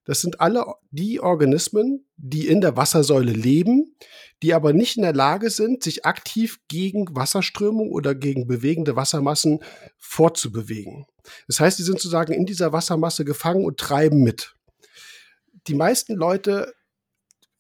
[0.06, 3.96] das sind alle die Organismen, die in der Wassersäule leben,
[4.42, 9.60] die aber nicht in der Lage sind, sich aktiv gegen Wasserströmung oder gegen bewegende Wassermassen
[10.00, 11.06] fortzubewegen.
[11.48, 14.56] Das heißt, die sind sozusagen in dieser Wassermasse gefangen und treiben mit
[15.68, 16.74] die meisten Leute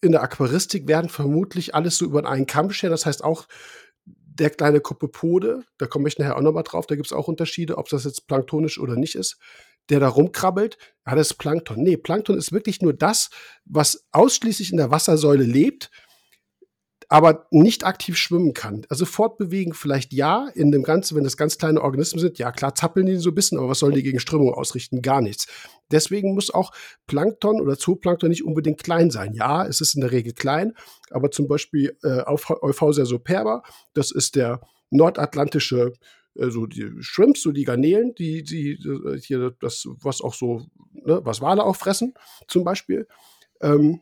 [0.02, 2.92] in der Aquaristik werden vermutlich alles so über einen Kamm scheren.
[2.92, 3.48] Das heißt auch
[4.06, 7.78] der kleine Kopepode, da komme ich nachher auch nochmal drauf, da gibt es auch Unterschiede,
[7.78, 9.38] ob das jetzt planktonisch oder nicht ist,
[9.90, 11.84] der da rumkrabbelt, ja, das Plankton.
[11.84, 13.30] Nee, Plankton ist wirklich nur das,
[13.66, 15.92] was ausschließlich in der Wassersäule lebt
[17.12, 18.86] aber nicht aktiv schwimmen kann.
[18.88, 22.76] Also fortbewegen vielleicht ja, in dem Ganzen, wenn das ganz kleine Organismen sind, ja klar
[22.76, 25.02] zappeln die so ein bisschen, aber was sollen die gegen Strömung ausrichten?
[25.02, 25.48] Gar nichts.
[25.92, 26.72] Deswegen muss auch
[27.08, 29.34] Plankton oder Zooplankton nicht unbedingt klein sein.
[29.34, 30.74] Ja, es ist in der Regel klein,
[31.10, 33.64] aber zum Beispiel äh, Euphausia superba,
[33.96, 35.94] das ist der nordatlantische
[36.36, 40.68] äh, so die Shrimps, so die Garnelen, die, die äh, hier das, was auch so,
[40.92, 42.14] ne, was Wale auch fressen,
[42.48, 43.08] zum Beispiel.
[43.62, 44.02] Ähm,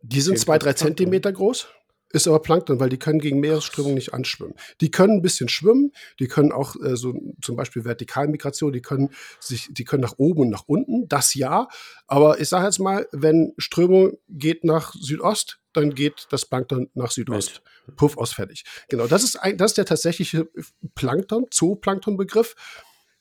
[0.00, 1.68] die sind okay, zwei, drei Zentimeter groß.
[2.10, 4.54] Ist aber Plankton, weil die können gegen Meeresströmungen nicht anschwimmen.
[4.80, 9.10] Die können ein bisschen schwimmen, die können auch äh, so zum Beispiel Vertikalmigration, die können
[9.40, 11.68] sich, die können nach oben und nach unten, das ja.
[12.06, 17.10] Aber ich sage jetzt mal, wenn Strömung geht nach Südost, dann geht das Plankton nach
[17.10, 17.62] Südost.
[17.86, 17.96] Mit.
[17.96, 18.64] Puff aus fertig.
[18.88, 20.48] Genau, das ist, ein, das ist der tatsächliche
[20.94, 22.54] Plankton, Zooplankton-Begriff.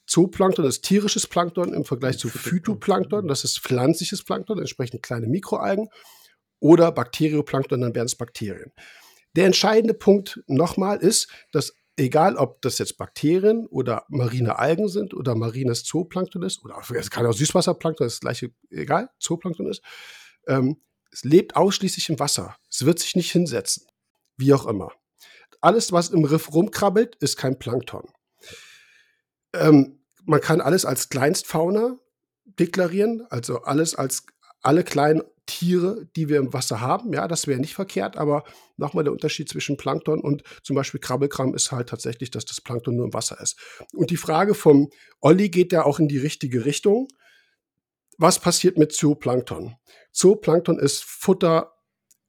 [0.05, 5.89] Zooplankton ist tierisches Plankton im Vergleich zu Phytoplankton, das ist pflanzliches Plankton, entsprechend kleine Mikroalgen
[6.59, 8.71] oder Bakterioplankton, dann wären es Bakterien.
[9.35, 15.13] Der entscheidende Punkt nochmal ist, dass egal ob das jetzt Bakterien oder marine Algen sind
[15.13, 19.81] oder marines Zooplankton ist, oder es kann auch Süßwasserplankton, das gleiche, egal, Zooplankton ist,
[20.47, 20.81] ähm,
[21.11, 22.55] es lebt ausschließlich im Wasser.
[22.69, 23.87] Es wird sich nicht hinsetzen.
[24.37, 24.91] Wie auch immer.
[25.61, 28.07] Alles, was im Riff rumkrabbelt, ist kein Plankton.
[29.53, 31.97] Ähm, man kann alles als Kleinstfauna
[32.45, 34.25] deklarieren, also alles als
[34.61, 37.13] alle kleinen Tiere, die wir im Wasser haben.
[37.13, 38.43] Ja, das wäre nicht verkehrt, aber
[38.75, 42.95] nochmal der Unterschied zwischen Plankton und zum Beispiel Krabbelkram ist halt tatsächlich, dass das Plankton
[42.95, 43.57] nur im Wasser ist.
[43.93, 44.89] Und die Frage vom
[45.21, 47.07] Olli geht ja auch in die richtige Richtung.
[48.17, 49.75] Was passiert mit Zooplankton?
[50.11, 51.73] Zooplankton ist Futter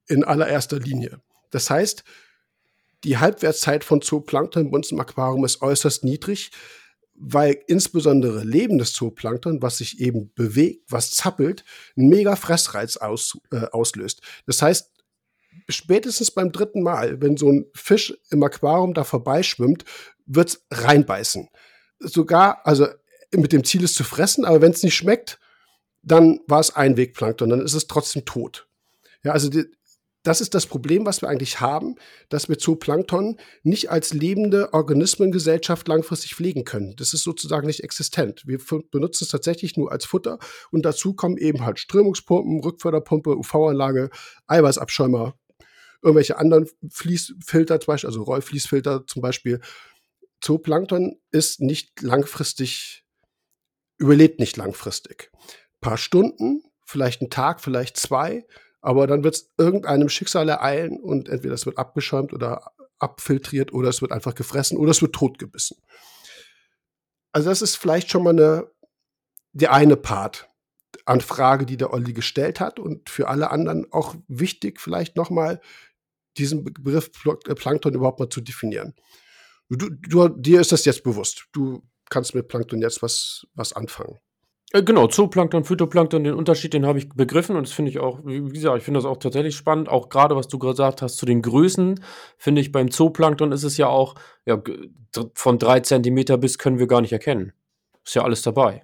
[0.07, 1.21] in allererster Linie.
[1.51, 2.03] Das heißt,
[3.03, 6.51] die Halbwertszeit von Zooplankton bei uns im Aquarium ist äußerst niedrig
[7.19, 11.65] weil insbesondere lebendes Zooplankton, was sich eben bewegt, was zappelt,
[11.97, 14.21] einen mega Fressreiz aus, äh, auslöst.
[14.45, 14.89] Das heißt,
[15.67, 19.83] spätestens beim dritten Mal, wenn so ein Fisch im Aquarium da vorbeischwimmt,
[20.25, 21.49] wird's reinbeißen.
[21.99, 22.87] Sogar, also
[23.35, 25.39] mit dem Ziel es zu fressen, aber wenn es nicht schmeckt,
[26.01, 28.67] dann war es Einwegplankton, dann ist es trotzdem tot.
[29.23, 29.65] Ja, also die,
[30.23, 31.95] das ist das Problem, was wir eigentlich haben,
[32.27, 36.95] dass wir Zooplankton nicht als lebende Organismengesellschaft langfristig pflegen können.
[36.97, 38.43] Das ist sozusagen nicht existent.
[38.45, 38.59] Wir
[38.91, 40.39] benutzen es tatsächlich nur als Futter
[40.71, 44.09] und dazu kommen eben halt Strömungspumpen, Rückförderpumpe, UV-Anlage,
[44.47, 45.35] Eiweißabschäumer,
[46.01, 49.61] irgendwelche anderen Fließfilter, zum Beispiel, also Rollfließfilter zum Beispiel.
[50.41, 53.03] Zooplankton ist nicht langfristig,
[53.97, 55.31] überlebt nicht langfristig.
[55.33, 58.45] Ein paar Stunden, vielleicht einen Tag, vielleicht zwei,
[58.81, 63.89] aber dann wird es irgendeinem Schicksal ereilen und entweder es wird abgeschäumt oder abfiltriert oder
[63.89, 65.77] es wird einfach gefressen oder es wird totgebissen.
[67.31, 68.71] Also das ist vielleicht schon mal eine,
[69.53, 70.49] der eine Part
[71.05, 75.61] an Frage, die der Olli gestellt hat und für alle anderen auch wichtig, vielleicht nochmal
[76.37, 78.95] diesen Begriff äh, Plankton überhaupt mal zu definieren.
[79.69, 81.47] Du, du, dir ist das jetzt bewusst.
[81.51, 84.19] Du kannst mit Plankton jetzt was, was anfangen.
[84.71, 88.19] Äh, genau, Zooplankton, Phytoplankton, den Unterschied, den habe ich begriffen und das finde ich auch,
[88.23, 89.89] wie gesagt, ich finde das auch tatsächlich spannend.
[89.89, 92.03] Auch gerade, was du gesagt hast zu den Größen,
[92.37, 94.15] finde ich beim Zooplankton ist es ja auch,
[94.45, 94.61] ja,
[95.33, 97.53] von drei Zentimeter bis können wir gar nicht erkennen.
[98.05, 98.83] Ist ja alles dabei.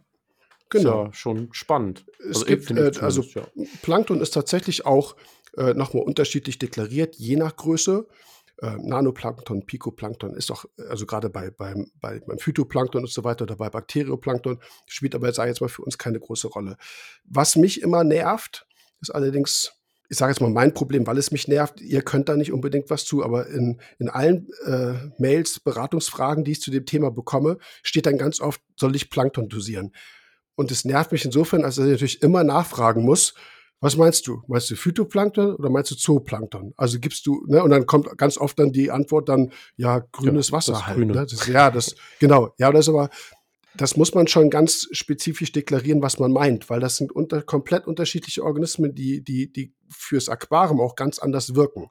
[0.69, 1.03] Genau.
[1.03, 2.05] Ist ja schon spannend.
[2.19, 3.43] Es also, gibt, äh, also ja.
[3.83, 5.15] Plankton ist tatsächlich auch
[5.55, 8.07] äh, nochmal unterschiedlich deklariert, je nach Größe
[8.61, 13.43] äh, Nanoplankton, Pikoplankton ist doch, also gerade bei, beim, bei, beim Phytoplankton und so weiter
[13.43, 16.77] oder bei Bakterioplankton, spielt aber, sage ich jetzt mal, für uns keine große Rolle.
[17.25, 18.65] Was mich immer nervt,
[19.01, 19.73] ist allerdings,
[20.09, 22.89] ich sage jetzt mal mein Problem, weil es mich nervt, ihr könnt da nicht unbedingt
[22.89, 27.57] was zu, aber in, in allen äh, Mails, Beratungsfragen, die ich zu dem Thema bekomme,
[27.83, 29.93] steht dann ganz oft, soll ich Plankton dosieren?
[30.55, 33.33] Und es nervt mich insofern, als ich natürlich immer nachfragen muss,
[33.81, 34.41] was meinst du?
[34.47, 36.73] Meinst du Phytoplankton oder meinst du Zooplankton?
[36.77, 40.49] Also gibst du, ne, und dann kommt ganz oft dann die Antwort dann, ja, grünes
[40.49, 40.97] ja, Wasser halt.
[40.97, 41.13] Grüne.
[41.13, 41.25] Ne?
[41.29, 42.53] Das, ja, das, genau.
[42.57, 43.09] Ja, das ist aber,
[43.77, 47.87] das muss man schon ganz spezifisch deklarieren, was man meint, weil das sind unter, komplett
[47.87, 51.89] unterschiedliche Organismen, die, die, die fürs Aquarium auch ganz anders wirken.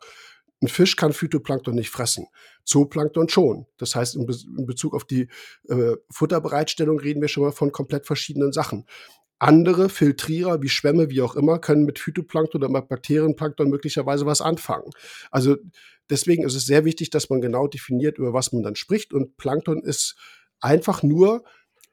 [0.62, 2.26] Ein Fisch kann Phytoplankton nicht fressen,
[2.64, 3.66] Zooplankton schon.
[3.76, 5.28] Das heißt, in Bezug auf die
[5.68, 8.87] äh, Futterbereitstellung reden wir schon mal von komplett verschiedenen Sachen.
[9.45, 14.41] Andere Filtrierer wie Schwämme, wie auch immer, können mit Phytoplankton oder mit Bakterienplankton möglicherweise was
[14.41, 14.91] anfangen.
[15.31, 15.57] Also
[16.09, 19.13] deswegen ist es sehr wichtig, dass man genau definiert, über was man dann spricht.
[19.13, 20.17] Und Plankton ist
[20.61, 21.45] einfach nur,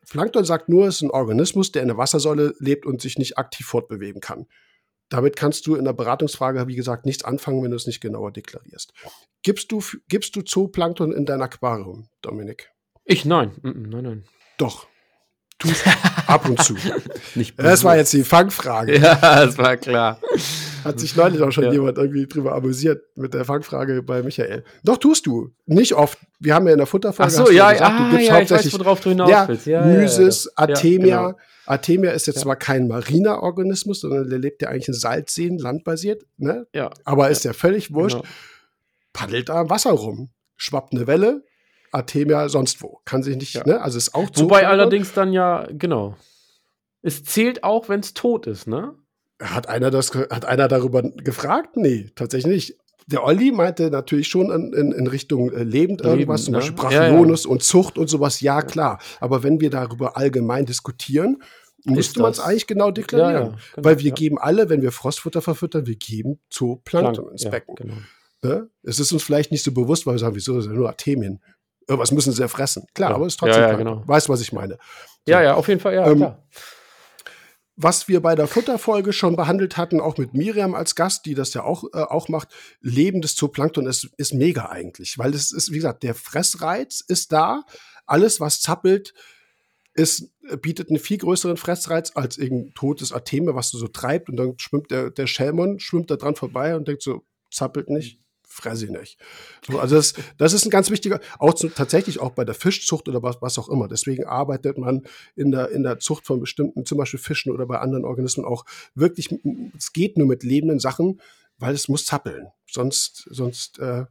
[0.10, 3.38] Plankton sagt nur, es ist ein Organismus, der in der Wassersäule lebt und sich nicht
[3.38, 4.46] aktiv fortbewegen kann.
[5.10, 8.32] Damit kannst du in der Beratungsfrage, wie gesagt, nichts anfangen, wenn du es nicht genauer
[8.32, 8.94] deklarierst.
[9.44, 12.72] Gibst du, gibst du Zooplankton in dein Aquarium, Dominik?
[13.04, 13.52] Ich nein.
[13.62, 14.24] Nein, nein.
[14.58, 14.88] Doch
[15.62, 15.84] tust
[16.28, 16.76] ab und zu.
[17.36, 19.00] Nicht das war jetzt die Fangfrage.
[19.00, 20.20] Ja, das war klar.
[20.84, 21.72] Hat sich neulich auch schon ja.
[21.72, 24.64] jemand irgendwie drüber amüsiert mit der Fangfrage bei Michael.
[24.84, 25.52] Doch, tust du.
[25.66, 26.18] Nicht oft.
[26.40, 27.32] Wir haben ja in der Futterfrage.
[27.32, 29.48] Ach so, ja, gesagt, ah, du gibst ja, hauptsächlich, ich weiß, worauf du hinaus ja,
[29.48, 29.66] willst.
[29.68, 31.28] Ja, Mysis, ja, Artemia.
[31.28, 31.40] Genau.
[31.66, 36.24] Artemia ist jetzt zwar kein mariner Organismus, sondern der lebt ja eigentlich in Salzseen, landbasiert.
[36.38, 36.68] Ne?
[36.74, 36.90] Ja.
[37.06, 38.18] Aber ist ja völlig wurscht.
[38.18, 38.30] Genau.
[39.14, 40.30] Paddelt da im Wasser rum.
[40.58, 41.44] Schwappt eine Welle,
[41.92, 43.00] Artemia sonst wo.
[43.06, 43.64] Kann sich nicht, ja.
[43.66, 43.82] ne?
[43.82, 46.16] Also ist auch Wobei allerdings dann ja, genau.
[47.02, 48.96] Es zählt auch, wenn es tot ist, ne?
[49.42, 51.76] Hat einer das, hat einer darüber gefragt?
[51.76, 52.78] Nee, tatsächlich nicht.
[53.08, 56.60] Der Olli meinte natürlich schon in, in, in Richtung äh, lebend Leben, irgendwas, zum ne?
[56.60, 57.52] Beispiel Brachionus ja, ja.
[57.52, 59.00] und Zucht und sowas, ja klar.
[59.20, 61.42] Aber wenn wir darüber allgemein diskutieren,
[61.84, 63.54] müsste man es eigentlich genau deklarieren.
[63.54, 67.50] Ja, genau, Weil wir geben alle, wenn wir Frostfutter verfüttern, wir geben Zooplankton Plank, ins
[67.50, 67.76] Becken.
[67.76, 67.94] Genau.
[68.44, 68.70] Ne?
[68.84, 71.42] Es ist uns vielleicht nicht so bewusst, weil wir sagen, wieso ist ja nur Artemien?
[71.88, 72.86] Irgendwas müssen sie ja fressen.
[72.94, 73.16] Klar, ja.
[73.16, 73.62] aber es ist trotzdem.
[73.62, 74.04] Ja, ja, genau.
[74.06, 74.78] Weißt du, was ich meine?
[75.26, 75.32] So.
[75.32, 76.44] Ja, ja, auf jeden Fall, ja, ähm, klar.
[77.76, 81.54] Was wir bei der Futterfolge schon behandelt hatten, auch mit Miriam als Gast, die das
[81.54, 82.50] ja auch, äh, auch macht,
[82.82, 85.18] lebendes Zooplankton ist, ist mega eigentlich.
[85.18, 87.64] Weil es ist, wie gesagt, der Fressreiz ist da.
[88.06, 89.14] Alles, was zappelt,
[89.94, 90.32] ist,
[90.62, 94.30] bietet einen viel größeren Fressreiz als irgendein totes Arteme, was du so treibt.
[94.30, 98.21] Und dann schwimmt der, der Schelmon, schwimmt da dran vorbei und denkt so, zappelt nicht,
[98.52, 99.18] fresse ich nicht.
[99.66, 103.08] So, also das, das ist ein ganz wichtiger, auch zu, tatsächlich auch bei der Fischzucht
[103.08, 103.88] oder was, was auch immer.
[103.88, 105.04] Deswegen arbeitet man
[105.36, 108.66] in der, in der Zucht von bestimmten, zum Beispiel Fischen oder bei anderen Organismen auch
[108.94, 109.30] wirklich,
[109.78, 111.22] es geht nur mit lebenden Sachen,
[111.58, 112.48] weil es muss zappeln.
[112.70, 114.06] Sonst, sonst, äh,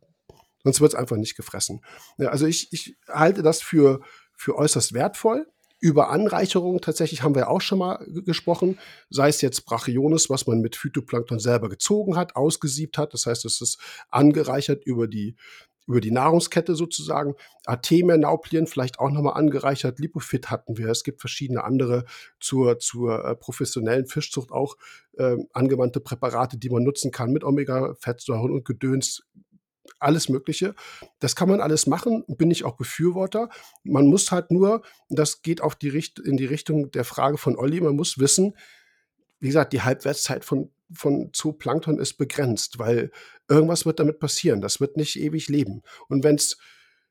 [0.64, 1.80] sonst wird es einfach nicht gefressen.
[2.16, 4.00] Ja, also ich, ich halte das für,
[4.34, 5.46] für äußerst wertvoll.
[5.80, 8.78] Über Anreicherungen tatsächlich haben wir auch schon mal gesprochen,
[9.08, 13.14] sei es jetzt Brachiones, was man mit Phytoplankton selber gezogen hat, ausgesiebt hat.
[13.14, 13.78] Das heißt, es ist
[14.10, 15.36] angereichert über die,
[15.86, 17.34] über die Nahrungskette sozusagen.
[17.64, 19.98] Artemia nauplien vielleicht auch nochmal angereichert.
[19.98, 20.88] Lipofit hatten wir.
[20.88, 22.04] Es gibt verschiedene andere
[22.40, 24.76] zur, zur äh, professionellen Fischzucht auch
[25.16, 29.22] äh, angewandte Präparate, die man nutzen kann mit Omega-Fettsäuren und Gedöns
[29.98, 30.74] alles Mögliche.
[31.18, 33.48] Das kann man alles machen, bin ich auch Befürworter.
[33.82, 37.56] Man muss halt nur, das geht auf die Richt in die Richtung der Frage von
[37.56, 38.54] Olli, man muss wissen,
[39.40, 43.10] wie gesagt, die Halbwertszeit von, von Zooplankton ist begrenzt, weil
[43.48, 44.60] irgendwas wird damit passieren.
[44.60, 45.82] Das wird nicht ewig leben.
[46.08, 46.58] Und wenn es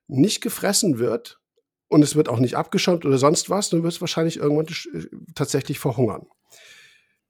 [0.08, 1.40] nicht gefressen wird
[1.88, 5.08] und es wird auch nicht abgeschäumt oder sonst was, dann wird es wahrscheinlich irgendwann äh,
[5.34, 6.28] tatsächlich verhungern.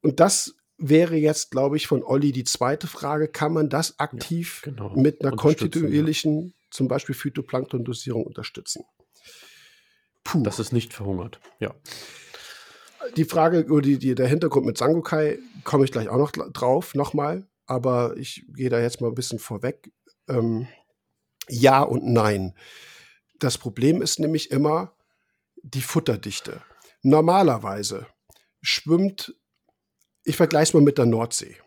[0.02, 3.28] Und das wäre jetzt, glaube ich, von Olli die zweite Frage.
[3.28, 4.90] Kann man das aktiv ja, genau.
[4.96, 6.52] mit einer kontinuierlichen, ja.
[6.72, 8.84] zum Beispiel Phytoplankton-Dosierung unterstützen?
[10.24, 10.44] Puh.
[10.44, 11.74] Dass es nicht verhungert, ja.
[13.16, 16.96] Die Frage oder die, die, der Hintergrund mit Sangokai komme ich gleich auch noch drauf,
[16.96, 17.48] nochmal.
[17.66, 19.92] Aber ich gehe da jetzt mal ein bisschen vorweg.
[20.28, 20.68] Ähm,
[21.48, 22.56] ja und nein.
[23.40, 24.94] Das Problem ist nämlich immer
[25.64, 26.62] die Futterdichte.
[27.02, 28.08] Normalerweise
[28.62, 29.34] schwimmt
[30.30, 31.58] ich vergleiche es mal mit der Nordsee.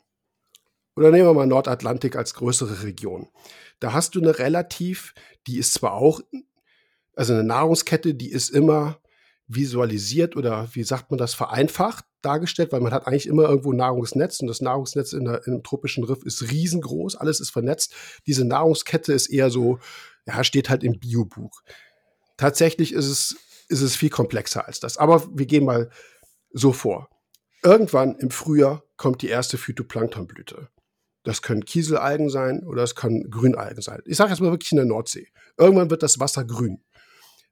[0.95, 3.29] Oder nehmen wir mal Nordatlantik als größere Region.
[3.81, 5.15] Da hast du eine relativ,
[5.47, 6.21] die ist zwar auch,
[7.17, 9.01] also eine Nahrungskette, die ist immer
[9.49, 13.79] visualisiert oder wie sagt man das, vereinfacht dargestellt, weil man hat eigentlich immer irgendwo ein
[13.79, 17.93] Nahrungsnetz und das Nahrungsnetz in, der, einem tropischen Riff ist riesengroß, alles ist vernetzt.
[18.27, 19.81] Diese Nahrungskette ist eher so,
[20.27, 21.63] ja, steht halt im Biobuch.
[22.37, 23.37] Tatsächlich ist es,
[23.69, 24.99] ist es viel komplexer als das.
[24.99, 25.91] Aber wir gehen mal
[26.53, 27.09] so vor.
[27.63, 30.69] Irgendwann im Frühjahr kommt die erste Phytoplanktonblüte.
[31.23, 34.03] Das können Kieselalgen sein oder es können Grünalgen sein.
[34.05, 35.29] Ich sage jetzt mal wirklich in der Nordsee.
[35.57, 36.83] Irgendwann wird das Wasser grün.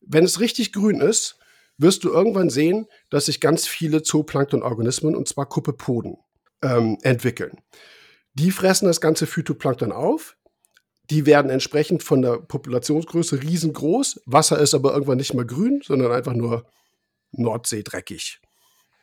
[0.00, 1.38] Wenn es richtig grün ist,
[1.78, 6.16] wirst du irgendwann sehen, dass sich ganz viele Zooplanktonorganismen, und zwar Kuppepoden,
[6.62, 7.60] ähm, entwickeln.
[8.34, 10.36] Die fressen das ganze Phytoplankton auf.
[11.10, 14.22] Die werden entsprechend von der Populationsgröße riesengroß.
[14.26, 16.66] Wasser ist aber irgendwann nicht mehr grün, sondern einfach nur
[17.32, 18.40] Nordsee dreckig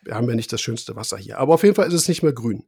[0.04, 1.38] wir haben ja nicht das schönste Wasser hier.
[1.38, 2.64] Aber auf jeden Fall ist es nicht mehr grün.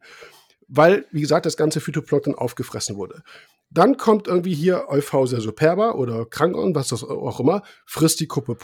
[0.67, 3.23] Weil, wie gesagt, das ganze Phytoplankton aufgefressen wurde.
[3.71, 8.57] Dann kommt irgendwie hier Euphausia superba oder Krankon, was das auch immer, frisst die Kuppe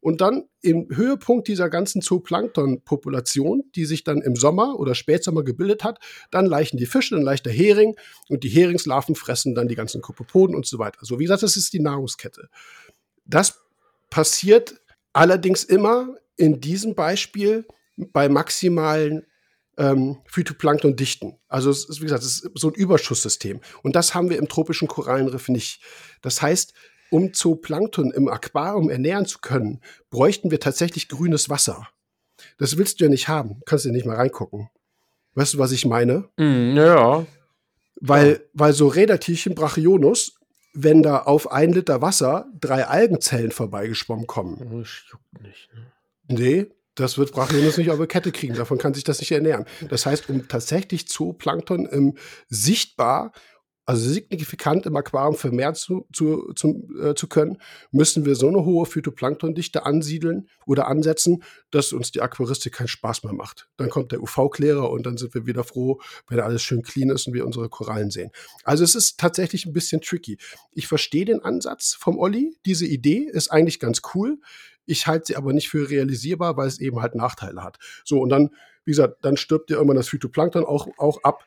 [0.00, 5.84] und dann im Höhepunkt dieser ganzen Zooplankton-Population, die sich dann im Sommer oder Spätsommer gebildet
[5.84, 6.00] hat,
[6.32, 7.94] dann leichen die Fische, dann leicht der Hering
[8.28, 10.98] und die Heringslarven fressen dann die ganzen Kuppe und so weiter.
[11.00, 12.48] Also wie gesagt, das ist die Nahrungskette.
[13.24, 13.60] Das
[14.10, 14.80] passiert
[15.12, 17.64] allerdings immer in diesem Beispiel
[17.96, 19.26] bei maximalen
[19.78, 21.38] ähm, Phytoplankton-Dichten.
[21.48, 23.60] Also es ist, wie gesagt, es ist so ein Überschusssystem.
[23.82, 25.82] Und das haben wir im tropischen Korallenriff nicht.
[26.20, 26.74] Das heißt,
[27.10, 31.88] um Zooplankton im Aquarium ernähren zu können, bräuchten wir tatsächlich grünes Wasser.
[32.58, 33.60] Das willst du ja nicht haben.
[33.66, 34.70] Kannst du ja nicht mal reingucken.
[35.34, 36.28] Weißt du, was ich meine?
[36.36, 37.26] Mm, ja.
[38.00, 38.38] Weil, ja.
[38.52, 40.38] weil so Rädertierchen Brachionus,
[40.74, 44.80] wenn da auf ein Liter Wasser drei Algenzellen vorbeigeschwommen kommen.
[44.80, 45.70] Das juckt nicht.
[45.74, 45.92] Ne?
[46.28, 48.54] Nee, das wird Brachionis nicht auf die Kette kriegen.
[48.54, 49.64] Davon kann sich das nicht ernähren.
[49.88, 52.16] Das heißt, um tatsächlich Zooplankton im
[52.48, 53.32] sichtbar,
[53.84, 57.58] also signifikant im Aquarium vermehrt zu, zu, zu, äh, zu können,
[57.90, 63.24] müssen wir so eine hohe Phytoplanktondichte ansiedeln oder ansetzen, dass uns die Aquaristik keinen Spaß
[63.24, 63.68] mehr macht.
[63.76, 67.26] Dann kommt der UV-Klärer und dann sind wir wieder froh, wenn alles schön clean ist
[67.26, 68.30] und wir unsere Korallen sehen.
[68.62, 70.38] Also es ist tatsächlich ein bisschen tricky.
[70.72, 72.56] Ich verstehe den Ansatz vom Olli.
[72.64, 74.38] Diese Idee ist eigentlich ganz cool.
[74.86, 77.78] Ich halte sie aber nicht für realisierbar, weil es eben halt Nachteile hat.
[78.04, 78.50] So, und dann,
[78.84, 81.44] wie gesagt, dann stirbt dir irgendwann das Phytoplankton auch, auch ab.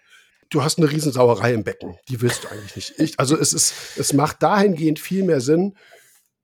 [0.50, 1.98] Du hast eine Riesensauerei im Becken.
[2.08, 3.00] Die willst du eigentlich nicht.
[3.00, 5.76] Ich, also es ist, es macht dahingehend viel mehr Sinn,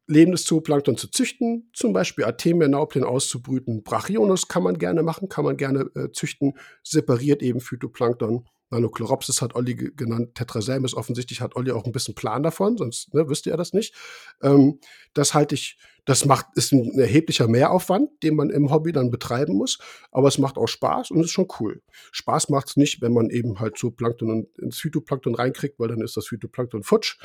[0.07, 3.83] lebendes Zooplankton zu züchten, zum Beispiel Artemia nauplin auszubrüten.
[3.83, 6.53] Brachionus kann man gerne machen, kann man gerne äh, züchten,
[6.83, 12.41] separiert eben Phytoplankton Nanochloropsis hat Olli genannt, Tetraselmis offensichtlich hat Olli auch ein bisschen Plan
[12.41, 13.93] davon, sonst ne, wüsste er das nicht.
[14.41, 14.79] Ähm,
[15.13, 19.53] das halte ich, das macht, ist ein erheblicher Mehraufwand, den man im Hobby dann betreiben
[19.53, 19.77] muss,
[20.11, 21.81] aber es macht auch Spaß und ist schon cool.
[22.11, 25.89] Spaß macht es nicht, wenn man eben halt so Plankton und ins Phytoplankton reinkriegt, weil
[25.89, 27.17] dann ist das Phytoplankton futsch.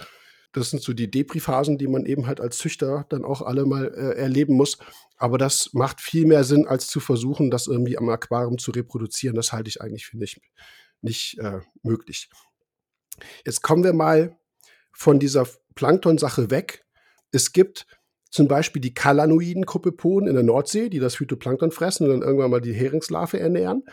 [0.53, 3.93] Das sind so die Depri-Phasen, die man eben halt als Züchter dann auch alle mal
[3.95, 4.79] äh, erleben muss.
[5.17, 9.37] Aber das macht viel mehr Sinn, als zu versuchen, das irgendwie am Aquarium zu reproduzieren.
[9.37, 10.41] Das halte ich eigentlich für nicht
[11.03, 12.29] nicht äh, möglich.
[13.45, 14.39] Jetzt kommen wir mal
[14.93, 16.85] von dieser Plankton-Sache weg.
[17.33, 17.87] Es gibt
[18.31, 22.51] zum Beispiel die kalanoiden Koppepoden in der Nordsee, die das Phytoplankton fressen und dann irgendwann
[22.51, 23.85] mal die Heringslarve ernähren.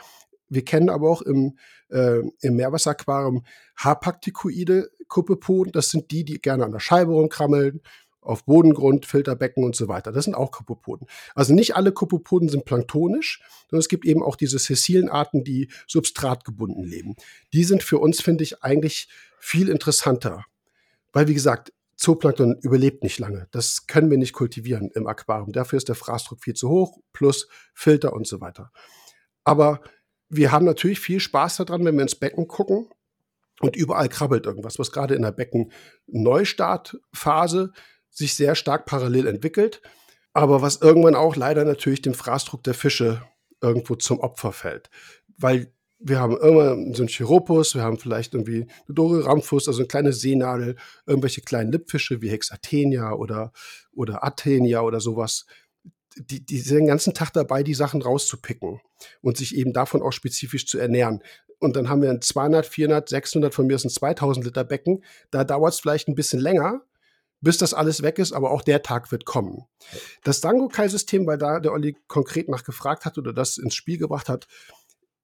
[0.49, 1.57] Wir kennen aber auch im,
[1.89, 3.43] äh, im Meerwasseraquarium
[3.75, 5.71] Harpaktikoide Kuppepoden.
[5.71, 7.81] Das sind die, die gerne an der Scheibe rumkrammeln,
[8.23, 10.11] auf Bodengrund, Filterbecken und so weiter.
[10.11, 11.07] Das sind auch Kuppepoden.
[11.35, 15.69] Also nicht alle Kuppepoden sind planktonisch, sondern es gibt eben auch diese sessilen Arten, die
[15.87, 17.15] substratgebunden leben.
[17.51, 20.45] Die sind für uns, finde ich, eigentlich viel interessanter.
[21.11, 23.47] Weil, wie gesagt, Zooplankton überlebt nicht lange.
[23.51, 25.51] Das können wir nicht kultivieren im Aquarium.
[25.51, 28.71] Dafür ist der Fraßdruck viel zu hoch, plus Filter und so weiter.
[29.43, 29.81] Aber
[30.29, 32.89] wir haben natürlich viel Spaß daran, wenn wir ins Becken gucken
[33.61, 37.71] und überall krabbelt irgendwas, was gerade in der Becken-Neustartphase
[38.09, 39.81] sich sehr stark parallel entwickelt,
[40.33, 43.21] aber was irgendwann auch leider natürlich dem Fraßdruck der Fische
[43.61, 44.89] irgendwo zum Opfer fällt.
[45.37, 45.71] Weil
[46.05, 49.87] wir haben irgendwann so ein Chiropus, wir haben vielleicht irgendwie eine Dore Ramphus, also eine
[49.87, 50.75] kleine Seenadel,
[51.05, 53.53] irgendwelche kleinen Lippfische wie Hexatenia oder,
[53.93, 55.45] oder Athenia oder sowas.
[56.17, 58.81] Die, die sind den ganzen Tag dabei, die Sachen rauszupicken
[59.21, 61.23] und sich eben davon auch spezifisch zu ernähren.
[61.59, 65.03] Und dann haben wir ein 200, 400, 600, von mir ist ein 2000 Liter Becken.
[65.31, 66.81] Da dauert es vielleicht ein bisschen länger,
[67.39, 69.65] bis das alles weg ist, aber auch der Tag wird kommen.
[70.23, 74.47] Das Dangokai-System, weil da der Olli konkret nachgefragt hat oder das ins Spiel gebracht hat,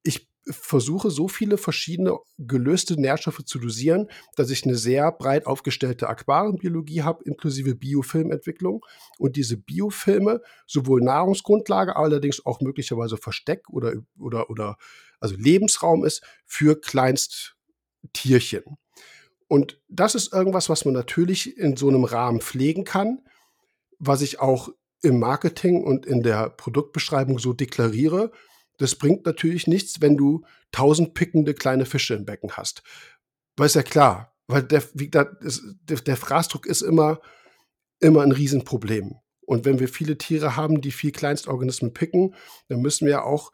[0.03, 6.09] ich versuche so viele verschiedene gelöste Nährstoffe zu dosieren, dass ich eine sehr breit aufgestellte
[6.09, 8.83] Aquarienbiologie habe, inklusive Biofilmentwicklung.
[9.17, 14.77] Und diese Biofilme sowohl Nahrungsgrundlage, allerdings auch möglicherweise Versteck oder, oder, oder
[15.19, 18.63] also Lebensraum ist für Kleinsttierchen.
[19.47, 23.19] Und das ist irgendwas, was man natürlich in so einem Rahmen pflegen kann,
[23.97, 24.69] was ich auch
[25.01, 28.31] im Marketing und in der Produktbeschreibung so deklariere
[28.79, 32.81] das bringt natürlich nichts, wenn du tausend pickende kleine Fische im Becken hast.
[33.55, 35.27] Weil ist ja klar, weil der, der,
[35.83, 37.19] der Fraßdruck ist immer,
[37.99, 39.15] immer ein Riesenproblem.
[39.41, 42.35] Und wenn wir viele Tiere haben, die viel Kleinstorganismen picken,
[42.67, 43.51] dann müssen wir auch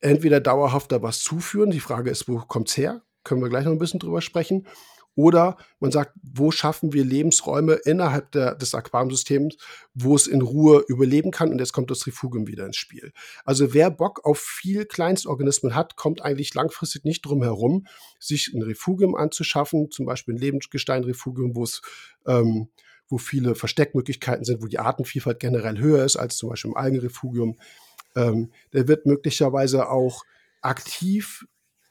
[0.00, 1.70] entweder dauerhaft da was zuführen.
[1.70, 3.02] Die Frage ist, wo kommt es her?
[3.24, 4.66] Können wir gleich noch ein bisschen drüber sprechen.
[5.16, 9.56] Oder man sagt, wo schaffen wir Lebensräume innerhalb der, des Aquariumsystems,
[9.94, 11.50] wo es in Ruhe überleben kann.
[11.50, 13.12] Und jetzt kommt das Refugium wieder ins Spiel.
[13.44, 17.86] Also wer Bock auf viel Kleinstorganismen hat, kommt eigentlich langfristig nicht drum herum,
[18.20, 21.80] sich ein Refugium anzuschaffen, zum Beispiel ein Lebensgesteinrefugium, wo es
[22.26, 22.68] ähm,
[23.08, 27.56] wo viele Versteckmöglichkeiten sind, wo die Artenvielfalt generell höher ist als zum Beispiel im Algenrefugium.
[28.16, 30.24] Ähm, der wird möglicherweise auch
[30.60, 31.46] aktiv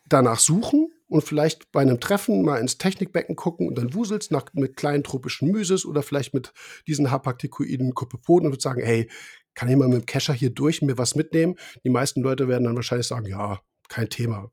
[0.07, 4.45] danach suchen, und vielleicht bei einem Treffen mal ins Technikbecken gucken und dann wuselst nach,
[4.53, 6.53] mit kleinen tropischen Mysis oder vielleicht mit
[6.87, 9.09] diesen Hapaktikoiden Kopepoden und würde sagen, hey,
[9.55, 11.55] kann ich mal mit dem Kescher hier durch mir was mitnehmen?
[11.83, 14.51] Die meisten Leute werden dann wahrscheinlich sagen, ja, kein Thema.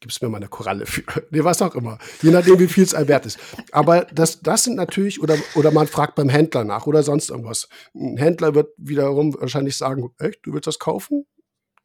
[0.00, 1.02] Gib's mir mal eine Koralle für.
[1.30, 1.98] Nee, was auch immer.
[2.22, 3.38] Je nachdem, wie viel es ein wert ist.
[3.70, 7.68] Aber das, das sind natürlich, oder, oder man fragt beim Händler nach oder sonst irgendwas.
[7.94, 11.26] Ein Händler wird wiederum wahrscheinlich sagen, echt, du willst das kaufen?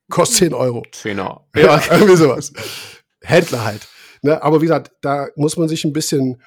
[0.10, 0.84] Kostet 10 Euro.
[0.92, 1.46] Zehner.
[1.56, 2.54] Ja, irgendwie sowas.
[3.26, 3.88] Händler halt.
[4.22, 4.42] Ne?
[4.42, 6.42] Aber wie gesagt, da muss man sich ein bisschen,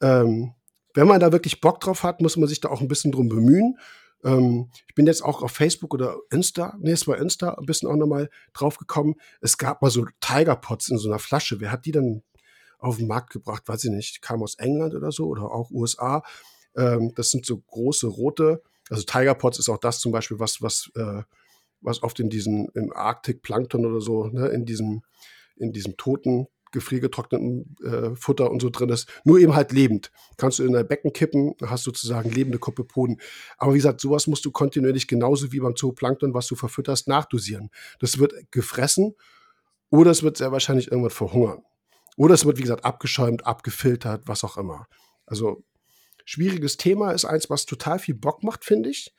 [0.00, 0.54] ähm,
[0.94, 3.28] wenn man da wirklich Bock drauf hat, muss man sich da auch ein bisschen drum
[3.28, 3.76] bemühen.
[4.24, 7.88] Ähm, ich bin jetzt auch auf Facebook oder Insta, nee, es war Insta, ein bisschen
[7.88, 9.14] auch nochmal drauf gekommen.
[9.40, 11.60] Es gab mal so Tigerpots in so einer Flasche.
[11.60, 12.22] Wer hat die dann
[12.78, 13.62] auf den Markt gebracht?
[13.66, 14.22] Weiß ich nicht.
[14.22, 16.22] Kam aus England oder so oder auch USA.
[16.76, 18.62] Ähm, das sind so große rote.
[18.88, 21.22] Also Tigerpots ist auch das zum Beispiel, was, was, äh,
[21.80, 25.02] was oft in diesen, im Arktik Plankton oder so, ne, in diesem
[25.60, 30.12] in diesem toten, gefriergetrockneten äh, Futter und so drin ist, nur eben halt lebend.
[30.36, 33.20] Kannst du in dein Becken kippen, hast sozusagen lebende Koppepoden.
[33.58, 37.70] Aber wie gesagt, sowas musst du kontinuierlich genauso wie beim Zooplankton, was du verfütterst, nachdosieren.
[37.98, 39.14] Das wird gefressen
[39.90, 41.62] oder es wird sehr wahrscheinlich irgendwann verhungern.
[42.16, 44.86] Oder es wird, wie gesagt, abgeschäumt, abgefiltert, was auch immer.
[45.26, 45.64] Also
[46.24, 49.12] schwieriges Thema ist eins, was total viel Bock macht, finde ich,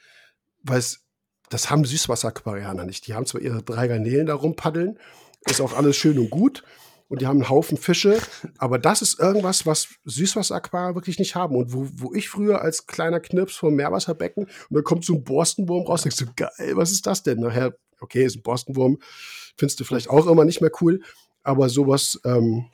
[0.64, 1.04] weil es
[1.52, 3.08] das haben Süßwasseraquarianer nicht.
[3.08, 4.98] Die haben zwar ihre drei Garnelen da rumpaddeln,
[5.46, 6.64] ist auch alles schön und gut.
[7.08, 8.20] Und die haben einen Haufen Fische.
[8.58, 11.58] Aber das ist irgendwas, was Süßwasseraquarier wirklich nicht haben.
[11.58, 15.24] Und wo, wo ich früher als kleiner Knirps vom Meerwasserbecken und da kommt so ein
[15.24, 17.42] Borstenwurm raus, denkst du, geil, was ist das denn?
[17.42, 19.00] Nachher, okay, ist ein Borstenwurm,
[19.58, 21.02] findest du vielleicht auch immer nicht mehr cool.
[21.44, 22.68] Aber sowas, ähm,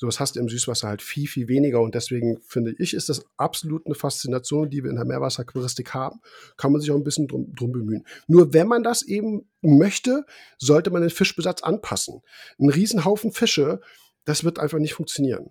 [0.00, 1.80] Sowas hast du im Süßwasser halt viel, viel weniger.
[1.80, 6.20] Und deswegen finde ich, ist das absolut eine Faszination, die wir in der Meerwasseraquaristik haben.
[6.56, 8.06] Kann man sich auch ein bisschen drum, drum bemühen.
[8.28, 10.24] Nur wenn man das eben möchte,
[10.56, 12.22] sollte man den Fischbesatz anpassen.
[12.60, 13.80] Ein Riesenhaufen Fische,
[14.24, 15.50] das wird einfach nicht funktionieren.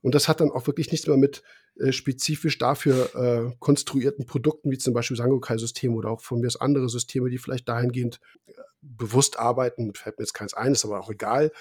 [0.00, 1.42] Und das hat dann auch wirklich nichts mehr mit
[1.78, 6.60] äh, spezifisch dafür äh, konstruierten Produkten, wie zum Beispiel Sangokai-Systeme oder auch von mir aus
[6.60, 9.92] andere Systeme, die vielleicht dahingehend äh, bewusst arbeiten.
[9.94, 11.52] Fällt mir jetzt keins ein, ist aber auch egal.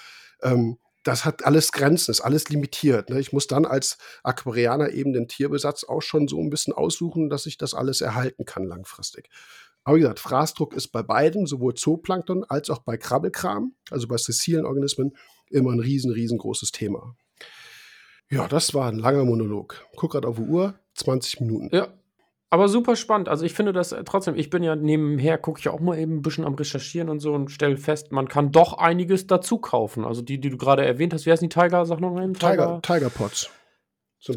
[0.41, 3.09] Ähm, das hat alles Grenzen, ist alles limitiert.
[3.09, 3.19] Ne?
[3.19, 7.45] Ich muss dann als Aquarianer eben den Tierbesatz auch schon so ein bisschen aussuchen, dass
[7.45, 9.29] ich das alles erhalten kann langfristig.
[9.83, 14.17] Aber wie gesagt, Fraßdruck ist bei beiden, sowohl Zooplankton als auch bei Krabbelkram, also bei
[14.17, 15.15] sessilen Organismen,
[15.49, 17.15] immer ein riesen, riesengroßes Thema.
[18.29, 19.85] Ja, das war ein langer Monolog.
[19.95, 21.75] Guck gerade auf die Uhr, 20 Minuten.
[21.75, 21.93] Ja,
[22.53, 23.29] aber super spannend.
[23.29, 26.17] Also ich finde das äh, trotzdem, ich bin ja nebenher, gucke ich auch mal eben
[26.17, 30.05] ein bisschen am Recherchieren und so und stelle fest, man kann doch einiges dazu kaufen.
[30.05, 32.35] Also die, die du gerade erwähnt hast, wie heißen die Tiger, sag noch einen?
[32.35, 33.49] Tiger, Tiger Pots.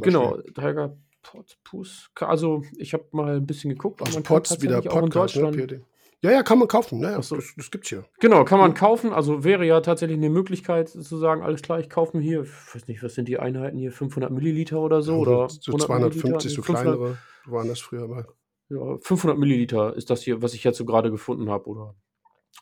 [0.00, 2.10] Genau, Tiger Pots, Pus.
[2.18, 4.00] Also ich habe mal ein bisschen geguckt.
[4.00, 5.36] Also Pots wieder Podcast.
[5.36, 5.82] Ne?
[6.22, 7.00] Ja, ja, kann man kaufen.
[7.00, 7.36] Naja, so.
[7.36, 8.04] das, das gibt's hier.
[8.20, 9.12] Genau, kann man kaufen.
[9.12, 12.74] Also wäre ja tatsächlich eine Möglichkeit zu sagen, alles klar, ich kaufe mir hier, ich
[12.74, 15.12] weiß nicht, was sind die Einheiten hier, 500 Milliliter oder so?
[15.12, 18.26] Ja, oder so 250, so kleinere waren das früher mal.
[18.68, 21.94] Ja, 500 Milliliter ist das hier, was ich jetzt so gerade gefunden habe, oder?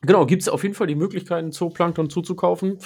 [0.03, 2.79] Genau, gibt es auf jeden Fall die Möglichkeit, Zooplankton zuzukaufen.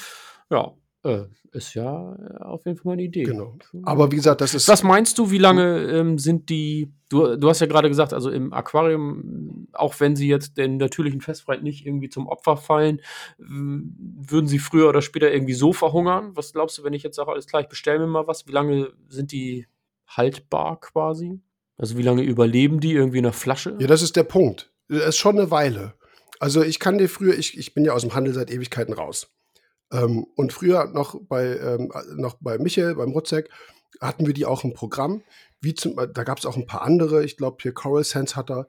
[0.51, 0.75] Ja,
[1.09, 3.25] äh, ist ja äh, auf jeden Fall mal eine Idee.
[3.25, 3.57] Genau.
[3.83, 4.69] Aber wie gesagt, das ist.
[4.69, 6.93] Was meinst du, wie lange ähm, sind die.
[7.09, 11.23] Du, du hast ja gerade gesagt, also im Aquarium, auch wenn sie jetzt den natürlichen
[11.23, 13.01] Festfreiheit nicht irgendwie zum Opfer fallen,
[13.39, 16.33] würden sie früher oder später irgendwie so verhungern?
[16.35, 18.53] Was glaubst du, wenn ich jetzt sage, alles klar, ich bestelle mir mal was, wie
[18.53, 19.67] lange sind die
[20.07, 21.41] haltbar quasi?
[21.79, 23.75] Also wie lange überleben die irgendwie in der Flasche?
[23.79, 24.71] Ja, das ist der Punkt.
[24.89, 25.95] Das ist schon eine Weile.
[26.41, 29.31] Also ich kann dir früher, ich, ich bin ja aus dem Handel seit Ewigkeiten raus.
[29.93, 33.51] Ähm, und früher noch bei, ähm, noch bei Michael, beim Rutzek,
[34.01, 35.23] hatten wir die auch im Programm.
[35.61, 37.25] Wie zum, da gab es auch ein paar andere.
[37.25, 38.67] Ich glaube, hier Coral Sense hat da,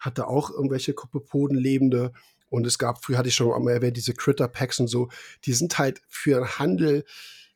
[0.00, 2.12] hatte auch irgendwelche Kopepoden lebende.
[2.48, 5.08] Und es gab, früher hatte ich schon einmal erwähnt, diese Critter Packs und so.
[5.44, 7.04] Die sind halt für den Handel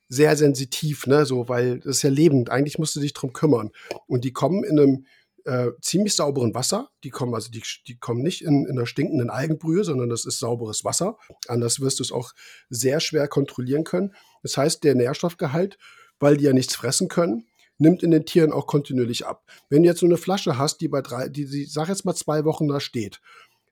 [0.09, 2.49] sehr sensitiv, ne, so, weil das ist ja lebend.
[2.49, 3.71] Eigentlich musst du dich drum kümmern.
[4.07, 5.05] Und die kommen in einem
[5.47, 6.89] äh, ziemlich sauberen Wasser.
[7.03, 10.39] Die kommen also, die, die kommen nicht in, in einer stinkenden Algenbrühe, sondern das ist
[10.39, 11.17] sauberes Wasser.
[11.47, 12.33] Anders wirst du es auch
[12.69, 14.13] sehr schwer kontrollieren können.
[14.43, 15.77] Das heißt, der Nährstoffgehalt,
[16.19, 17.47] weil die ja nichts fressen können,
[17.77, 19.45] nimmt in den Tieren auch kontinuierlich ab.
[19.69, 22.15] Wenn du jetzt so eine Flasche hast, die bei drei, die, die sag jetzt mal
[22.15, 23.21] zwei Wochen da steht,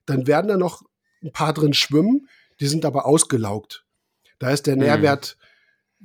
[0.06, 0.82] dann werden da noch
[1.22, 2.28] ein paar drin schwimmen,
[2.60, 3.84] die sind aber ausgelaugt.
[4.38, 4.82] Da ist der mhm.
[4.82, 5.36] Nährwert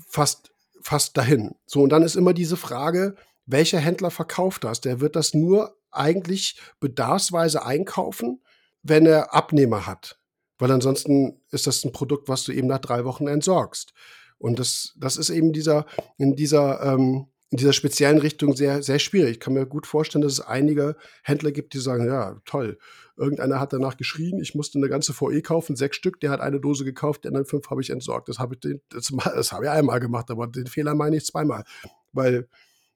[0.08, 1.56] fast, fast dahin.
[1.66, 3.16] So, und dann ist immer diese Frage,
[3.52, 4.82] welcher Händler verkauft das?
[4.82, 8.42] Der wird das nur eigentlich bedarfsweise einkaufen,
[8.84, 10.20] wenn er Abnehmer hat.
[10.58, 13.94] Weil ansonsten ist das ein Produkt, was du eben nach drei Wochen entsorgst.
[14.38, 15.86] Und das, das ist eben dieser,
[16.18, 19.34] in dieser, ähm, in dieser speziellen Richtung sehr, sehr schwierig.
[19.34, 22.78] Ich kann mir gut vorstellen, dass es einige Händler gibt, die sagen, ja, toll.
[23.18, 26.60] Irgendeiner hat danach geschrien, ich musste eine ganze VE kaufen, sechs Stück, der hat eine
[26.60, 28.30] Dose gekauft, die anderen fünf habe ich entsorgt.
[28.30, 31.66] Das habe ich, das, das habe ich einmal gemacht, aber den Fehler meine ich zweimal.
[32.14, 32.48] Weil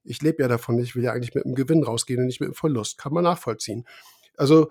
[0.05, 2.47] ich lebe ja davon, ich will ja eigentlich mit einem Gewinn rausgehen und nicht mit
[2.47, 2.97] einem Verlust.
[2.97, 3.85] Kann man nachvollziehen.
[4.37, 4.69] Also,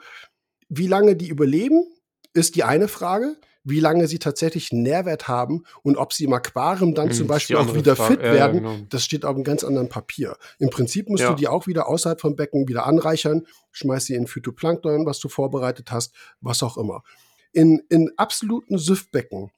[0.69, 1.85] wie lange die überleben,
[2.33, 3.37] ist die eine Frage.
[3.67, 7.27] Wie lange sie tatsächlich einen Nährwert haben und ob sie im Aquarium dann hm, zum
[7.27, 8.15] Beispiel auch wieder Frage.
[8.15, 8.87] fit werden, ja, genau.
[8.91, 10.37] das steht auf einem ganz anderen Papier.
[10.59, 11.31] Im Prinzip musst ja.
[11.31, 15.31] du die auch wieder außerhalb vom Becken wieder anreichern, schmeißt sie in Phytoplankton, was du
[15.31, 17.05] vorbereitet hast, was auch immer.
[17.53, 19.51] In, in absoluten Süffbecken,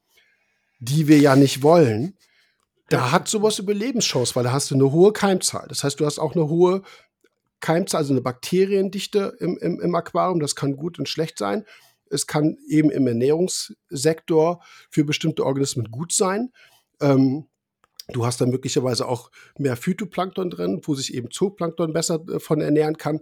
[0.78, 2.16] die wir ja nicht wollen,
[2.88, 5.66] da hat sowas Überlebenschance, weil da hast du eine hohe Keimzahl.
[5.68, 6.82] Das heißt, du hast auch eine hohe
[7.60, 10.40] Keimzahl, also eine Bakteriendichte im, im, im Aquarium.
[10.40, 11.64] Das kann gut und schlecht sein.
[12.10, 16.52] Es kann eben im Ernährungssektor für bestimmte Organismen gut sein.
[17.00, 17.46] Ähm,
[18.08, 22.60] du hast dann möglicherweise auch mehr Phytoplankton drin, wo sich eben Zooplankton besser äh, von
[22.60, 23.20] ernähren kann.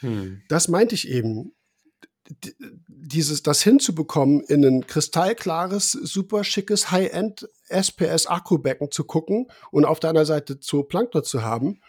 [0.00, 0.42] Hm.
[0.48, 1.54] Das meinte ich eben
[2.86, 10.24] dieses, das hinzubekommen, in ein kristallklares, super schickes High-End SPS-Akkubecken zu gucken und auf deiner
[10.24, 11.80] Seite Zooplankton zu haben,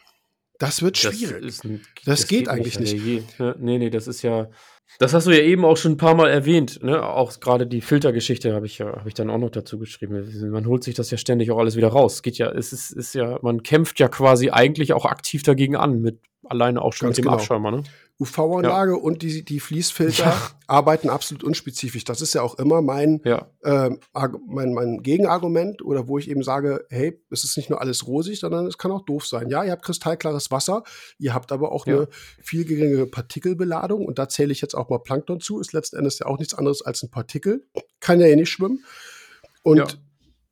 [0.60, 1.45] das wird schwierig.
[1.45, 3.03] Das, ein, das, das geht, geht, eigentlich nicht.
[3.03, 3.39] nicht.
[3.60, 4.49] Nee, nee, das ist ja,
[4.99, 7.03] das hast du ja eben auch schon ein paar Mal erwähnt, ne?
[7.03, 10.51] Auch gerade die Filtergeschichte habe ich ja, habe ich dann auch noch dazu geschrieben.
[10.51, 12.15] Man holt sich das ja ständig auch alles wieder raus.
[12.15, 15.76] Es geht ja, es ist, ist ja, man kämpft ja quasi eigentlich auch aktiv dagegen
[15.76, 17.38] an, mit alleine auch schon Ganz mit dem genau.
[17.38, 17.84] Abschäumer, ne?
[18.20, 18.98] UV-Anlage ja.
[18.98, 20.52] und die, die Fließfilter ja.
[20.68, 22.03] arbeiten absolut unspezifisch.
[22.03, 23.48] Das ist ja auch immer mein, ja.
[23.64, 23.90] äh,
[24.48, 28.40] mein, mein Gegenargument oder wo ich eben sage, hey, es ist nicht nur alles rosig,
[28.40, 29.49] sondern es kann auch doof sein.
[29.49, 30.84] Ja, ihr habt kristallklares Wasser,
[31.18, 32.07] ihr habt aber auch eine
[32.40, 36.20] viel geringere Partikelbeladung und da zähle ich jetzt auch mal Plankton zu, ist letzten Endes
[36.20, 37.65] ja auch nichts anderes als ein Partikel,
[37.99, 38.86] kann ja eh nicht schwimmen.
[39.64, 39.99] Und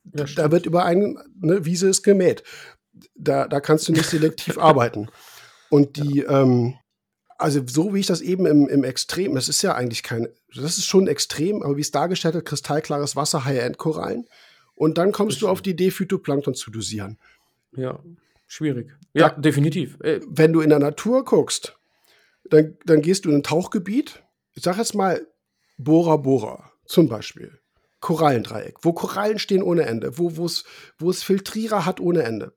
[0.03, 2.43] da wird über eine ne, Wiese ist gemäht.
[3.15, 5.09] Da, da kannst du nicht selektiv arbeiten.
[5.71, 6.73] Und die, ähm,
[7.37, 10.77] also so wie ich das eben im, im Extrem, das ist ja eigentlich kein, das
[10.77, 14.27] ist schon extrem, aber wie es dargestellt hat, kristallklares Wasser, High-End-Korallen.
[14.75, 17.17] Und dann kommst du auf die Idee, Phytoplankton zu dosieren.
[17.71, 18.03] Ja,
[18.47, 18.91] schwierig.
[19.13, 19.97] Ja, da, definitiv.
[20.01, 21.77] Äh, wenn du in der Natur guckst,
[22.43, 24.21] dann, dann gehst du in ein Tauchgebiet.
[24.51, 25.25] Ich sag jetzt mal
[25.77, 27.61] Bora Bora zum Beispiel.
[28.01, 30.65] Korallendreieck, wo Korallen stehen ohne Ende, wo es
[30.97, 32.53] wo es Filtrierer hat ohne Ende.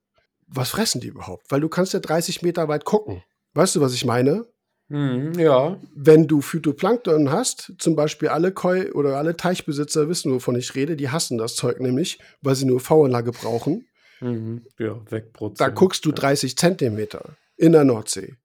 [0.47, 1.51] Was fressen die überhaupt?
[1.51, 3.23] Weil du kannst ja 30 Meter weit gucken.
[3.55, 4.47] Weißt du, was ich meine?
[4.89, 5.81] Mhm, ja.
[5.95, 10.97] Wenn du Phytoplankton hast, zum Beispiel alle Koi oder alle Teichbesitzer wissen, wovon ich rede,
[10.97, 13.87] die hassen das Zeug nämlich, weil sie nur V-Anlage brauchen.
[14.21, 15.69] Mhm, ja, wegbrutzeln.
[15.69, 18.37] Da guckst du 30 Zentimeter in der Nordsee.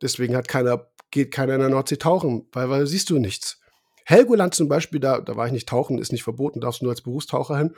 [0.00, 3.60] Deswegen hat keiner, geht keiner in der Nordsee tauchen, weil, weil siehst du nichts.
[4.04, 6.92] Helgoland zum Beispiel, da, da war ich nicht tauchen, ist nicht verboten, darfst du nur
[6.92, 7.74] als Berufstaucher hin,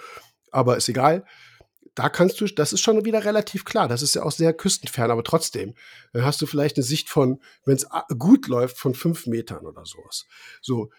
[0.53, 1.25] aber ist egal.
[1.95, 3.89] Da kannst du, das ist schon wieder relativ klar.
[3.89, 5.75] Das ist ja auch sehr küstenfern, aber trotzdem.
[6.13, 7.87] Dann hast du vielleicht eine Sicht von, wenn es
[8.19, 10.27] gut läuft, von fünf Metern oder sowas.
[10.63, 10.91] So,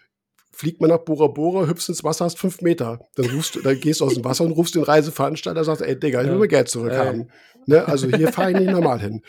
[0.50, 3.00] fliegt man nach Bora Bora, hüpfst ins Wasser, hast fünf Meter.
[3.14, 6.22] Dann, rufst, dann gehst du aus dem Wasser und rufst den Reiseveranstalter, sagst, ey Digga,
[6.22, 6.46] ich will ja.
[6.46, 7.30] Geld zurückhaben.
[7.66, 7.86] Ne?
[7.86, 9.22] Also hier fahre ich nicht normal hin.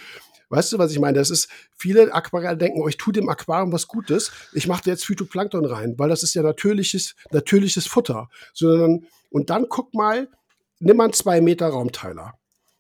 [0.50, 1.18] Weißt du, was ich meine?
[1.18, 4.32] Das ist, viele Aquarianer denken, oh, ich tue dem Aquarium was Gutes.
[4.54, 8.30] Ich mache jetzt Phytoplankton rein, weil das ist ja natürliches, natürliches Futter.
[8.54, 10.30] Sondern, und dann guck mal,
[10.80, 12.38] nimm mal einen zwei Meter Raumteiler.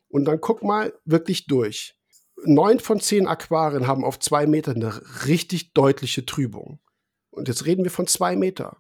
[0.10, 1.96] Und dann guck mal wirklich durch.
[2.46, 6.80] Neun von zehn Aquarien haben auf zwei Meter eine richtig deutliche Trübung.
[7.32, 8.78] Und jetzt reden wir von zwei Meter.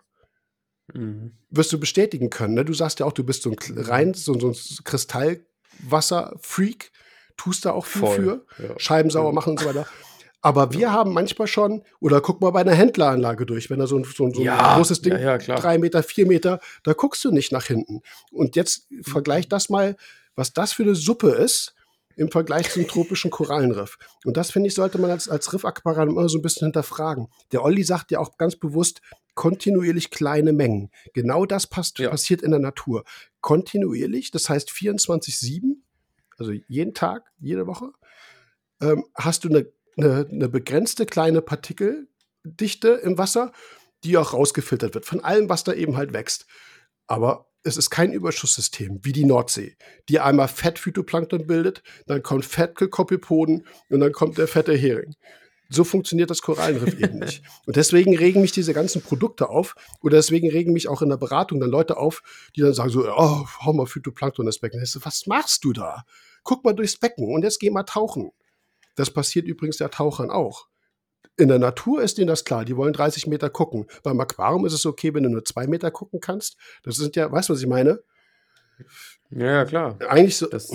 [0.94, 1.38] Mhm.
[1.50, 2.56] Wirst du bestätigen können.
[2.56, 2.66] Ne?
[2.66, 6.92] Du sagst ja auch, du bist so ein rein so, so ein Kristallwasser-Freak
[7.38, 8.78] tust da auch viel Voll, für, ja.
[8.80, 9.86] Scheiben sauber machen und so weiter.
[10.44, 13.98] Aber wir haben manchmal schon, oder guck mal bei einer Händleranlage durch, wenn da so
[13.98, 16.94] ein, so ein, so ein ja, großes Ding, ja, ja, drei Meter, vier Meter, da
[16.94, 18.02] guckst du nicht nach hinten.
[18.32, 19.96] Und jetzt vergleich das mal,
[20.36, 21.74] was das für eine Suppe ist
[22.16, 23.98] im Vergleich zum tropischen Korallenriff.
[24.24, 27.28] Und das, finde ich, sollte man als, als Riffaquarium immer so ein bisschen hinterfragen.
[27.52, 29.02] Der Olli sagt ja auch ganz bewusst,
[29.34, 30.92] kontinuierlich kleine Mengen.
[31.14, 33.04] Genau das passt, passiert in der Natur.
[33.42, 35.78] Kontinuierlich, das heißt 24-7
[36.38, 37.92] also jeden Tag, jede Woche,
[38.82, 39.66] ähm, hast du eine,
[39.98, 43.52] eine, eine begrenzte kleine Partikeldichte im Wasser,
[44.04, 46.46] die auch rausgefiltert wird von allem, was da eben halt wächst.
[47.08, 49.78] Aber es ist kein Überschusssystem wie die Nordsee,
[50.10, 55.16] die einmal Fettphytoplankton bildet, dann kommt Fettkelkopepoden und dann kommt der fette Hering.
[55.70, 57.42] So funktioniert das Korallenriff eben nicht.
[57.66, 61.18] Und deswegen regen mich diese ganzen Produkte auf oder deswegen regen mich auch in der
[61.18, 62.22] Beratung dann Leute auf,
[62.56, 64.80] die dann sagen so, oh, hau mal Phytoplankton das Becken.
[64.82, 66.04] Was machst du da?
[66.44, 68.32] guck mal durchs Becken und jetzt geh mal tauchen.
[68.96, 70.68] Das passiert übrigens der Tauchern auch.
[71.36, 73.88] In der Natur ist denen das klar, die wollen 30 Meter gucken.
[74.04, 76.58] Beim Aquarium ist es okay, wenn du nur zwei Meter gucken kannst.
[76.84, 78.04] Das sind ja, weißt du, was ich meine?
[79.32, 79.98] Ja, klar.
[80.08, 80.72] Eigentlich so, das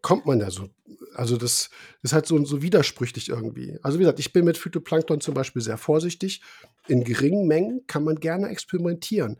[0.00, 0.68] kommt man ja so.
[1.14, 1.68] Also das
[2.02, 3.78] ist halt so, so widersprüchlich irgendwie.
[3.82, 6.40] Also wie gesagt, ich bin mit Phytoplankton zum Beispiel sehr vorsichtig.
[6.86, 9.36] In geringen Mengen kann man gerne experimentieren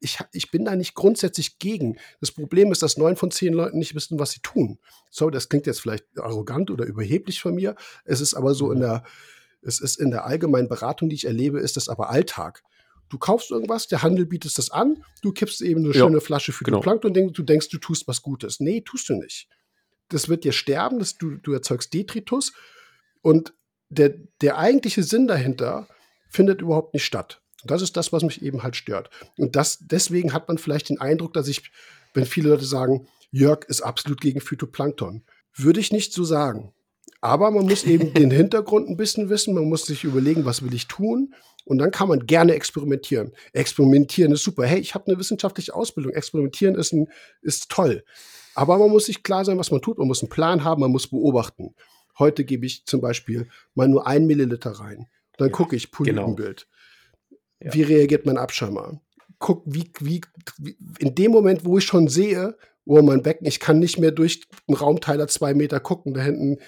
[0.00, 1.98] ich, ich bin da nicht grundsätzlich gegen.
[2.20, 4.78] Das Problem ist, dass neun von zehn Leuten nicht wissen, was sie tun.
[5.10, 7.76] Sorry, das klingt jetzt vielleicht arrogant oder überheblich von mir.
[8.04, 9.04] Es ist aber so in der,
[9.62, 12.62] es ist in der allgemeinen Beratung, die ich erlebe, ist das aber Alltag.
[13.10, 16.52] Du kaufst irgendwas, der Handel bietet das an, du kippst eben eine ja, schöne Flasche
[16.52, 16.78] für genau.
[16.78, 18.60] den Plankton und du denkst, du tust was Gutes.
[18.60, 19.48] Nee, tust du nicht.
[20.08, 22.52] Das wird dir sterben, das, du, du erzeugst Detritus
[23.20, 23.52] und
[23.88, 25.88] der, der eigentliche Sinn dahinter
[26.28, 27.39] findet überhaupt nicht statt.
[27.62, 29.10] Und das ist das, was mich eben halt stört.
[29.36, 31.70] Und das, deswegen hat man vielleicht den Eindruck, dass ich,
[32.14, 35.22] wenn viele Leute sagen, Jörg ist absolut gegen Phytoplankton,
[35.54, 36.72] würde ich nicht so sagen.
[37.20, 40.74] Aber man muss eben den Hintergrund ein bisschen wissen, man muss sich überlegen, was will
[40.74, 41.34] ich tun.
[41.66, 43.32] Und dann kann man gerne experimentieren.
[43.52, 44.64] Experimentieren ist super.
[44.64, 46.12] Hey, ich habe eine wissenschaftliche Ausbildung.
[46.12, 47.08] Experimentieren ist, ein,
[47.42, 48.02] ist toll.
[48.54, 49.98] Aber man muss sich klar sein, was man tut.
[49.98, 51.74] Man muss einen Plan haben, man muss beobachten.
[52.18, 55.06] Heute gebe ich zum Beispiel mal nur ein Milliliter rein.
[55.36, 56.66] Dann ja, gucke ich Polypenbild.
[56.66, 56.79] Genau.
[57.60, 57.74] Ja.
[57.74, 59.00] Wie reagiert mein Abschirmer?
[59.38, 60.20] Guck, wie, wie,
[60.58, 64.10] wie, in dem Moment, wo ich schon sehe, oh, mein Becken, ich kann nicht mehr
[64.10, 66.58] durch einen Raumteiler zwei Meter gucken, da hinten,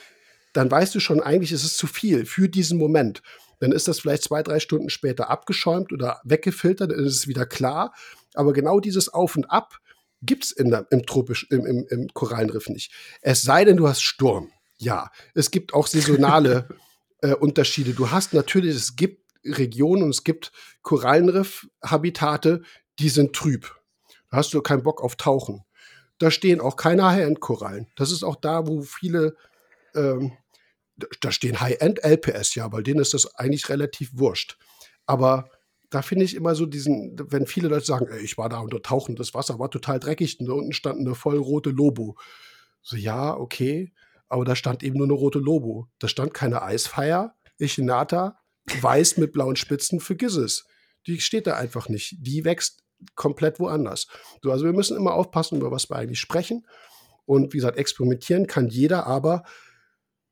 [0.52, 3.22] dann weißt du schon, eigentlich ist es zu viel für diesen Moment.
[3.60, 7.46] Dann ist das vielleicht zwei, drei Stunden später abgeschäumt oder weggefiltert, dann ist es wieder
[7.46, 7.94] klar.
[8.34, 9.78] Aber genau dieses Auf und Ab
[10.20, 10.70] gibt es im,
[11.06, 12.92] tropisch, im, im, im Korallenriff nicht.
[13.20, 14.50] Es sei denn, du hast Sturm.
[14.78, 16.68] Ja, es gibt auch saisonale
[17.22, 17.92] äh, Unterschiede.
[17.92, 20.52] Du hast natürlich, es gibt Regionen und es gibt
[20.82, 22.62] Korallenriff-Habitate,
[22.98, 23.74] die sind trüb.
[24.30, 25.64] Da hast du keinen Bock auf Tauchen.
[26.18, 27.88] Da stehen auch keine High-End-Korallen.
[27.96, 29.36] Das ist auch da, wo viele,
[29.94, 30.32] ähm,
[31.20, 34.56] da stehen High-End-LPS, ja, weil denen ist das eigentlich relativ wurscht.
[35.06, 35.50] Aber
[35.90, 38.80] da finde ich immer so diesen, wenn viele Leute sagen, ey, ich war da unter
[38.80, 42.16] Tauchen, das Wasser war total dreckig und da unten stand eine voll rote Lobo.
[42.82, 43.92] So, ja, okay,
[44.28, 45.88] aber da stand eben nur eine rote Lobo.
[45.98, 50.66] Da stand keine Eisfeier, Echinata, weiß mit blauen Spitzen, vergiss es.
[51.06, 52.16] Die steht da einfach nicht.
[52.20, 52.82] Die wächst
[53.14, 54.06] komplett woanders.
[54.42, 56.66] So, also wir müssen immer aufpassen, über was wir eigentlich sprechen.
[57.24, 59.44] Und wie gesagt, experimentieren kann jeder, aber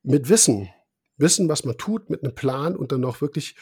[0.03, 0.69] mit Wissen.
[1.17, 3.55] Wissen, was man tut, mit einem Plan und dann noch wirklich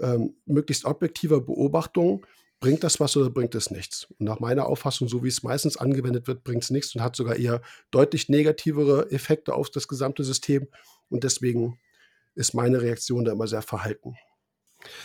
[0.00, 2.26] ähm, möglichst objektiver Beobachtung,
[2.60, 4.08] bringt das was oder bringt es nichts?
[4.18, 7.14] Und nach meiner Auffassung, so wie es meistens angewendet wird, bringt es nichts und hat
[7.14, 10.66] sogar eher deutlich negativere Effekte auf das gesamte System.
[11.08, 11.78] Und deswegen
[12.38, 14.14] ist meine Reaktion da immer sehr verhalten.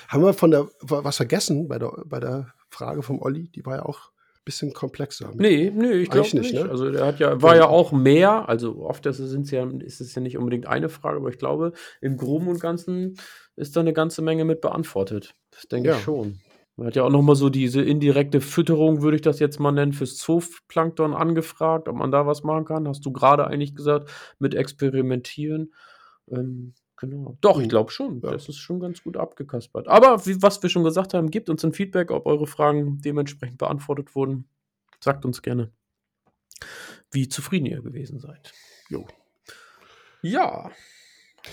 [0.08, 3.50] Haben wir von der was vergessen bei der, bei der Frage vom Olli?
[3.50, 5.32] Die war ja auch ein bisschen komplexer.
[5.34, 6.54] Nee, nee, ich glaube nicht.
[6.54, 6.54] nicht.
[6.54, 6.70] Ne?
[6.70, 10.14] Also der hat ja, war ja auch mehr, also oft ist es, ja, ist es
[10.14, 13.18] ja nicht unbedingt eine Frage, aber ich glaube, im Groben und Ganzen
[13.56, 15.36] ist da eine ganze Menge mit beantwortet.
[15.50, 15.96] Das denke ja.
[15.96, 16.40] ich schon.
[16.76, 19.94] Man hat ja auch nochmal so diese indirekte Fütterung, würde ich das jetzt mal nennen,
[19.94, 22.88] fürs Zooplankton angefragt, ob man da was machen kann.
[22.88, 25.74] Hast du gerade eigentlich gesagt, mit Experimentieren.
[26.32, 26.74] Ähm,
[27.08, 27.38] genau.
[27.42, 27.70] Doch, ich mhm.
[27.70, 28.22] glaube schon.
[28.22, 28.32] Ja.
[28.32, 29.88] Das ist schon ganz gut abgekaspert.
[29.88, 33.58] Aber wie, was wir schon gesagt haben, gebt uns ein Feedback, ob eure Fragen dementsprechend
[33.58, 34.46] beantwortet wurden.
[35.00, 35.72] Sagt uns gerne,
[37.12, 38.54] wie zufrieden ihr gewesen seid.
[38.90, 39.06] Jo.
[40.22, 40.72] Ja.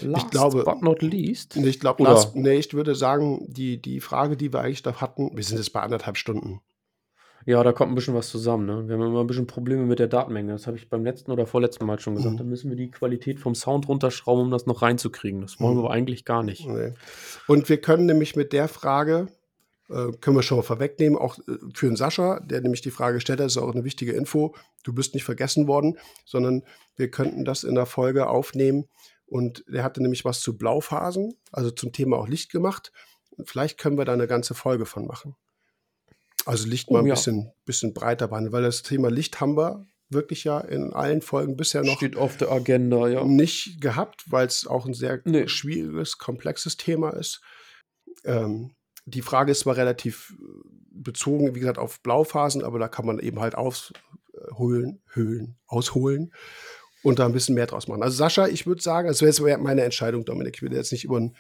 [0.01, 1.57] Last ich glaube, but not least.
[1.57, 2.05] Ich glaube,
[2.35, 5.73] nee, ich würde sagen, die, die Frage, die wir eigentlich da hatten, wir sind jetzt
[5.73, 6.61] bei anderthalb Stunden.
[7.47, 8.67] Ja, da kommt ein bisschen was zusammen.
[8.67, 8.87] Ne?
[8.89, 10.53] Wir haben immer ein bisschen Probleme mit der Datenmenge.
[10.53, 12.35] Das habe ich beim letzten oder vorletzten Mal schon gesagt.
[12.35, 12.39] Mhm.
[12.39, 15.41] Da müssen wir die Qualität vom Sound runterschrauben, um das noch reinzukriegen.
[15.41, 15.83] Das wollen mhm.
[15.83, 16.67] wir eigentlich gar nicht.
[16.67, 16.93] Nee.
[17.47, 19.29] Und wir können nämlich mit der Frage,
[19.89, 23.21] äh, können wir schon mal vorwegnehmen, auch äh, für den Sascha, der nämlich die Frage
[23.21, 24.55] stellt, das ist auch eine wichtige Info.
[24.85, 26.63] Du bist nicht vergessen worden, sondern
[26.97, 28.85] wir könnten das in der Folge aufnehmen.
[29.27, 32.93] Und der hatte nämlich was zu Blauphasen, also zum Thema auch Licht gemacht.
[33.45, 35.37] Vielleicht können wir da eine ganze Folge von machen.
[36.51, 37.15] Also Licht oh, mal ein ja.
[37.15, 41.57] bisschen, bisschen breiter behandeln, weil das Thema Licht haben wir wirklich ja in allen Folgen
[41.57, 43.25] bisher noch Steht auf der Agenda, ja.
[43.25, 45.47] nicht gehabt, weil es auch ein sehr nee.
[45.47, 47.41] schwieriges, komplexes Thema ist.
[48.25, 48.75] Ähm,
[49.07, 50.45] die Frage ist zwar relativ äh,
[50.91, 56.33] bezogen, wie gesagt, auf Blauphasen, aber da kann man eben halt ausholen, höhlen, ausholen
[57.03, 58.03] und da ein bisschen mehr draus machen.
[58.03, 60.57] Also Sascha, ich würde sagen, das wäre jetzt meine Entscheidung, Dominik.
[60.57, 61.31] Ich will jetzt nicht über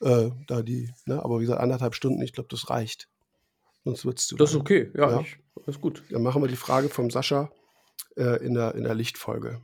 [0.00, 3.08] äh, da die, ne, aber wie gesagt, anderthalb Stunden, ich glaube, das reicht.
[3.86, 5.20] Sonst wird's zu Das ist okay, ja, ja?
[5.20, 5.38] Ich,
[5.68, 6.02] ist gut.
[6.10, 7.52] Dann machen wir die Frage vom Sascha
[8.16, 9.60] äh, in, der, in der Lichtfolge.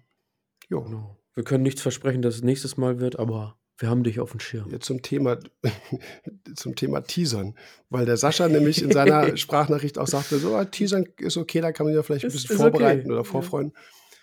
[0.71, 0.83] Jo.
[0.83, 1.19] Genau.
[1.35, 4.39] Wir können nichts versprechen, dass es nächstes Mal wird, aber wir haben dich auf dem
[4.39, 4.71] Schirm.
[4.71, 5.39] Jetzt zum Thema,
[6.55, 7.57] zum Thema Teasern.
[7.91, 11.73] Weil der Sascha nämlich in seiner Sprachnachricht auch sagte, so, ah, Teasern ist okay, da
[11.73, 13.13] kann man ja vielleicht ein bisschen vorbereiten okay.
[13.13, 13.73] oder vorfreuen.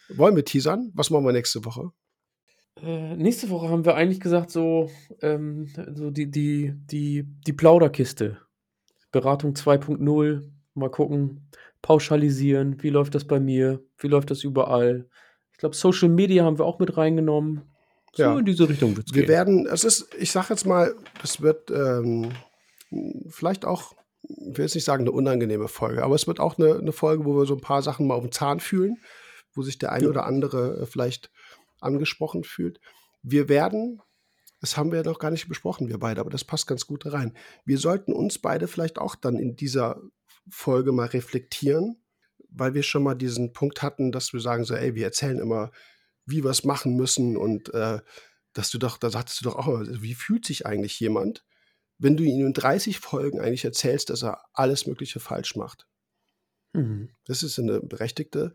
[0.08, 0.18] Ja.
[0.18, 0.94] Wollen wir teasern?
[0.94, 1.92] Was machen wir nächste Woche?
[2.82, 4.90] Äh, nächste Woche haben wir eigentlich gesagt, so,
[5.22, 8.38] ähm, so die, die, die, die Plauderkiste.
[9.12, 11.50] Beratung 2.0, mal gucken,
[11.82, 15.08] pauschalisieren, wie läuft das bei mir, wie läuft das überall.
[15.52, 17.62] Ich glaube, Social Media haben wir auch mit reingenommen.
[18.14, 18.38] So ja.
[18.38, 21.70] in diese Richtung wird es Wir werden, es ist, ich sage jetzt mal, das wird
[21.72, 22.32] ähm,
[23.30, 26.76] vielleicht auch, ich will jetzt nicht sagen, eine unangenehme Folge, aber es wird auch eine,
[26.76, 28.98] eine Folge, wo wir so ein paar Sachen mal auf den Zahn fühlen,
[29.54, 30.10] wo sich der eine ja.
[30.10, 31.32] oder andere äh, vielleicht
[31.80, 32.80] angesprochen fühlt.
[33.22, 34.02] Wir werden
[34.60, 37.06] das haben wir ja noch gar nicht besprochen, wir beide, aber das passt ganz gut
[37.06, 37.36] rein.
[37.66, 40.02] Wir sollten uns beide vielleicht auch dann in dieser
[40.50, 42.02] Folge mal reflektieren,
[42.50, 45.72] weil wir schon mal diesen Punkt hatten, dass wir sagen so, ey, wir erzählen immer,
[46.26, 48.00] wie wir es machen müssen und äh,
[48.54, 51.46] dass du doch, da sagtest du doch auch immer, wie fühlt sich eigentlich jemand,
[51.98, 55.88] wenn du ihm in 30 Folgen eigentlich erzählst, dass er alles Mögliche falsch macht.
[56.74, 57.10] Mhm.
[57.26, 58.54] Das ist eine berechtigte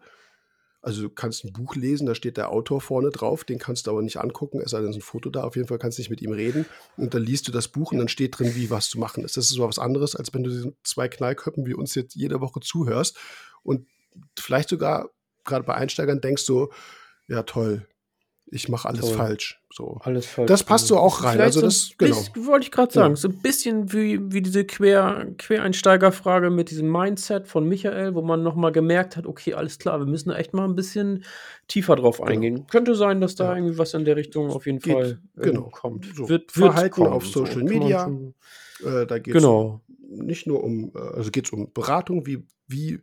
[0.85, 3.91] also du kannst ein Buch lesen, da steht der Autor vorne drauf, den kannst du
[3.91, 5.45] aber nicht angucken, es sei denn, es ist ein Foto da.
[5.45, 6.67] Auf jeden Fall kannst du nicht mit ihm reden.
[6.99, 9.39] Und dann liest du das Buch und dann steht drin, wie was zu machen ist.
[9.39, 12.43] Das ist so was anderes, als wenn du diesen zwei Knallköppen wie uns jetzt jede
[12.43, 13.17] Woche zuhörst
[13.63, 13.89] und
[14.39, 15.09] vielleicht sogar
[15.45, 16.71] gerade bei Einsteigern denkst so,
[17.29, 17.87] ja toll,
[18.55, 19.17] ich mache alles Toll.
[19.17, 19.61] falsch.
[19.73, 19.99] So.
[20.03, 20.47] Alles falsch.
[20.47, 21.41] Das passt so auch rein.
[21.41, 22.17] also das, so genau.
[22.47, 23.15] wollte ich gerade sagen.
[23.15, 23.17] Ja.
[23.17, 28.45] So ein bisschen wie, wie diese Quer, Quereinsteigerfrage mit diesem Mindset von Michael, wo man
[28.45, 31.25] nochmal gemerkt hat, okay, alles klar, wir müssen echt mal ein bisschen
[31.67, 32.31] tiefer drauf genau.
[32.31, 32.55] eingehen.
[32.55, 32.67] Genau.
[32.71, 33.57] Könnte sein, dass da ja.
[33.57, 35.63] irgendwie was in der Richtung auf jeden Geht, Fall ähm, genau.
[35.73, 36.07] kommt.
[36.15, 36.29] So.
[36.29, 37.65] Wird, Verhalten kommen, auf Social so.
[37.65, 38.09] Media.
[38.85, 39.81] Äh, da geht es genau.
[40.09, 43.01] nicht nur um, äh, also geht es um Beratung, wie, wie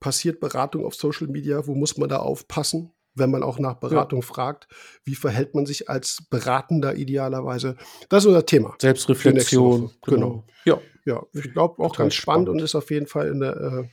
[0.00, 2.90] passiert Beratung auf Social Media, wo muss man da aufpassen?
[3.14, 4.26] Wenn man auch nach Beratung ja.
[4.26, 4.68] fragt,
[5.04, 7.76] wie verhält man sich als Beratender idealerweise?
[8.08, 8.74] Das ist unser Thema.
[8.80, 9.90] Selbstreflexion.
[10.02, 10.16] Genau.
[10.16, 10.44] genau.
[10.64, 10.80] Ja.
[11.04, 13.88] Ja, ich glaube auch ganz spannend, spannend, und ist auf jeden Fall in der, äh,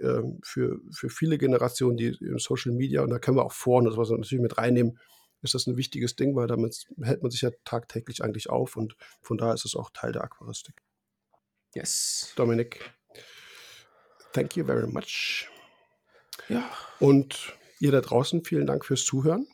[0.00, 3.88] ähm, für, für viele Generationen, die im Social Media, und da können wir auch vorne,
[3.88, 4.98] das was natürlich mit reinnehmen,
[5.42, 8.96] ist das ein wichtiges Ding, weil damit hält man sich ja tagtäglich eigentlich auf und
[9.22, 10.82] von daher ist es auch Teil der Aquaristik.
[11.74, 12.32] Yes.
[12.34, 12.90] Dominik,
[14.32, 15.48] thank you very much.
[16.48, 16.68] Ja.
[16.98, 19.46] Und Ihr da draußen, vielen Dank fürs Zuhören.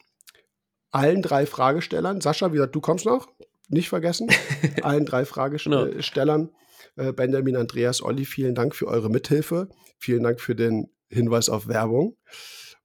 [0.91, 3.29] Allen drei Fragestellern, Sascha, wie gesagt, du kommst noch,
[3.69, 4.29] nicht vergessen.
[4.83, 6.51] Allen drei Fragestellern,
[6.97, 9.69] äh, Benjamin, Andreas, Olli, vielen Dank für eure Mithilfe.
[9.99, 12.17] Vielen Dank für den Hinweis auf Werbung.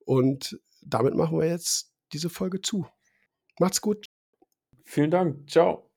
[0.06, 2.88] Und damit machen wir jetzt diese Folge zu.
[3.60, 4.08] Macht's gut.
[4.86, 5.50] Vielen Dank.
[5.50, 5.86] Ciao.